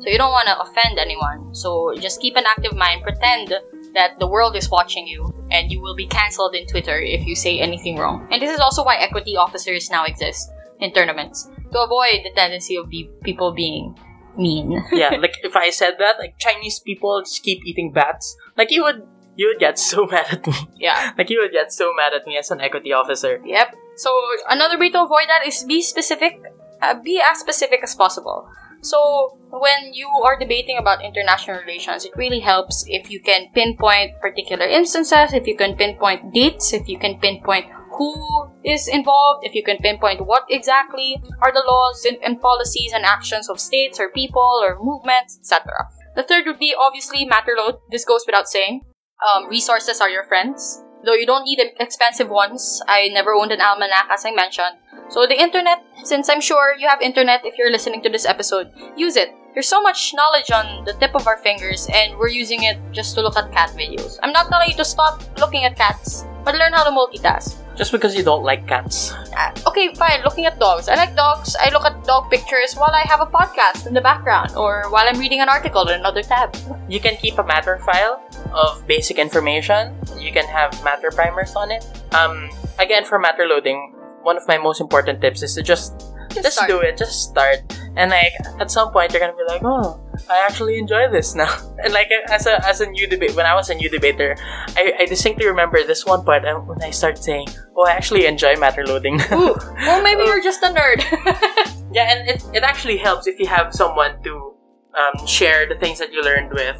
So 0.00 0.10
you 0.10 0.18
don't 0.18 0.30
want 0.30 0.46
to 0.46 0.60
offend 0.60 0.98
anyone. 0.98 1.54
So 1.54 1.94
just 1.98 2.20
keep 2.20 2.36
an 2.36 2.44
active 2.46 2.76
mind. 2.76 3.02
Pretend 3.02 3.54
that 3.94 4.20
the 4.20 4.28
world 4.28 4.54
is 4.54 4.70
watching 4.70 5.06
you 5.06 5.32
and 5.50 5.72
you 5.72 5.80
will 5.80 5.96
be 5.96 6.06
cancelled 6.06 6.54
in 6.54 6.66
Twitter 6.66 7.00
if 7.00 7.26
you 7.26 7.34
say 7.34 7.58
anything 7.58 7.96
wrong. 7.96 8.28
And 8.30 8.42
this 8.42 8.52
is 8.52 8.60
also 8.60 8.84
why 8.84 8.96
equity 8.96 9.36
officers 9.36 9.90
now 9.90 10.04
exist 10.04 10.52
in 10.80 10.92
tournaments 10.92 11.48
to 11.72 11.80
avoid 11.80 12.20
the 12.22 12.30
tendency 12.34 12.76
of 12.76 12.88
be- 12.88 13.10
people 13.24 13.52
being 13.52 13.96
mean. 14.38 14.82
yeah, 14.92 15.10
like 15.16 15.36
if 15.42 15.56
I 15.56 15.70
said 15.70 15.94
that, 15.98 16.18
like 16.18 16.38
Chinese 16.38 16.80
people 16.80 17.22
just 17.22 17.42
keep 17.42 17.64
eating 17.66 17.92
bats, 17.92 18.36
like 18.56 18.70
you 18.70 18.82
would 18.82 19.02
you 19.36 19.48
would 19.48 19.60
get 19.60 19.78
so 19.78 20.06
mad 20.10 20.26
at 20.30 20.46
me. 20.46 20.54
yeah. 20.76 21.12
Like 21.18 21.30
you 21.30 21.40
would 21.40 21.52
get 21.52 21.72
so 21.72 21.92
mad 21.94 22.12
at 22.14 22.26
me 22.26 22.36
as 22.36 22.50
an 22.50 22.60
equity 22.60 22.92
officer. 22.92 23.40
Yep. 23.44 23.76
So 23.96 24.10
another 24.48 24.78
way 24.78 24.90
to 24.90 25.02
avoid 25.02 25.28
that 25.28 25.46
is 25.46 25.64
be 25.64 25.82
specific. 25.82 26.40
Uh, 26.82 26.94
be 27.00 27.20
as 27.20 27.38
specific 27.38 27.80
as 27.82 27.94
possible. 27.94 28.48
So 28.82 29.38
when 29.50 29.94
you 29.94 30.08
are 30.08 30.38
debating 30.38 30.76
about 30.78 31.02
international 31.02 31.58
relations, 31.60 32.04
it 32.04 32.12
really 32.16 32.40
helps 32.40 32.84
if 32.86 33.10
you 33.10 33.20
can 33.20 33.48
pinpoint 33.54 34.20
particular 34.20 34.66
instances, 34.66 35.32
if 35.32 35.46
you 35.46 35.56
can 35.56 35.76
pinpoint 35.76 36.32
dates, 36.34 36.72
if 36.72 36.88
you 36.88 36.98
can 36.98 37.18
pinpoint 37.18 37.66
who 37.96 38.50
is 38.64 38.88
involved, 38.88 39.44
if 39.44 39.54
you 39.54 39.62
can 39.62 39.78
pinpoint 39.78 40.26
what 40.26 40.44
exactly 40.50 41.22
are 41.42 41.52
the 41.52 41.64
laws 41.66 42.04
and, 42.04 42.18
and 42.22 42.40
policies 42.40 42.92
and 42.92 43.04
actions 43.04 43.48
of 43.48 43.60
states 43.60 43.98
or 43.98 44.10
people 44.10 44.60
or 44.62 44.78
movements, 44.80 45.38
etc. 45.38 45.88
The 46.14 46.22
third 46.22 46.46
would 46.46 46.58
be 46.58 46.74
obviously 46.78 47.24
matter 47.24 47.52
load. 47.56 47.78
This 47.90 48.04
goes 48.04 48.24
without 48.26 48.48
saying. 48.48 48.82
Um, 49.20 49.48
resources 49.48 50.00
are 50.00 50.10
your 50.10 50.24
friends. 50.24 50.82
Though 51.04 51.14
you 51.14 51.26
don't 51.26 51.44
need 51.44 51.60
expensive 51.78 52.28
ones. 52.28 52.82
I 52.88 53.08
never 53.08 53.32
owned 53.32 53.52
an 53.52 53.60
almanac, 53.60 54.08
as 54.10 54.24
I 54.24 54.32
mentioned. 54.32 54.76
So 55.08 55.26
the 55.26 55.38
internet, 55.38 55.78
since 56.04 56.28
I'm 56.28 56.40
sure 56.40 56.74
you 56.76 56.88
have 56.88 57.00
internet 57.00 57.44
if 57.44 57.56
you're 57.56 57.70
listening 57.70 58.02
to 58.02 58.10
this 58.10 58.26
episode, 58.26 58.72
use 58.96 59.16
it. 59.16 59.30
There's 59.54 59.68
so 59.68 59.80
much 59.80 60.12
knowledge 60.14 60.50
on 60.50 60.84
the 60.84 60.92
tip 60.94 61.14
of 61.14 61.26
our 61.26 61.38
fingers, 61.38 61.88
and 61.94 62.18
we're 62.18 62.28
using 62.28 62.64
it 62.64 62.76
just 62.92 63.14
to 63.14 63.22
look 63.22 63.38
at 63.38 63.52
cat 63.52 63.70
videos. 63.70 64.18
I'm 64.22 64.32
not 64.32 64.48
telling 64.48 64.68
you 64.68 64.76
to 64.76 64.84
stop 64.84 65.22
looking 65.38 65.64
at 65.64 65.76
cats, 65.76 66.26
but 66.44 66.56
learn 66.56 66.72
how 66.72 66.84
to 66.84 66.90
multitask. 66.90 67.65
Just 67.76 67.92
because 67.92 68.16
you 68.16 68.24
don't 68.24 68.42
like 68.42 68.66
cats. 68.66 69.12
Uh, 69.36 69.52
okay, 69.68 69.92
fine, 69.94 70.22
looking 70.24 70.46
at 70.46 70.58
dogs. 70.58 70.88
I 70.88 70.96
like 70.96 71.14
dogs. 71.14 71.54
I 71.60 71.68
look 71.70 71.84
at 71.84 72.04
dog 72.04 72.30
pictures 72.30 72.74
while 72.74 72.90
I 72.90 73.04
have 73.04 73.20
a 73.20 73.26
podcast 73.26 73.86
in 73.86 73.92
the 73.92 74.00
background, 74.00 74.56
or 74.56 74.88
while 74.88 75.04
I'm 75.06 75.20
reading 75.20 75.40
an 75.40 75.48
article 75.48 75.86
in 75.88 76.00
another 76.00 76.22
tab. 76.22 76.56
You 76.88 77.00
can 77.00 77.16
keep 77.16 77.36
a 77.38 77.44
matter 77.44 77.78
file 77.84 78.24
of 78.52 78.86
basic 78.86 79.18
information. 79.18 79.94
You 80.16 80.32
can 80.32 80.46
have 80.46 80.72
matter 80.82 81.10
primers 81.10 81.54
on 81.54 81.70
it. 81.70 81.84
Um, 82.14 82.48
again, 82.78 83.04
for 83.04 83.18
matter 83.18 83.44
loading, 83.44 83.92
one 84.22 84.36
of 84.36 84.48
my 84.48 84.56
most 84.56 84.80
important 84.80 85.20
tips 85.20 85.42
is 85.42 85.54
to 85.54 85.62
just 85.62 86.00
just 86.32 86.56
start. 86.56 86.68
do 86.68 86.80
it. 86.80 86.96
Just 86.96 87.30
start. 87.30 87.60
And 87.96 88.10
like 88.10 88.32
at 88.60 88.70
some 88.70 88.92
point, 88.92 89.12
you're 89.12 89.20
gonna 89.20 89.36
be 89.36 89.44
like, 89.48 89.62
oh, 89.64 90.00
I 90.28 90.44
actually 90.46 90.78
enjoy 90.78 91.08
this 91.10 91.34
now. 91.34 91.48
And 91.82 91.92
like 91.92 92.08
as 92.30 92.46
a 92.46 92.60
as 92.66 92.80
a 92.80 92.86
new 92.86 93.06
debate, 93.06 93.34
when 93.36 93.46
I 93.46 93.54
was 93.54 93.70
a 93.70 93.74
new 93.74 93.88
debater, 93.88 94.36
I, 94.76 94.92
I 95.00 95.06
distinctly 95.06 95.46
remember 95.46 95.82
this 95.84 96.04
one 96.04 96.24
part 96.24 96.42
when 96.44 96.82
I 96.82 96.90
started 96.90 97.22
saying, 97.22 97.48
oh, 97.76 97.86
I 97.86 97.92
actually 97.92 98.26
enjoy 98.26 98.56
matter 98.56 98.84
loading. 98.86 99.20
Ooh, 99.32 99.54
well, 99.86 100.02
maybe 100.02 100.22
you're 100.24 100.42
just 100.42 100.62
a 100.62 100.68
nerd. 100.72 101.00
Yeah, 101.96 102.12
and 102.12 102.28
it, 102.28 102.44
it 102.52 102.62
actually 102.62 102.98
helps 102.98 103.26
if 103.26 103.38
you 103.40 103.46
have 103.46 103.72
someone 103.72 104.20
to 104.24 104.52
um, 104.92 105.26
share 105.26 105.64
the 105.66 105.76
things 105.76 105.98
that 105.98 106.12
you 106.12 106.20
learned 106.20 106.52
with. 106.52 106.76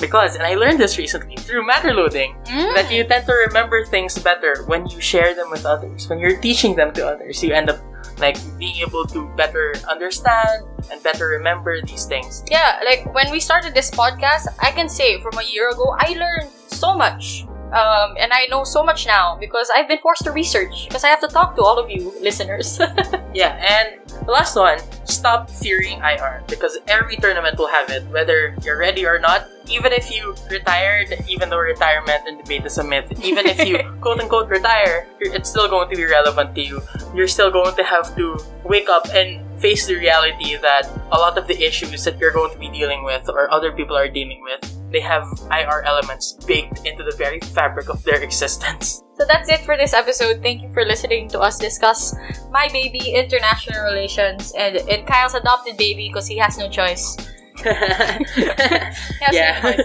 Because, 0.00 0.36
and 0.36 0.44
I 0.46 0.54
learned 0.54 0.78
this 0.78 0.96
recently 0.96 1.34
through 1.36 1.66
matter 1.66 1.92
loading, 1.92 2.36
Mm. 2.46 2.74
that 2.76 2.86
you 2.92 3.02
tend 3.02 3.26
to 3.26 3.32
remember 3.50 3.84
things 3.84 4.14
better 4.22 4.62
when 4.70 4.86
you 4.86 5.00
share 5.00 5.34
them 5.34 5.50
with 5.50 5.66
others. 5.66 6.06
When 6.08 6.20
you're 6.20 6.38
teaching 6.38 6.76
them 6.76 6.92
to 6.94 7.02
others, 7.08 7.42
you 7.42 7.52
end 7.52 7.68
up 7.68 7.80
like 8.20 8.36
being 8.58 8.76
able 8.76 9.04
to 9.06 9.28
better 9.36 9.74
understand 9.88 10.64
and 10.92 11.02
better 11.02 11.28
remember 11.28 11.80
these 11.82 12.04
things. 12.06 12.44
Yeah, 12.50 12.80
like 12.84 13.12
when 13.14 13.30
we 13.30 13.40
started 13.40 13.74
this 13.74 13.90
podcast, 13.90 14.46
I 14.60 14.70
can 14.70 14.88
say 14.88 15.20
from 15.20 15.38
a 15.38 15.44
year 15.44 15.70
ago, 15.70 15.96
I 15.98 16.12
learned 16.14 16.50
so 16.68 16.96
much. 16.96 17.44
Um, 17.70 18.18
and 18.18 18.32
I 18.32 18.46
know 18.50 18.64
so 18.64 18.82
much 18.82 19.06
now 19.06 19.36
because 19.38 19.70
I've 19.72 19.86
been 19.86 19.98
forced 20.02 20.24
to 20.24 20.32
research 20.32 20.88
because 20.88 21.04
I 21.04 21.08
have 21.08 21.20
to 21.20 21.28
talk 21.28 21.54
to 21.54 21.62
all 21.62 21.78
of 21.78 21.88
you 21.90 22.12
listeners. 22.20 22.80
Yeah, 23.32 23.54
and 23.62 24.02
the 24.26 24.32
last 24.32 24.56
one, 24.56 24.80
stop 25.06 25.48
fearing 25.48 26.00
IR 26.02 26.42
because 26.48 26.76
every 26.88 27.16
tournament 27.16 27.56
will 27.58 27.68
have 27.68 27.88
it, 27.90 28.02
whether 28.10 28.56
you're 28.64 28.76
ready 28.76 29.06
or 29.06 29.20
not. 29.20 29.46
Even 29.70 29.92
if 29.92 30.10
you 30.10 30.34
retired, 30.50 31.14
even 31.28 31.48
though 31.48 31.58
retirement 31.58 32.22
and 32.26 32.38
debate 32.38 32.66
is 32.66 32.78
a 32.78 32.84
myth, 32.84 33.06
even 33.22 33.46
if 33.46 33.64
you 33.66 33.78
quote 34.00 34.20
unquote 34.20 34.48
retire, 34.48 35.06
it's 35.20 35.48
still 35.48 35.68
going 35.68 35.88
to 35.88 35.96
be 35.96 36.04
relevant 36.04 36.54
to 36.56 36.60
you. 36.60 36.82
You're 37.14 37.28
still 37.28 37.50
going 37.50 37.76
to 37.76 37.84
have 37.84 38.16
to 38.16 38.36
wake 38.64 38.88
up 38.88 39.06
and 39.14 39.46
face 39.60 39.86
the 39.86 39.94
reality 39.94 40.56
that 40.56 40.88
a 41.12 41.18
lot 41.18 41.36
of 41.38 41.46
the 41.46 41.56
issues 41.62 42.04
that 42.04 42.18
you're 42.18 42.32
going 42.32 42.52
to 42.52 42.58
be 42.58 42.68
dealing 42.70 43.04
with 43.04 43.28
or 43.28 43.52
other 43.52 43.70
people 43.72 43.96
are 43.96 44.08
dealing 44.08 44.42
with, 44.42 44.60
they 44.90 45.00
have 45.00 45.24
IR 45.52 45.82
elements 45.82 46.32
baked 46.46 46.86
into 46.86 47.04
the 47.04 47.14
very 47.16 47.38
fabric 47.40 47.88
of 47.88 48.02
their 48.04 48.22
existence. 48.28 49.02
so 49.16 49.24
that's 49.28 49.48
it 49.50 49.60
for 49.60 49.76
this 49.76 49.92
episode. 49.92 50.42
Thank 50.42 50.62
you 50.62 50.72
for 50.72 50.84
listening 50.84 51.28
to 51.28 51.40
us 51.40 51.58
discuss 51.58 52.14
my 52.50 52.68
baby, 52.72 53.12
international 53.12 53.84
relations, 53.84 54.52
and, 54.56 54.76
and 54.88 55.06
Kyle's 55.06 55.34
adopted 55.34 55.76
baby 55.76 56.08
because 56.08 56.26
he 56.26 56.38
has 56.38 56.58
no 56.58 56.68
choice. 56.68 57.16
Yeah. 59.32 59.76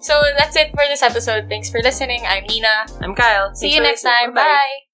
So 0.00 0.20
that's 0.38 0.56
it 0.56 0.70
for 0.70 0.84
this 0.88 1.02
episode. 1.02 1.48
Thanks 1.48 1.70
for 1.70 1.80
listening. 1.82 2.24
I'm 2.26 2.44
Nina. 2.44 2.86
I'm 3.00 3.14
Kyle. 3.14 3.54
See 3.54 3.70
Thanks 3.70 3.76
you 3.76 3.82
next 3.82 4.02
time. 4.02 4.34
Bye. 4.34 4.91